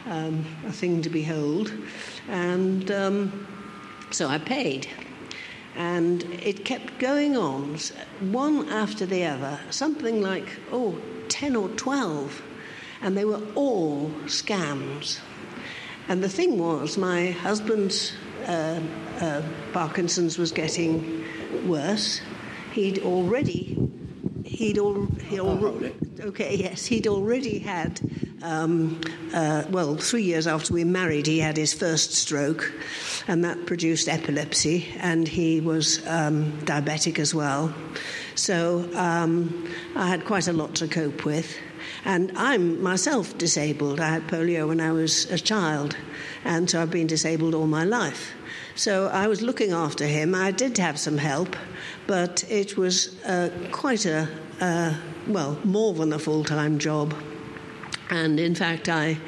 um, 0.06 0.46
a 0.66 0.72
thing 0.72 1.02
to 1.02 1.10
behold. 1.10 1.72
And 2.28 2.90
um, 2.90 3.46
so 4.10 4.28
I 4.28 4.38
paid. 4.38 4.88
And 5.76 6.22
it 6.42 6.64
kept 6.64 6.98
going 6.98 7.36
on, 7.36 7.76
one 8.20 8.68
after 8.70 9.04
the 9.04 9.24
other, 9.24 9.60
something 9.70 10.22
like, 10.22 10.48
oh, 10.72 10.98
10 11.28 11.54
or 11.54 11.68
12. 11.68 12.42
And 13.02 13.16
they 13.16 13.24
were 13.24 13.42
all 13.54 14.10
scams. 14.24 15.20
And 16.08 16.22
the 16.22 16.28
thing 16.28 16.58
was, 16.58 16.96
my 16.96 17.32
husband's 17.32 18.12
uh, 18.46 18.80
uh, 19.20 19.42
Parkinson's 19.72 20.38
was 20.38 20.52
getting 20.52 21.24
worse. 21.66 22.20
He'd 22.72 23.00
already, 23.00 23.90
he'd 24.44 24.78
al- 24.78 25.08
he 25.28 25.38
al- 25.38 25.90
okay, 26.20 26.56
yes, 26.56 26.86
he'd 26.86 27.06
already 27.06 27.58
had 27.58 28.00
um, 28.46 29.00
uh, 29.34 29.64
well, 29.70 29.96
three 29.96 30.22
years 30.22 30.46
after 30.46 30.72
we 30.72 30.84
married, 30.84 31.26
he 31.26 31.40
had 31.40 31.56
his 31.56 31.74
first 31.74 32.12
stroke, 32.14 32.72
and 33.26 33.44
that 33.44 33.66
produced 33.66 34.08
epilepsy, 34.08 34.86
and 34.98 35.26
he 35.26 35.60
was 35.60 36.06
um, 36.06 36.52
diabetic 36.60 37.18
as 37.18 37.34
well. 37.34 37.74
So 38.36 38.88
um, 38.94 39.68
I 39.96 40.06
had 40.06 40.24
quite 40.24 40.46
a 40.46 40.52
lot 40.52 40.76
to 40.76 40.88
cope 40.88 41.24
with. 41.24 41.56
And 42.04 42.30
I'm 42.36 42.80
myself 42.82 43.36
disabled. 43.36 43.98
I 43.98 44.10
had 44.10 44.28
polio 44.28 44.68
when 44.68 44.80
I 44.80 44.92
was 44.92 45.28
a 45.30 45.38
child, 45.38 45.96
and 46.44 46.70
so 46.70 46.80
I've 46.80 46.90
been 46.90 47.08
disabled 47.08 47.54
all 47.54 47.66
my 47.66 47.82
life. 47.82 48.32
So 48.76 49.08
I 49.08 49.26
was 49.26 49.42
looking 49.42 49.72
after 49.72 50.06
him. 50.06 50.34
I 50.34 50.52
did 50.52 50.78
have 50.78 51.00
some 51.00 51.18
help, 51.18 51.56
but 52.06 52.44
it 52.48 52.76
was 52.76 53.20
uh, 53.24 53.50
quite 53.72 54.06
a, 54.06 54.28
uh, 54.60 54.94
well, 55.26 55.58
more 55.64 55.94
than 55.94 56.12
a 56.12 56.18
full 56.18 56.44
time 56.44 56.78
job. 56.78 57.12
And 58.10 58.38
in 58.38 58.54
fact, 58.54 58.88
I 58.88 59.18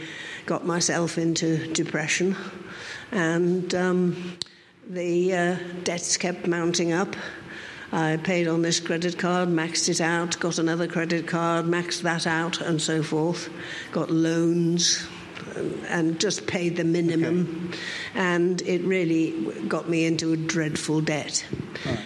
got 0.46 0.66
myself 0.66 1.18
into 1.18 1.72
depression, 1.72 2.36
and 3.12 3.74
um, 3.74 4.38
the 4.88 5.34
uh, 5.34 5.56
debts 5.84 6.16
kept 6.16 6.46
mounting 6.46 6.92
up. 6.92 7.14
I 7.90 8.18
paid 8.18 8.48
on 8.48 8.62
this 8.62 8.80
credit 8.80 9.18
card, 9.18 9.48
maxed 9.48 9.88
it 9.88 10.00
out, 10.00 10.38
got 10.38 10.58
another 10.58 10.86
credit 10.86 11.26
card, 11.26 11.64
maxed 11.66 12.02
that 12.02 12.26
out, 12.26 12.60
and 12.60 12.80
so 12.80 13.02
forth. 13.02 13.48
Got 13.92 14.10
loans 14.10 15.06
and 15.88 16.20
just 16.20 16.46
paid 16.46 16.76
the 16.76 16.84
minimum. 16.84 17.70
Okay. 17.70 17.78
And 18.14 18.62
it 18.62 18.82
really 18.82 19.32
got 19.68 19.88
me 19.88 20.04
into 20.04 20.32
a 20.32 20.36
dreadful 20.36 21.00
debt. 21.00 21.44
Right. 21.84 22.00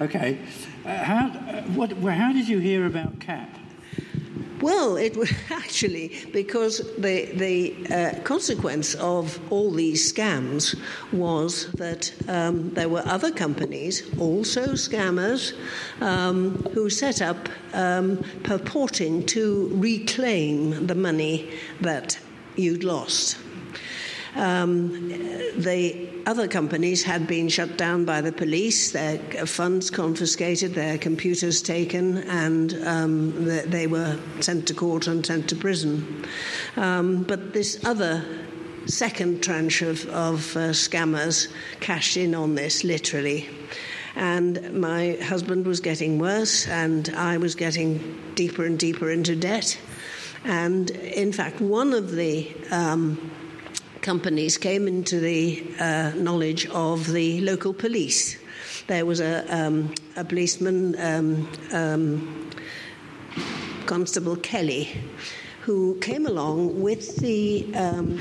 Okay. 0.00 0.38
Uh, 0.84 0.96
how, 0.96 1.26
uh, 1.26 1.62
what, 1.62 1.92
how 1.92 2.32
did 2.32 2.48
you 2.48 2.58
hear 2.58 2.86
about 2.86 3.20
CAP? 3.20 3.59
Well, 4.60 4.96
it 4.96 5.16
was 5.16 5.32
actually 5.50 6.12
because 6.32 6.78
the 6.98 7.26
the 7.34 7.74
uh, 7.90 8.20
consequence 8.24 8.94
of 8.96 9.38
all 9.50 9.70
these 9.70 10.12
scams 10.12 10.78
was 11.12 11.70
that 11.72 12.12
um, 12.28 12.70
there 12.74 12.88
were 12.88 13.02
other 13.06 13.30
companies, 13.30 14.02
also 14.18 14.74
scammers, 14.74 15.54
um, 16.02 16.62
who 16.74 16.90
set 16.90 17.22
up 17.22 17.48
um, 17.72 18.22
purporting 18.42 19.24
to 19.26 19.70
reclaim 19.74 20.86
the 20.86 20.94
money 20.94 21.50
that 21.80 22.18
you'd 22.56 22.84
lost. 22.84 23.38
Um, 24.36 25.08
the 25.56 26.09
other 26.30 26.46
companies 26.46 27.02
had 27.02 27.26
been 27.26 27.48
shut 27.48 27.76
down 27.76 28.04
by 28.04 28.20
the 28.20 28.30
police, 28.30 28.92
their 28.92 29.18
funds 29.46 29.90
confiscated, 29.90 30.74
their 30.74 30.96
computers 30.96 31.60
taken, 31.60 32.18
and 32.18 32.72
um, 32.86 33.44
they 33.44 33.88
were 33.88 34.16
sent 34.38 34.68
to 34.68 34.72
court 34.72 35.08
and 35.08 35.26
sent 35.26 35.48
to 35.48 35.56
prison. 35.56 36.24
Um, 36.76 37.24
but 37.24 37.52
this 37.52 37.84
other 37.84 38.24
second 38.86 39.42
tranche 39.42 39.82
of, 39.82 40.06
of 40.10 40.56
uh, 40.56 40.70
scammers 40.70 41.48
cashed 41.80 42.16
in 42.16 42.36
on 42.36 42.54
this 42.54 42.84
literally. 42.84 43.48
And 44.14 44.72
my 44.72 45.18
husband 45.20 45.66
was 45.66 45.80
getting 45.80 46.20
worse, 46.20 46.68
and 46.68 47.08
I 47.08 47.38
was 47.38 47.56
getting 47.56 48.32
deeper 48.36 48.64
and 48.64 48.78
deeper 48.78 49.10
into 49.10 49.34
debt. 49.34 49.76
And 50.44 50.90
in 50.90 51.32
fact, 51.32 51.60
one 51.60 51.92
of 51.92 52.12
the 52.12 52.54
um, 52.70 53.32
companies 54.02 54.58
came 54.58 54.88
into 54.88 55.20
the 55.20 55.62
uh, 55.78 56.12
knowledge 56.16 56.66
of 56.68 57.12
the 57.12 57.40
local 57.40 57.74
police. 57.74 58.38
There 58.86 59.06
was 59.06 59.20
a, 59.20 59.44
um, 59.54 59.94
a 60.16 60.24
policeman, 60.24 60.98
um, 60.98 61.48
um 61.72 62.50
Constable 63.86 64.36
Kelly, 64.36 64.88
who 65.62 65.98
came 66.00 66.26
along 66.26 66.80
with 66.80 67.16
the 67.16 67.66
um, 67.74 68.20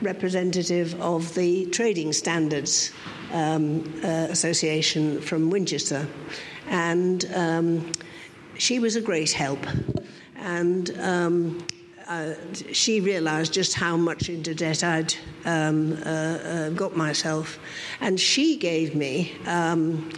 representative 0.00 1.00
of 1.00 1.34
the 1.34 1.66
Trading 1.66 2.12
Standards 2.12 2.92
um, 3.32 3.82
uh, 4.04 4.28
Association 4.30 5.20
from 5.20 5.50
Winchester. 5.50 6.06
And 6.68 7.24
um, 7.34 7.92
she 8.58 8.78
was 8.78 8.96
a 8.96 9.00
great 9.00 9.32
help. 9.32 9.64
And 10.36 10.90
um, 11.00 11.66
uh, 12.08 12.34
she 12.72 13.00
realized 13.00 13.52
just 13.52 13.74
how 13.74 13.96
much 13.96 14.28
into 14.28 14.54
debt 14.54 14.84
I'd 14.84 15.14
um, 15.44 15.92
uh, 16.04 16.08
uh, 16.08 16.68
got 16.70 16.96
myself. 16.96 17.58
And 18.00 18.18
she 18.18 18.56
gave 18.56 18.94
me 18.94 19.32
um, 19.46 20.10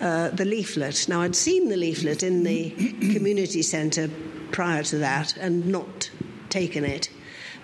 uh, 0.00 0.30
the 0.30 0.44
leaflet. 0.44 1.08
Now, 1.08 1.22
I'd 1.22 1.36
seen 1.36 1.68
the 1.68 1.76
leaflet 1.76 2.22
in 2.22 2.44
the 2.44 2.70
community 3.14 3.62
centre 3.62 4.08
prior 4.52 4.82
to 4.84 4.98
that 4.98 5.36
and 5.36 5.66
not 5.66 6.10
taken 6.48 6.84
it. 6.84 7.10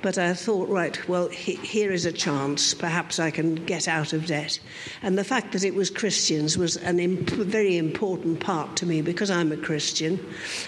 But 0.03 0.19
I 0.19 0.35
thought, 0.35 0.69
right, 0.69 1.09
well, 1.09 1.29
he, 1.29 1.55
here 1.57 1.91
is 1.91 2.07
a 2.07 2.13
chance. 2.13 2.75
Perhaps 2.75 3.19
I 3.19 3.31
can 3.31 3.55
get 3.55 3.89
out 3.89 4.13
of 4.13 4.27
debt. 4.27 4.61
And 5.03 5.19
the 5.19 5.25
fact 5.25 5.53
that 5.53 5.65
it 5.65 5.75
was 5.75 5.91
Christians 5.91 6.57
was 6.57 6.77
a 6.77 6.91
imp- 6.91 7.31
very 7.31 7.77
important 7.77 8.41
part 8.41 8.77
to 8.77 8.87
me 8.87 9.03
because 9.03 9.31
I'm 9.31 9.53
a 9.53 9.57
Christian. 9.57 10.25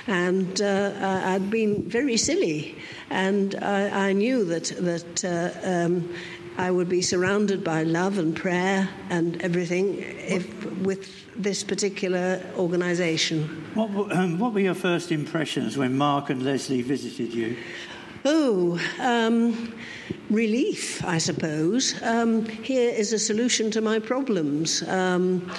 And 0.07 0.61
uh, 0.61 1.22
I'd 1.24 1.51
been 1.51 1.89
very 1.89 2.16
silly. 2.16 2.76
And 3.11 3.55
I, 3.57 4.09
I 4.09 4.12
knew 4.12 4.45
that, 4.47 4.72
that 4.79 5.24
uh, 5.24 5.68
um, 5.68 6.12
I 6.59 6.72
would 6.72 6.89
be 6.89 7.03
surrounded 7.03 7.62
by 7.62 7.85
love 7.85 8.18
and 8.18 8.35
prayer 8.35 8.89
and 9.11 9.41
everything 9.43 9.99
if, 9.99 10.64
with 10.79 11.24
this 11.37 11.62
particular 11.62 12.43
organisation. 12.57 13.64
What, 13.74 14.12
um, 14.12 14.41
what 14.41 14.53
were 14.53 14.61
your 14.61 14.74
first 14.74 15.12
impressions 15.12 15.79
when 15.79 15.97
Mark 15.97 16.31
and 16.31 16.43
Leslie 16.43 16.83
visited 16.83 17.33
you? 17.33 17.57
Oh, 18.25 18.81
um, 18.99 19.75
relief, 20.31 21.05
I 21.05 21.19
suppose. 21.19 22.01
Um, 22.03 22.45
here 22.47 22.91
is 22.91 23.12
a 23.12 23.19
solution 23.19 23.71
to 23.73 23.81
my 23.81 23.99
problems. 23.99 24.83
Um, 24.89 25.51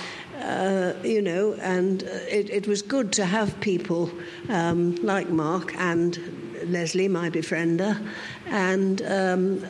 uh, 0.41 0.93
you 1.03 1.21
know, 1.21 1.53
and 1.61 2.03
it, 2.03 2.49
it, 2.49 2.67
was 2.67 2.81
good 2.81 3.11
to 3.11 3.25
have 3.25 3.59
people 3.59 4.09
um, 4.47 4.95
like 5.03 5.29
Mark 5.29 5.75
and 5.75 6.17
Leslie, 6.65 7.09
my 7.09 7.29
befriender, 7.29 8.01
and 8.47 9.01
um, 9.01 9.65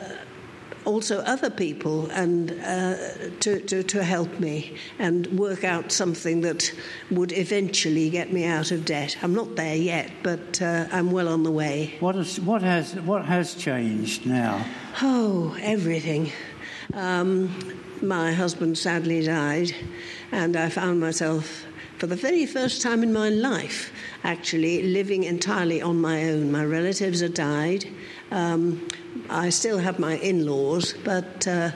also 0.84 1.18
other 1.20 1.50
people 1.50 2.10
and 2.10 2.52
uh, 2.64 2.96
to, 3.40 3.60
to, 3.60 3.82
to, 3.82 4.02
help 4.02 4.40
me 4.40 4.76
and 4.98 5.26
work 5.38 5.62
out 5.64 5.92
something 5.92 6.40
that 6.40 6.72
would 7.10 7.32
eventually 7.32 8.10
get 8.10 8.32
me 8.32 8.44
out 8.44 8.70
of 8.70 8.84
debt. 8.84 9.16
I'm 9.22 9.34
not 9.34 9.56
there 9.56 9.76
yet, 9.76 10.10
but 10.22 10.60
uh, 10.62 10.86
I'm 10.90 11.10
well 11.10 11.28
on 11.28 11.42
the 11.42 11.50
way. 11.50 11.94
What, 12.00 12.16
is, 12.16 12.40
what, 12.40 12.62
has, 12.62 12.94
what 12.94 13.24
has 13.26 13.54
changed 13.54 14.26
now? 14.26 14.64
Oh, 15.02 15.56
everything. 15.60 16.32
Um, 16.94 17.54
my 18.02 18.32
husband 18.32 18.78
sadly 18.78 19.24
died, 19.24 19.74
and 20.32 20.56
I 20.56 20.70
found 20.70 21.00
myself, 21.00 21.64
for 21.98 22.06
the 22.06 22.16
very 22.16 22.46
first 22.46 22.80
time 22.80 23.02
in 23.02 23.12
my 23.12 23.28
life, 23.28 23.92
actually 24.24 24.82
living 24.82 25.24
entirely 25.24 25.82
on 25.82 26.00
my 26.00 26.24
own. 26.30 26.50
My 26.50 26.64
relatives 26.64 27.20
had 27.20 27.34
died. 27.34 27.86
Um, 28.30 28.88
I 29.28 29.50
still 29.50 29.78
have 29.78 29.98
my 29.98 30.16
in 30.16 30.46
laws, 30.46 30.94
but 31.04 31.46
uh, 31.46 31.70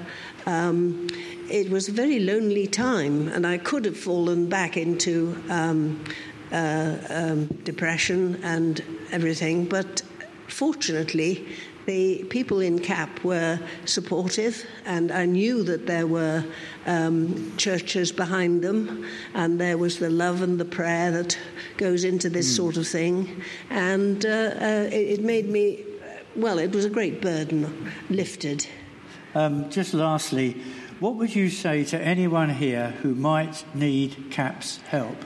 um, 0.46 1.06
it 1.50 1.70
was 1.70 1.88
a 1.88 1.92
very 1.92 2.20
lonely 2.20 2.66
time, 2.66 3.28
and 3.28 3.46
I 3.46 3.58
could 3.58 3.84
have 3.84 3.96
fallen 3.96 4.48
back 4.48 4.76
into 4.76 5.36
um, 5.48 6.04
uh, 6.52 6.96
um, 7.08 7.46
depression 7.64 8.40
and 8.42 8.82
everything, 9.12 9.66
but 9.66 10.02
fortunately, 10.48 11.46
the 11.86 12.24
people 12.30 12.60
in 12.60 12.78
CAP 12.78 13.22
were 13.24 13.60
supportive, 13.84 14.64
and 14.86 15.12
I 15.12 15.26
knew 15.26 15.62
that 15.64 15.86
there 15.86 16.06
were 16.06 16.44
um, 16.86 17.54
churches 17.56 18.10
behind 18.10 18.62
them, 18.62 19.06
and 19.34 19.60
there 19.60 19.76
was 19.76 19.98
the 19.98 20.10
love 20.10 20.40
and 20.40 20.58
the 20.58 20.64
prayer 20.64 21.10
that 21.10 21.38
goes 21.76 22.04
into 22.04 22.30
this 22.30 22.50
mm. 22.50 22.56
sort 22.56 22.76
of 22.76 22.86
thing, 22.86 23.42
and 23.68 24.24
uh, 24.24 24.28
uh, 24.28 24.88
it, 24.90 25.18
it, 25.18 25.22
made 25.22 25.48
me 25.48 25.84
well, 26.36 26.58
it 26.58 26.72
was 26.72 26.84
a 26.84 26.90
great 26.90 27.20
burden 27.20 27.92
lifted. 28.10 28.66
Um, 29.34 29.70
just 29.70 29.94
lastly, 29.94 30.62
what 31.00 31.16
would 31.16 31.34
you 31.34 31.50
say 31.50 31.84
to 31.84 32.00
anyone 32.00 32.50
here 32.50 32.90
who 33.02 33.14
might 33.14 33.64
need 33.74 34.30
CAP's 34.30 34.78
help? 34.88 35.16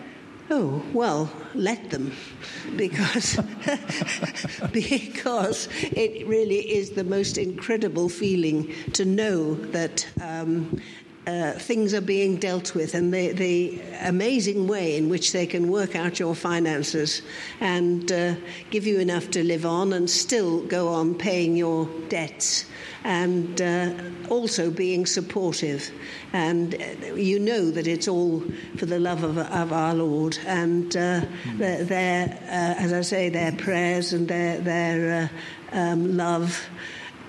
Oh, 0.50 0.82
well, 0.92 1.30
let 1.54 1.90
them. 1.90 2.12
Because, 2.76 3.36
because 4.72 5.68
it 5.82 6.26
really 6.26 6.60
is 6.76 6.90
the 6.90 7.04
most 7.04 7.38
incredible 7.38 8.08
feeling 8.08 8.74
to 8.92 9.04
know 9.04 9.54
that 9.54 10.06
um, 10.20 10.80
uh, 11.28 11.52
things 11.52 11.92
are 11.92 12.00
being 12.00 12.36
dealt 12.36 12.74
with 12.74 12.94
and 12.94 13.12
the, 13.12 13.32
the, 13.32 13.80
amazing 14.00 14.66
way 14.68 14.96
in 14.96 15.08
which 15.08 15.32
they 15.32 15.44
can 15.44 15.68
work 15.68 15.94
out 15.96 16.18
your 16.18 16.34
finances 16.34 17.20
and 17.60 18.10
uh, 18.12 18.34
give 18.70 18.86
you 18.86 18.98
enough 18.98 19.28
to 19.30 19.42
live 19.44 19.66
on 19.66 19.92
and 19.92 20.08
still 20.08 20.62
go 20.68 20.88
on 20.88 21.14
paying 21.14 21.56
your 21.56 21.86
debts 22.08 22.64
and 23.04 23.60
uh, 23.60 23.92
also 24.30 24.70
being 24.70 25.04
supportive. 25.04 25.90
And 26.32 26.74
uh, 26.74 27.14
you 27.14 27.38
know 27.40 27.70
that 27.72 27.86
it's 27.86 28.08
all 28.08 28.42
for 28.76 28.86
the 28.86 29.00
love 29.00 29.24
of, 29.24 29.36
of 29.36 29.72
our 29.72 29.94
Lord. 29.94 30.38
And 30.46 30.96
uh, 30.96 31.22
mm. 31.22 31.88
their, 31.88 32.38
as 32.48 32.92
I 32.92 33.02
say, 33.02 33.28
their 33.28 33.52
prayers 33.52 34.12
and 34.12 34.28
their, 34.28 34.60
their 34.60 35.30
um, 35.72 36.16
love. 36.16 36.66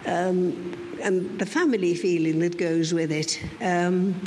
Um, 0.05 0.88
and 1.01 1.39
the 1.39 1.45
family 1.45 1.95
feeling 1.95 2.39
that 2.39 2.57
goes 2.57 2.93
with 2.93 3.11
it 3.11 3.41
um, 3.61 4.21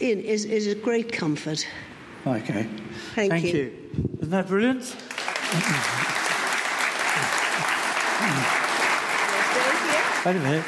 is, 0.00 0.44
is 0.44 0.66
a 0.66 0.74
great 0.74 1.12
comfort. 1.12 1.66
Okay. 2.26 2.68
Thank, 3.14 3.30
Thank 3.30 3.44
you. 3.46 3.52
you. 3.52 4.18
Isn't 4.18 4.30
that 4.30 4.48
brilliant? 4.48 4.96
Wait 10.26 10.36
a 10.36 10.40
minute. 10.40 10.64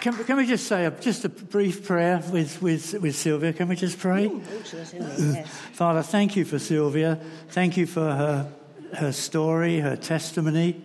Can, 0.00 0.24
can, 0.24 0.36
we 0.36 0.46
just 0.46 0.66
say 0.66 0.84
a, 0.84 0.90
just 0.90 1.24
a 1.24 1.28
brief 1.28 1.86
prayer 1.86 2.22
with, 2.30 2.62
with, 2.62 2.94
with 3.00 3.14
Sylvia? 3.16 3.52
Can 3.52 3.68
we 3.68 3.76
just 3.76 3.98
pray? 3.98 4.30
yes. 4.72 5.48
Father, 5.72 6.02
thank 6.02 6.36
you 6.36 6.44
for 6.44 6.58
Sylvia. 6.58 7.20
Thank 7.50 7.76
you 7.76 7.86
for 7.86 8.02
her, 8.02 8.52
her 8.94 9.12
story, 9.12 9.80
her 9.80 9.96
testimony. 9.96 10.82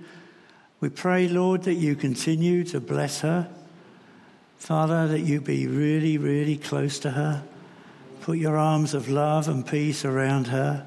We 0.82 0.90
pray, 0.90 1.28
Lord, 1.28 1.64
that 1.64 1.76
you 1.76 1.96
continue 1.96 2.64
to 2.66 2.80
bless 2.80 3.22
her. 3.22 3.48
Father, 4.58 5.08
that 5.08 5.22
you 5.22 5.40
be 5.40 5.68
really, 5.68 6.18
really 6.18 6.58
close 6.58 6.98
to 7.00 7.12
her. 7.12 7.44
Put 8.22 8.40
your 8.40 8.58
arms 8.58 8.94
of 8.94 9.08
love 9.08 9.48
and 9.48 9.66
peace 9.66 10.04
around 10.04 10.48
her 10.48 10.86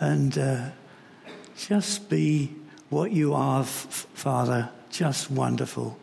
and 0.00 0.38
uh, 0.38 0.68
just 1.56 2.08
be 2.08 2.54
what 2.90 3.10
you 3.10 3.34
are, 3.34 3.64
Father, 3.64 4.70
just 4.90 5.30
wonderful. 5.30 5.98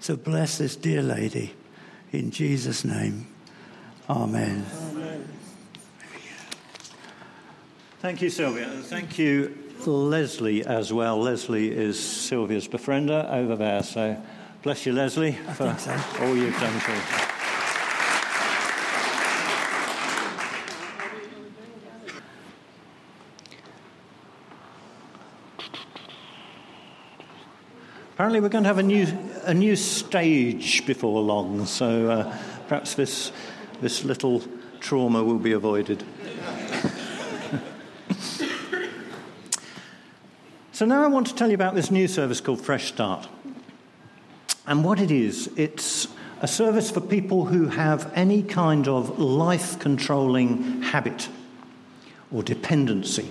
So 0.00 0.16
bless 0.16 0.58
this 0.58 0.76
dear 0.76 1.02
lady 1.02 1.54
in 2.12 2.30
Jesus' 2.30 2.84
name. 2.84 3.26
Amen. 4.08 4.66
Amen. 4.90 5.28
Thank 8.00 8.20
you, 8.20 8.30
Sylvia. 8.30 8.66
Thank 8.66 9.18
you, 9.18 9.56
Leslie 9.86 10.64
as 10.64 10.92
well. 10.92 11.20
Leslie 11.20 11.70
is 11.70 11.98
Sylvia's 11.98 12.68
befriender 12.68 13.30
over 13.30 13.56
there. 13.56 13.82
So 13.82 14.20
bless 14.62 14.86
you, 14.86 14.92
Leslie, 14.92 15.32
for 15.32 15.76
so. 15.78 16.00
all 16.20 16.36
you've 16.36 16.58
done 16.58 16.78
for 16.80 16.92
us. 16.92 17.28
Apparently, 28.14 28.40
we're 28.40 28.50
going 28.50 28.62
to 28.64 28.68
have 28.68 28.78
a 28.78 28.82
new, 28.82 29.06
a 29.44 29.54
new 29.54 29.74
stage 29.74 30.86
before 30.86 31.20
long, 31.22 31.66
so 31.66 32.08
uh, 32.08 32.38
perhaps 32.68 32.94
this, 32.94 33.32
this 33.80 34.04
little 34.04 34.44
trauma 34.78 35.24
will 35.24 35.40
be 35.40 35.52
avoided. 35.52 36.04
So 40.82 40.86
now 40.86 41.04
I 41.04 41.06
want 41.06 41.28
to 41.28 41.34
tell 41.36 41.48
you 41.48 41.54
about 41.54 41.76
this 41.76 41.92
new 41.92 42.08
service 42.08 42.40
called 42.40 42.60
Fresh 42.60 42.88
Start. 42.88 43.28
And 44.66 44.82
what 44.82 44.98
it 44.98 45.12
is, 45.12 45.48
it's 45.56 46.08
a 46.40 46.48
service 46.48 46.90
for 46.90 47.00
people 47.00 47.44
who 47.44 47.68
have 47.68 48.10
any 48.16 48.42
kind 48.42 48.88
of 48.88 49.16
life 49.20 49.78
controlling 49.78 50.82
habit 50.82 51.28
or 52.32 52.42
dependency. 52.42 53.30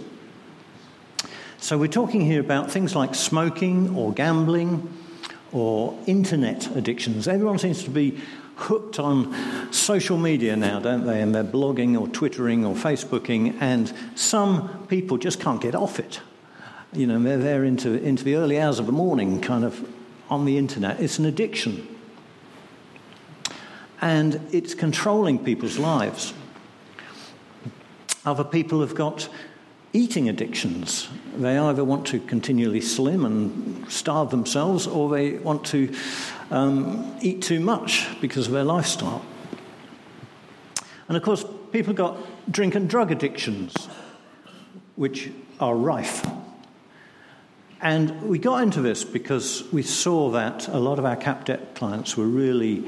So 1.58 1.78
we're 1.78 1.90
talking 1.90 2.22
here 2.22 2.40
about 2.40 2.72
things 2.72 2.96
like 2.96 3.16
smoking 3.16 3.98
or 3.98 4.14
gambling 4.14 4.90
or 5.52 6.00
internet 6.08 6.74
addictions. 6.74 7.28
Everyone 7.28 7.60
seems 7.60 7.84
to 7.84 7.90
be 7.90 8.18
hooked 8.56 8.98
on 8.98 9.74
social 9.74 10.18
media 10.18 10.56
now, 10.56 10.80
don't 10.80 11.06
they? 11.06 11.22
And 11.22 11.36
they're 11.36 11.44
blogging 11.44 12.00
or 12.00 12.08
twittering 12.08 12.64
or 12.64 12.76
Facebooking, 12.76 13.58
and 13.60 13.92
some 14.16 14.88
people 14.88 15.18
just 15.18 15.42
can't 15.42 15.60
get 15.60 15.76
off 15.76 16.00
it. 16.00 16.22
You 16.94 17.08
know, 17.08 17.20
they're 17.20 17.38
there 17.38 17.64
into, 17.64 17.94
into 18.04 18.26
the 18.26 18.36
early 18.36 18.60
hours 18.60 18.78
of 18.78 18.86
the 18.86 18.92
morning, 18.92 19.40
kind 19.40 19.64
of 19.64 19.88
on 20.30 20.44
the 20.44 20.58
internet. 20.58 21.00
It's 21.00 21.20
an 21.20 21.26
addiction. 21.26 21.88
And 24.02 24.42
it's 24.52 24.74
controlling 24.74 25.40
people's 25.40 25.78
lives. 25.78 26.34
Other 28.26 28.44
people 28.44 28.82
have 28.82 28.94
got 28.94 29.30
eating 29.94 30.28
addictions. 30.28 31.08
They 31.38 31.58
either 31.58 31.86
want 31.86 32.08
to 32.08 32.20
continually 32.20 32.82
slim 32.82 33.26
and 33.26 33.90
starve 33.90 34.30
themselves, 34.30 34.86
or 34.86 35.10
they 35.10 35.38
want 35.38 35.66
to 35.68 35.94
um, 36.50 37.18
eat 37.22 37.42
too 37.42 37.62
much 37.62 38.08
because 38.20 38.48
of 38.48 38.54
their 38.54 38.66
lifestyle. 38.66 39.24
And 41.08 41.16
of 41.16 41.24
course, 41.24 41.46
people 41.72 41.92
have 41.92 41.96
got 41.96 42.52
drink 42.52 42.76
and 42.76 42.90
drug 42.90 43.12
addictions, 43.12 43.74
which 44.98 45.32
are 45.60 45.76
rife. 45.76 46.26
And 47.82 48.22
we 48.22 48.38
got 48.38 48.62
into 48.62 48.80
this 48.82 49.04
because 49.04 49.64
we 49.72 49.82
saw 49.82 50.30
that 50.32 50.68
a 50.68 50.78
lot 50.78 51.00
of 51.00 51.06
our 51.06 51.16
cap 51.16 51.46
debt 51.46 51.74
clients 51.74 52.16
were 52.16 52.28
really 52.28 52.88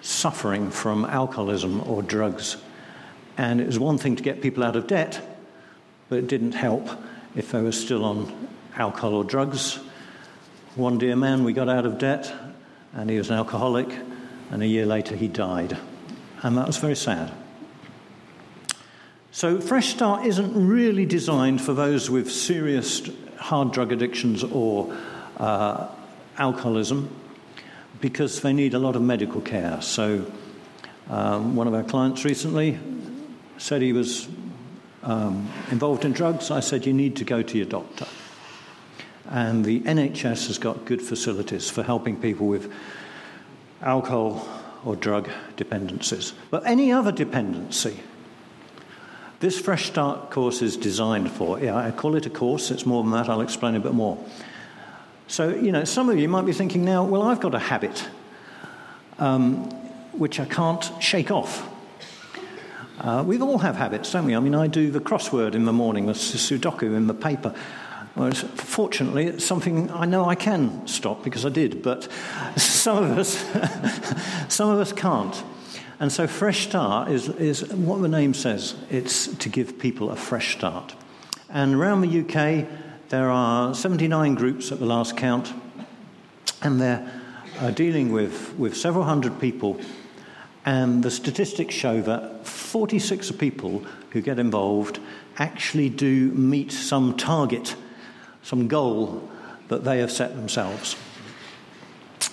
suffering 0.00 0.70
from 0.70 1.04
alcoholism 1.04 1.82
or 1.88 2.02
drugs. 2.02 2.56
And 3.36 3.60
it 3.60 3.66
was 3.66 3.80
one 3.80 3.98
thing 3.98 4.14
to 4.14 4.22
get 4.22 4.40
people 4.40 4.62
out 4.62 4.76
of 4.76 4.86
debt, 4.86 5.20
but 6.08 6.18
it 6.18 6.28
didn't 6.28 6.52
help 6.52 6.88
if 7.34 7.50
they 7.50 7.60
were 7.60 7.72
still 7.72 8.04
on 8.04 8.48
alcohol 8.76 9.14
or 9.14 9.24
drugs. 9.24 9.80
One 10.76 10.98
dear 10.98 11.16
man, 11.16 11.42
we 11.42 11.52
got 11.52 11.68
out 11.68 11.84
of 11.84 11.98
debt, 11.98 12.32
and 12.92 13.10
he 13.10 13.18
was 13.18 13.30
an 13.30 13.36
alcoholic, 13.36 13.88
and 14.50 14.62
a 14.62 14.66
year 14.66 14.86
later 14.86 15.16
he 15.16 15.26
died. 15.26 15.76
And 16.42 16.56
that 16.56 16.68
was 16.68 16.76
very 16.76 16.94
sad. 16.94 17.32
So, 19.32 19.60
Fresh 19.60 19.88
Start 19.88 20.26
isn't 20.26 20.68
really 20.68 21.06
designed 21.06 21.60
for 21.60 21.74
those 21.74 22.08
with 22.08 22.30
serious 22.30 23.08
hard 23.38 23.72
drug 23.72 23.92
addictions 23.92 24.44
or 24.44 24.94
uh, 25.38 25.88
alcoholism 26.38 27.08
because 28.00 28.42
they 28.42 28.52
need 28.52 28.74
a 28.74 28.78
lot 28.78 28.96
of 28.96 29.02
medical 29.02 29.40
care. 29.40 29.80
So, 29.82 30.30
um, 31.08 31.56
one 31.56 31.66
of 31.66 31.74
our 31.74 31.82
clients 31.82 32.24
recently 32.24 32.78
said 33.56 33.82
he 33.82 33.92
was 33.92 34.28
um, 35.02 35.50
involved 35.70 36.04
in 36.04 36.12
drugs. 36.12 36.50
I 36.50 36.60
said, 36.60 36.86
You 36.86 36.92
need 36.92 37.16
to 37.16 37.24
go 37.24 37.42
to 37.42 37.56
your 37.56 37.66
doctor. 37.66 38.06
And 39.30 39.64
the 39.64 39.80
NHS 39.80 40.46
has 40.46 40.58
got 40.58 40.84
good 40.84 41.02
facilities 41.02 41.68
for 41.68 41.82
helping 41.82 42.20
people 42.20 42.46
with 42.46 42.72
alcohol 43.82 44.48
or 44.84 44.96
drug 44.96 45.28
dependencies. 45.56 46.32
But 46.50 46.66
any 46.66 46.92
other 46.92 47.12
dependency, 47.12 48.00
this 49.40 49.58
Fresh 49.58 49.86
Start 49.86 50.30
course 50.30 50.62
is 50.62 50.76
designed 50.76 51.30
for. 51.30 51.60
Yeah, 51.60 51.76
I 51.76 51.90
call 51.90 52.16
it 52.16 52.26
a 52.26 52.30
course, 52.30 52.70
it's 52.70 52.84
more 52.84 53.02
than 53.02 53.12
that, 53.12 53.28
I'll 53.28 53.40
explain 53.40 53.76
a 53.76 53.80
bit 53.80 53.94
more. 53.94 54.18
So, 55.28 55.50
you 55.50 55.72
know, 55.72 55.84
some 55.84 56.08
of 56.08 56.18
you 56.18 56.28
might 56.28 56.46
be 56.46 56.52
thinking 56.52 56.84
now, 56.84 57.04
well, 57.04 57.22
I've 57.22 57.40
got 57.40 57.54
a 57.54 57.58
habit 57.58 58.08
um, 59.18 59.70
which 60.12 60.40
I 60.40 60.44
can't 60.44 60.90
shake 61.00 61.30
off. 61.30 61.68
Uh, 63.00 63.22
we 63.24 63.40
all 63.40 63.58
have 63.58 63.76
habits, 63.76 64.10
don't 64.10 64.24
we? 64.24 64.34
I 64.34 64.40
mean, 64.40 64.54
I 64.54 64.66
do 64.66 64.90
the 64.90 65.00
crossword 65.00 65.54
in 65.54 65.64
the 65.64 65.72
morning, 65.72 66.06
the 66.06 66.14
Sudoku 66.14 66.96
in 66.96 67.06
the 67.06 67.14
paper. 67.14 67.54
Fortunately, 68.56 69.26
it's 69.26 69.44
something 69.44 69.90
I 69.92 70.04
know 70.04 70.28
I 70.28 70.34
can 70.34 70.88
stop 70.88 71.22
because 71.22 71.46
I 71.46 71.50
did, 71.50 71.82
but 71.82 72.08
some 72.56 73.04
of 73.04 73.16
us, 73.16 73.38
some 74.52 74.70
of 74.70 74.80
us 74.80 74.92
can't. 74.92 75.44
And 76.00 76.12
so, 76.12 76.26
Fresh 76.26 76.68
Start 76.68 77.10
is, 77.10 77.28
is 77.28 77.66
what 77.72 78.00
the 78.00 78.08
name 78.08 78.34
says 78.34 78.76
it's 78.88 79.26
to 79.36 79.48
give 79.48 79.78
people 79.78 80.10
a 80.10 80.16
fresh 80.16 80.56
start. 80.56 80.94
And 81.48 81.74
around 81.74 82.02
the 82.02 82.20
UK, 82.20 82.68
there 83.08 83.30
are 83.30 83.74
79 83.74 84.34
groups 84.34 84.70
at 84.70 84.78
the 84.78 84.86
last 84.86 85.16
count, 85.16 85.52
and 86.62 86.80
they're 86.80 87.10
uh, 87.58 87.70
dealing 87.70 88.12
with, 88.12 88.54
with 88.58 88.76
several 88.76 89.04
hundred 89.04 89.40
people. 89.40 89.80
And 90.64 91.02
the 91.02 91.10
statistics 91.10 91.74
show 91.74 92.00
that 92.02 92.46
46 92.46 93.32
people 93.32 93.84
who 94.10 94.20
get 94.20 94.38
involved 94.38 95.00
actually 95.38 95.88
do 95.88 96.30
meet 96.32 96.70
some 96.70 97.16
target 97.16 97.74
some 98.48 98.66
goal 98.66 99.28
that 99.68 99.84
they 99.84 99.98
have 99.98 100.10
set 100.10 100.34
themselves. 100.34 100.96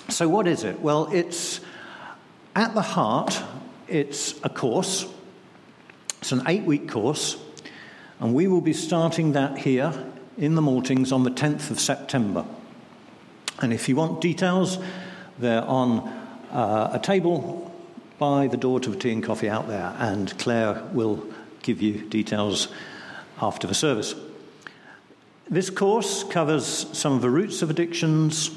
So, 0.08 0.30
what 0.30 0.48
is 0.48 0.64
it? 0.64 0.80
Well, 0.80 1.10
it's 1.12 1.60
at 2.56 2.74
the 2.74 2.82
heart, 2.82 3.42
it's 3.88 4.40
a 4.44 4.50
course, 4.50 5.06
it's 6.20 6.32
an 6.32 6.44
eight 6.48 6.64
week 6.64 6.90
course, 6.90 7.38
and 8.20 8.34
we 8.34 8.48
will 8.48 8.62
be 8.62 8.74
starting 8.74 9.34
that 9.34 9.58
here 9.58 9.94
in 10.38 10.56
the 10.56 10.62
Maltings 10.62 11.12
on 11.12 11.24
the 11.24 11.32
10th 11.32 11.70
of 11.70 11.80
September. 11.80 12.46
And 13.62 13.74
if 13.74 13.88
you 13.88 13.96
want 13.96 14.22
details, 14.22 14.80
they're 15.38 15.64
on 15.64 16.00
uh, 16.52 16.92
a 16.94 17.00
table 17.00 17.74
by 18.18 18.48
the 18.48 18.58
door 18.58 18.80
to 18.80 18.90
the 18.90 18.98
tea 18.98 19.12
and 19.12 19.24
coffee 19.24 19.50
out 19.50 19.68
there, 19.68 19.94
and 20.00 20.38
Claire 20.40 20.82
will 20.94 21.26
give 21.62 21.82
you 21.82 22.02
details 22.08 22.70
after 23.42 23.68
the 23.68 23.74
service. 23.74 24.16
This 25.50 25.70
course 25.70 26.24
covers 26.24 26.66
some 26.98 27.14
of 27.14 27.22
the 27.22 27.30
roots 27.30 27.62
of 27.62 27.70
addictions, 27.70 28.52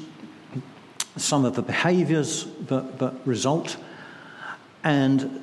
some 1.17 1.43
of 1.45 1.55
the 1.55 1.61
behaviors 1.61 2.45
that, 2.67 2.99
that 2.99 3.13
result, 3.25 3.77
and 4.83 5.41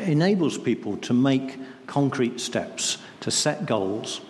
enables 0.00 0.58
people 0.58 0.96
to 0.98 1.12
make 1.12 1.58
concrete 1.86 2.40
steps, 2.40 2.98
to 3.20 3.30
set 3.30 3.66
goals. 3.66 4.20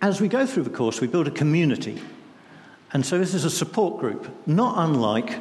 As 0.00 0.20
we 0.20 0.28
go 0.28 0.46
through 0.46 0.64
the 0.64 0.70
course, 0.70 1.00
we 1.00 1.06
build 1.06 1.28
a 1.28 1.32
community. 1.32 2.00
And 2.92 3.04
so 3.04 3.18
this 3.18 3.34
is 3.34 3.44
a 3.44 3.50
support 3.50 4.00
group, 4.00 4.28
not 4.46 4.74
unlike 4.78 5.38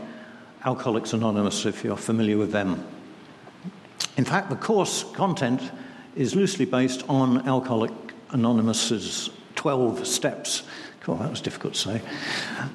Alcoholics 0.65 1.13
Anonymous, 1.13 1.65
if 1.65 1.83
you're 1.83 1.95
familiar 1.95 2.38
with 2.38 2.51
them. 2.51 2.85
In 4.17 4.25
fact, 4.25 4.49
the 4.49 4.55
course 4.55 5.03
content 5.13 5.71
is 6.15 6.35
loosely 6.35 6.65
based 6.65 7.03
on 7.07 7.47
Alcoholic 7.47 7.91
Anonymous's 8.31 9.29
12 9.55 10.05
steps. 10.05 10.63
God, 11.05 11.21
that 11.21 11.29
was 11.29 11.41
difficult 11.41 11.75
to 11.75 11.79
say. 11.79 12.01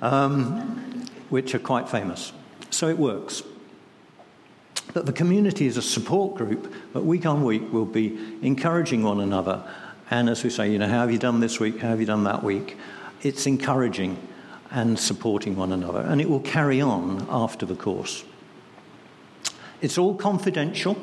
Um, 0.01 1.07
which 1.29 1.55
are 1.55 1.59
quite 1.59 1.89
famous. 1.89 2.33
So 2.71 2.89
it 2.89 2.99
works. 2.99 3.43
But 4.95 5.07
the 5.07 5.13
community 5.13 5.67
is 5.67 5.77
a 5.77 5.83
support 5.83 6.35
group, 6.35 6.73
but 6.93 7.05
week 7.05 7.25
on 7.25 7.45
week 7.45 7.63
we'll 7.73 7.85
be 7.85 8.39
encouraging 8.43 9.03
one 9.03 9.21
another. 9.21 9.63
And 10.11 10.29
as 10.29 10.45
we 10.45 10.51
say, 10.51 10.71
you 10.71 10.79
know, 10.79 10.89
how 10.89 11.01
have 11.01 11.11
you 11.11 11.19
done 11.19 11.41
this 11.41 11.59
week? 11.59 11.81
How 11.81 11.89
have 11.89 12.01
you 12.01 12.07
done 12.07 12.25
that 12.25 12.43
week? 12.43 12.77
It's 13.23 13.47
encouraging 13.47 14.19
and 14.71 14.99
supporting 14.99 15.57
one 15.57 15.73
another. 15.73 16.01
And 16.01 16.21
it 16.21 16.29
will 16.29 16.41
carry 16.41 16.81
on 16.81 17.27
after 17.31 17.65
the 17.65 17.77
course. 17.77 18.25
It's 19.81 19.97
all 19.97 20.15
confidential. 20.15 20.97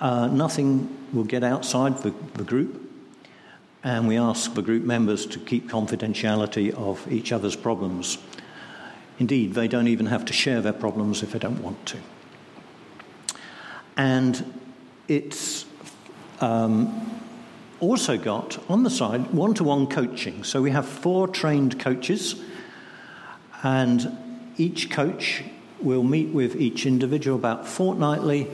Uh, 0.00 0.26
nothing 0.26 0.96
will 1.12 1.24
get 1.24 1.44
outside 1.44 1.98
the, 1.98 2.12
the 2.34 2.44
group 2.44 2.80
and 3.84 4.08
we 4.08 4.16
ask 4.16 4.54
the 4.54 4.62
group 4.62 4.82
members 4.82 5.26
to 5.26 5.38
keep 5.38 5.68
confidentiality 5.68 6.72
of 6.72 7.06
each 7.12 7.30
other's 7.32 7.54
problems. 7.54 8.16
Indeed, 9.18 9.54
they 9.54 9.68
don't 9.68 9.88
even 9.88 10.06
have 10.06 10.24
to 10.24 10.32
share 10.32 10.62
their 10.62 10.72
problems 10.72 11.22
if 11.22 11.32
they 11.32 11.38
don't 11.38 11.62
want 11.62 11.84
to. 11.86 11.98
And 13.96 14.60
it's 15.08 15.66
um, 16.40 17.20
also 17.80 18.18
got 18.18 18.58
on 18.70 18.82
the 18.82 18.90
side 18.90 19.32
one 19.32 19.54
to 19.54 19.64
one 19.64 19.86
coaching. 19.86 20.44
So 20.44 20.62
we 20.62 20.70
have 20.70 20.86
four 20.86 21.28
trained 21.28 21.78
coaches, 21.78 22.42
and 23.62 24.52
each 24.56 24.90
coach 24.90 25.44
will 25.80 26.02
meet 26.02 26.28
with 26.28 26.56
each 26.56 26.86
individual 26.86 27.36
about 27.36 27.66
fortnightly 27.68 28.48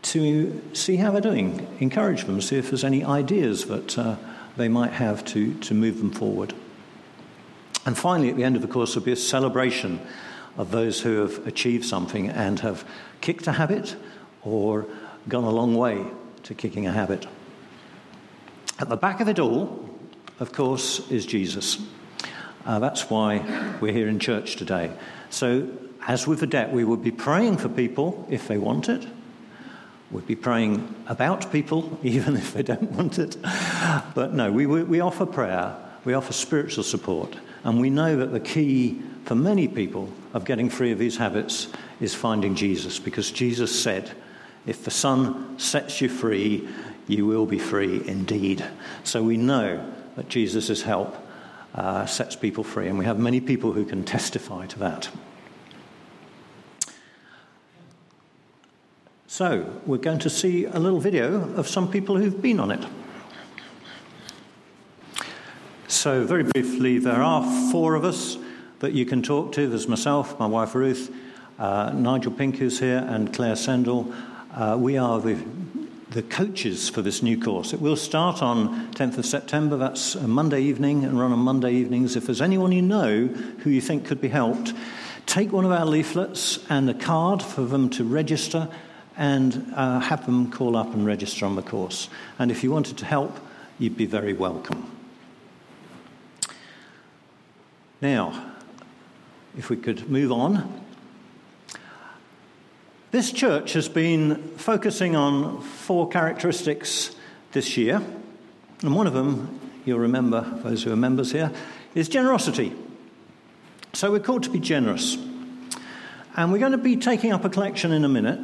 to 0.00 0.62
see 0.72 0.96
how 0.96 1.10
they're 1.10 1.20
doing, 1.20 1.66
encourage 1.80 2.24
them, 2.24 2.40
see 2.40 2.56
if 2.56 2.70
there's 2.70 2.84
any 2.84 3.04
ideas 3.04 3.66
that. 3.66 3.98
Uh, 3.98 4.16
they 4.58 4.68
might 4.68 4.92
have 4.92 5.24
to, 5.24 5.54
to 5.60 5.72
move 5.72 5.98
them 5.98 6.10
forward. 6.10 6.52
And 7.86 7.96
finally, 7.96 8.28
at 8.28 8.36
the 8.36 8.44
end 8.44 8.56
of 8.56 8.62
the 8.62 8.68
course, 8.68 8.92
there'll 8.92 9.06
be 9.06 9.12
a 9.12 9.16
celebration 9.16 10.00
of 10.58 10.72
those 10.72 11.00
who 11.00 11.20
have 11.20 11.46
achieved 11.46 11.84
something 11.84 12.28
and 12.28 12.60
have 12.60 12.84
kicked 13.20 13.46
a 13.46 13.52
habit 13.52 13.96
or 14.50 14.86
gone 15.28 15.44
a 15.44 15.50
long 15.50 15.74
way 15.74 16.04
to 16.44 16.54
kicking 16.54 16.86
a 16.86 16.92
habit. 16.92 17.26
At 18.78 18.88
the 18.88 18.96
back 18.96 19.20
of 19.20 19.28
it 19.28 19.38
all, 19.38 19.88
of 20.40 20.52
course, 20.52 21.10
is 21.10 21.26
Jesus. 21.26 21.78
Uh, 22.64 22.78
that's 22.78 23.10
why 23.10 23.76
we're 23.80 23.92
here 23.92 24.08
in 24.08 24.18
church 24.18 24.56
today. 24.56 24.92
So, 25.30 25.68
as 26.06 26.26
with 26.26 26.40
the 26.40 26.46
debt, 26.46 26.72
we 26.72 26.84
would 26.84 27.02
be 27.02 27.10
praying 27.10 27.58
for 27.58 27.68
people 27.68 28.26
if 28.30 28.46
they 28.48 28.56
want 28.56 28.88
it. 28.88 29.06
We'd 30.10 30.26
be 30.26 30.36
praying 30.36 30.94
about 31.06 31.52
people 31.52 31.98
even 32.04 32.36
if 32.36 32.54
they 32.54 32.62
don't 32.62 32.92
want 32.92 33.18
it. 33.18 33.36
But 34.14 34.32
no, 34.32 34.50
we, 34.52 34.66
we 34.66 35.00
offer 35.00 35.26
prayer, 35.26 35.76
we 36.04 36.14
offer 36.14 36.32
spiritual 36.32 36.84
support, 36.84 37.36
and 37.64 37.80
we 37.80 37.90
know 37.90 38.16
that 38.16 38.32
the 38.32 38.40
key 38.40 39.02
for 39.24 39.34
many 39.34 39.68
people 39.68 40.08
of 40.32 40.44
getting 40.44 40.70
free 40.70 40.92
of 40.92 40.98
these 40.98 41.16
habits 41.16 41.68
is 42.00 42.14
finding 42.14 42.54
Jesus 42.54 42.98
because 42.98 43.30
Jesus 43.30 43.82
said, 43.82 44.10
If 44.68 44.84
the 44.84 44.90
Son 44.90 45.58
sets 45.58 46.02
you 46.02 46.10
free, 46.10 46.68
you 47.06 47.24
will 47.24 47.46
be 47.46 47.58
free 47.58 48.06
indeed. 48.06 48.62
So 49.02 49.22
we 49.22 49.38
know 49.38 49.82
that 50.14 50.28
Jesus' 50.28 50.82
help 50.82 51.16
uh, 51.74 52.04
sets 52.04 52.36
people 52.36 52.62
free, 52.62 52.86
and 52.86 52.98
we 52.98 53.06
have 53.06 53.18
many 53.18 53.40
people 53.40 53.72
who 53.72 53.86
can 53.86 54.04
testify 54.04 54.66
to 54.66 54.78
that. 54.80 55.08
So, 59.26 59.80
we're 59.86 59.96
going 59.96 60.18
to 60.18 60.30
see 60.30 60.66
a 60.66 60.78
little 60.78 61.00
video 61.00 61.54
of 61.54 61.66
some 61.66 61.90
people 61.90 62.18
who've 62.18 62.42
been 62.42 62.60
on 62.60 62.70
it. 62.70 62.84
So, 65.86 66.24
very 66.24 66.42
briefly, 66.42 66.98
there 66.98 67.22
are 67.22 67.70
four 67.70 67.94
of 67.94 68.04
us 68.04 68.36
that 68.80 68.92
you 68.92 69.06
can 69.06 69.22
talk 69.22 69.52
to. 69.52 69.66
There's 69.66 69.88
myself, 69.88 70.38
my 70.38 70.46
wife 70.46 70.74
Ruth, 70.74 71.10
uh, 71.58 71.92
Nigel 71.94 72.32
Pink, 72.32 72.56
who's 72.56 72.80
here, 72.80 73.06
and 73.08 73.32
Claire 73.32 73.54
Sendell. 73.54 74.14
Uh, 74.58 74.76
we 74.76 74.96
are 74.96 75.20
the, 75.20 75.38
the 76.10 76.22
coaches 76.24 76.88
for 76.88 77.00
this 77.00 77.22
new 77.22 77.40
course. 77.40 77.72
It 77.72 77.80
will 77.80 77.94
start 77.94 78.42
on 78.42 78.92
10th 78.94 79.18
of 79.18 79.24
September. 79.24 79.76
That's 79.76 80.16
a 80.16 80.26
Monday 80.26 80.62
evening 80.62 81.04
and 81.04 81.16
run 81.16 81.30
on 81.30 81.38
Monday 81.38 81.74
evenings. 81.74 82.16
If 82.16 82.26
there's 82.26 82.42
anyone 82.42 82.72
you 82.72 82.82
know 82.82 83.28
who 83.28 83.70
you 83.70 83.80
think 83.80 84.04
could 84.04 84.20
be 84.20 84.26
helped, 84.26 84.74
take 85.26 85.52
one 85.52 85.64
of 85.64 85.70
our 85.70 85.86
leaflets 85.86 86.58
and 86.68 86.90
a 86.90 86.94
card 86.94 87.40
for 87.40 87.62
them 87.66 87.88
to 87.90 88.02
register 88.02 88.68
and 89.16 89.72
uh, 89.76 90.00
have 90.00 90.26
them 90.26 90.50
call 90.50 90.76
up 90.76 90.92
and 90.92 91.06
register 91.06 91.46
on 91.46 91.54
the 91.54 91.62
course. 91.62 92.08
And 92.40 92.50
if 92.50 92.64
you 92.64 92.72
wanted 92.72 92.98
to 92.98 93.04
help, 93.04 93.38
you'd 93.78 93.96
be 93.96 94.06
very 94.06 94.32
welcome. 94.32 94.90
Now, 98.02 98.56
if 99.56 99.70
we 99.70 99.76
could 99.76 100.10
move 100.10 100.32
on. 100.32 100.87
This 103.10 103.32
church 103.32 103.72
has 103.72 103.88
been 103.88 104.36
focusing 104.58 105.16
on 105.16 105.62
four 105.62 106.10
characteristics 106.10 107.16
this 107.52 107.78
year, 107.78 108.02
and 108.82 108.94
one 108.94 109.06
of 109.06 109.14
them, 109.14 109.58
you'll 109.86 110.00
remember, 110.00 110.42
those 110.62 110.82
who 110.82 110.92
are 110.92 110.96
members 110.96 111.32
here, 111.32 111.50
is 111.94 112.10
generosity. 112.10 112.74
So 113.94 114.12
we're 114.12 114.20
called 114.20 114.42
to 114.42 114.50
be 114.50 114.60
generous. 114.60 115.16
And 116.36 116.52
we're 116.52 116.58
going 116.58 116.72
to 116.72 116.78
be 116.78 116.96
taking 116.96 117.32
up 117.32 117.46
a 117.46 117.48
collection 117.48 117.92
in 117.92 118.04
a 118.04 118.10
minute. 118.10 118.40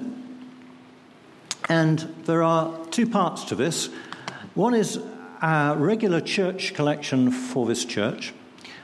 And 1.69 1.99
there 2.25 2.43
are 2.43 2.75
two 2.87 3.07
parts 3.07 3.45
to 3.45 3.55
this. 3.55 3.91
One 4.55 4.73
is 4.73 4.99
our 5.43 5.77
regular 5.77 6.23
church 6.23 6.73
collection 6.73 7.31
for 7.31 7.67
this 7.67 7.85
church, 7.85 8.33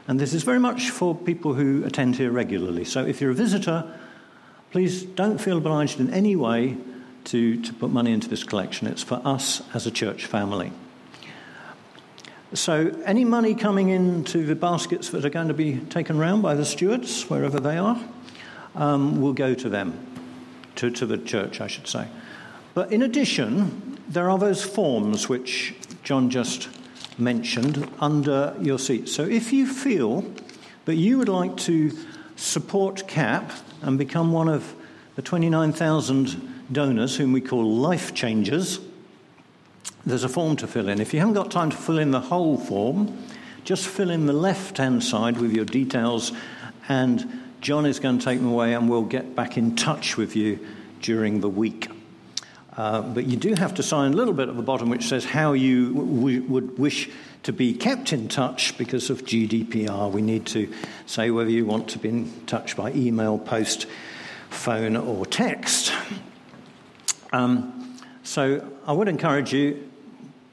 and 0.07 0.20
this 0.20 0.35
is 0.35 0.43
very 0.43 0.61
much 0.61 0.91
for 0.91 1.14
people 1.14 1.55
who 1.55 1.85
attend 1.87 2.16
here 2.16 2.31
regularly. 2.31 2.85
So 2.85 3.07
if 3.07 3.22
you're 3.22 3.31
a 3.31 3.35
visitor, 3.35 3.91
please 4.71 5.03
don't 5.03 5.39
feel 5.39 5.59
obliged 5.59 6.01
in 6.01 6.12
any 6.12 6.37
way 6.37 6.77
to, 7.25 7.61
to 7.62 7.75
put 7.75 7.91
money 7.91 8.12
into 8.12 8.29
this 8.29 8.45
collection. 8.45 8.87
It's 8.87 9.03
for 9.03 9.21
us 9.25 9.62
as 9.75 9.87
a 9.87 9.91
church 9.91 10.27
family. 10.27 10.73
So, 12.53 13.01
any 13.05 13.25
money 13.25 13.55
coming 13.55 13.91
into 13.91 14.45
the 14.45 14.57
baskets 14.57 15.11
that 15.11 15.25
are 15.25 15.31
going 15.31 15.49
to 15.49 15.55
be 15.55 15.79
taken 15.79 16.18
round 16.18 16.43
by 16.43 16.55
the 16.57 16.64
stewards, 16.64 17.23
wherever 17.31 17.61
they 17.61 17.79
are, 17.79 18.01
um, 18.75 19.21
will 19.21 19.33
go 19.33 19.55
to 19.55 19.68
them, 19.68 20.07
to, 20.77 20.91
to 20.91 21.07
the 21.07 21.18
church, 21.18 21.61
I 21.61 21.68
should 21.68 21.87
say. 21.87 22.09
But 22.75 22.93
in 22.93 23.03
addition, 23.03 23.99
there 24.09 24.29
are 24.29 24.39
those 24.39 24.64
forms 24.64 25.29
which 25.29 25.75
John 26.03 26.31
just 26.31 26.68
mentioned 27.18 27.89
under 28.01 28.57
your 28.61 28.79
seat. 28.79 29.09
So 29.09 29.25
if 29.25 29.53
you 29.53 29.66
feel 29.66 30.25
that 30.87 30.97
you 30.97 31.18
would 31.18 31.29
like 31.29 31.57
to 31.59 31.97
support 32.41 33.07
CAP 33.07 33.53
and 33.82 33.99
become 33.99 34.32
one 34.32 34.49
of 34.49 34.74
the 35.16 35.22
29,000 35.22 36.64
donors 36.72 37.16
whom 37.16 37.32
we 37.32 37.41
call 37.41 37.70
life 37.70 38.14
changers, 38.14 38.80
there's 40.07 40.24
a 40.24 40.28
form 40.28 40.57
to 40.57 40.66
fill 40.66 40.88
in. 40.88 41.01
If 41.01 41.12
you 41.12 41.20
haven't 41.20 41.34
got 41.34 41.51
time 41.51 41.70
to 41.70 41.76
fill 41.76 41.99
in 41.99 42.11
the 42.11 42.20
whole 42.20 42.57
form, 42.57 43.22
just 43.64 43.86
fill 43.86 44.11
in 44.11 44.26
the 44.26 44.32
left 44.32 44.78
hand 44.78 45.05
side 45.05 45.38
with 45.38 45.53
your 45.53 45.66
details, 45.66 46.32
and 46.88 47.43
John 47.61 47.84
is 47.84 48.01
going 48.01 48.18
to 48.18 48.24
take 48.24 48.38
them 48.38 48.49
away 48.49 48.72
and 48.72 48.88
we'll 48.88 49.03
get 49.03 49.36
back 49.36 49.59
in 49.59 49.76
touch 49.76 50.16
with 50.16 50.34
you 50.34 50.66
during 51.03 51.41
the 51.41 51.49
week. 51.49 51.88
Uh, 52.81 53.03
but 53.03 53.26
you 53.26 53.37
do 53.37 53.53
have 53.53 53.74
to 53.74 53.83
sign 53.83 54.14
a 54.14 54.16
little 54.16 54.33
bit 54.33 54.49
at 54.49 54.57
the 54.57 54.62
bottom 54.62 54.89
which 54.89 55.07
says 55.07 55.22
how 55.22 55.53
you 55.53 55.93
w- 55.93 56.43
would 56.45 56.78
wish 56.78 57.11
to 57.43 57.53
be 57.53 57.74
kept 57.74 58.11
in 58.11 58.26
touch 58.26 58.78
because 58.78 59.11
of 59.11 59.22
GDPR. 59.22 60.11
We 60.11 60.22
need 60.22 60.47
to 60.47 60.72
say 61.05 61.31
whether 61.31 61.51
you 61.51 61.66
want 61.66 61.89
to 61.89 61.99
be 61.99 62.09
in 62.09 62.47
touch 62.47 62.78
by 62.78 62.93
email, 62.93 63.37
post, 63.37 63.87
phone, 64.49 64.97
or 64.97 65.26
text. 65.26 65.93
Um, 67.35 67.99
so 68.22 68.66
I 68.87 68.95
would 68.95 69.09
encourage 69.09 69.53
you 69.53 69.87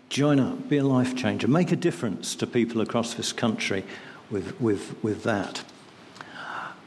join 0.10 0.42
up, 0.42 0.68
be 0.68 0.80
a 0.80 0.84
life 0.84 1.16
changer, 1.16 1.48
make 1.48 1.72
a 1.72 1.78
difference 1.78 2.36
to 2.36 2.46
people 2.46 2.82
across 2.82 3.14
this 3.14 3.32
country 3.32 3.86
with, 4.30 4.60
with, 4.60 5.02
with 5.02 5.24
that. 5.24 5.64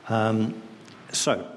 Um, 0.06 0.60
so, 1.12 1.50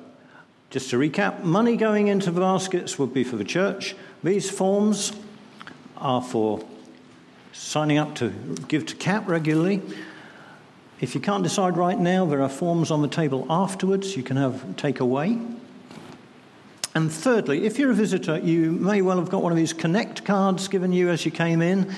just 0.74 0.90
to 0.90 0.98
recap, 0.98 1.44
money 1.44 1.78
going 1.78 2.08
into 2.08 2.32
the 2.32 2.42
baskets 2.42 2.98
would 2.98 3.14
be 3.14 3.24
for 3.24 3.36
the 3.36 3.44
church. 3.44 3.96
These 4.24 4.50
forms 4.50 5.14
are 5.98 6.20
for 6.20 6.66
signing 7.52 8.00
up 8.00 8.16
to 8.16 8.30
give 8.68 8.88
to 8.88 8.96
CAP 8.96 9.28
regularly. 9.28 9.84
If 11.00 11.14
you 11.14 11.22
can't 11.22 11.44
decide 11.44 11.78
right 11.78 12.00
now, 12.00 12.26
there 12.26 12.42
are 12.42 12.50
forms 12.50 12.90
on 12.90 13.04
the 13.04 13.08
table 13.08 13.46
afterwards 13.52 14.18
you 14.18 14.24
can 14.24 14.36
have 14.38 14.76
take 14.76 15.00
away. 15.00 15.38
And 16.96 17.12
thirdly, 17.12 17.68
if 17.68 17.78
you're 17.78 17.92
a 17.92 17.94
visitor, 17.94 18.40
you 18.40 18.72
may 18.72 19.04
well 19.04 19.20
have 19.20 19.30
got 19.30 19.44
one 19.44 19.52
of 19.52 19.58
these 19.60 19.74
connect 19.74 20.26
cards 20.26 20.68
given 20.68 20.92
you 20.92 21.10
as 21.10 21.24
you 21.24 21.30
came 21.30 21.62
in. 21.62 21.94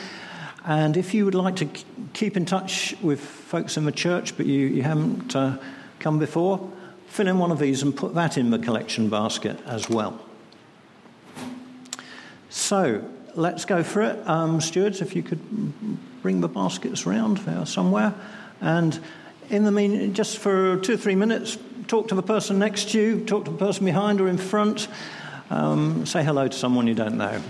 And 0.65 0.97
if 0.97 1.13
you 1.13 1.23
would 1.23 1.35
like 1.35 1.55
to 1.57 1.69
keep 2.11 2.35
in 2.35 2.45
touch 2.45 2.93
with 3.01 3.21
folks 3.21 3.77
in 3.77 3.85
the 3.85 3.93
church, 3.93 4.35
but 4.35 4.45
you, 4.45 4.67
you 4.67 4.83
haven't 4.83 5.33
uh, 5.33 5.59
come 5.99 6.19
before, 6.19 6.69
fill 7.15 7.29
in 7.29 7.39
one 7.39 7.49
of 7.49 7.59
these 7.59 7.81
and 7.81 7.95
put 7.95 8.13
that 8.13 8.37
in 8.37 8.49
the 8.49 8.59
collection 8.59 9.07
basket 9.07 9.57
as 9.65 9.89
well. 9.89 10.19
So 12.49 13.09
let's 13.35 13.63
go 13.63 13.83
for 13.83 14.01
it. 14.01 14.27
Um, 14.27 14.59
stewards, 14.59 15.01
if 15.01 15.15
you 15.15 15.23
could 15.23 15.39
bring 16.21 16.41
the 16.41 16.49
baskets 16.49 17.05
round 17.05 17.37
there 17.39 17.65
somewhere. 17.65 18.13
And 18.59 18.99
in 19.49 19.63
the 19.63 19.71
mean, 19.71 20.13
just 20.13 20.39
for 20.39 20.75
two 20.81 20.95
or 20.95 20.97
three 20.97 21.15
minutes, 21.15 21.57
talk 21.87 22.09
to 22.09 22.15
the 22.15 22.23
person 22.23 22.59
next 22.59 22.89
to 22.89 22.99
you, 22.99 23.23
talk 23.23 23.45
to 23.45 23.51
the 23.51 23.57
person 23.57 23.85
behind 23.85 24.19
or 24.19 24.27
in 24.27 24.37
front, 24.37 24.89
um, 25.49 26.05
say 26.05 26.21
hello 26.21 26.49
to 26.49 26.57
someone 26.57 26.85
you 26.85 26.95
don't 26.95 27.17
know. 27.17 27.41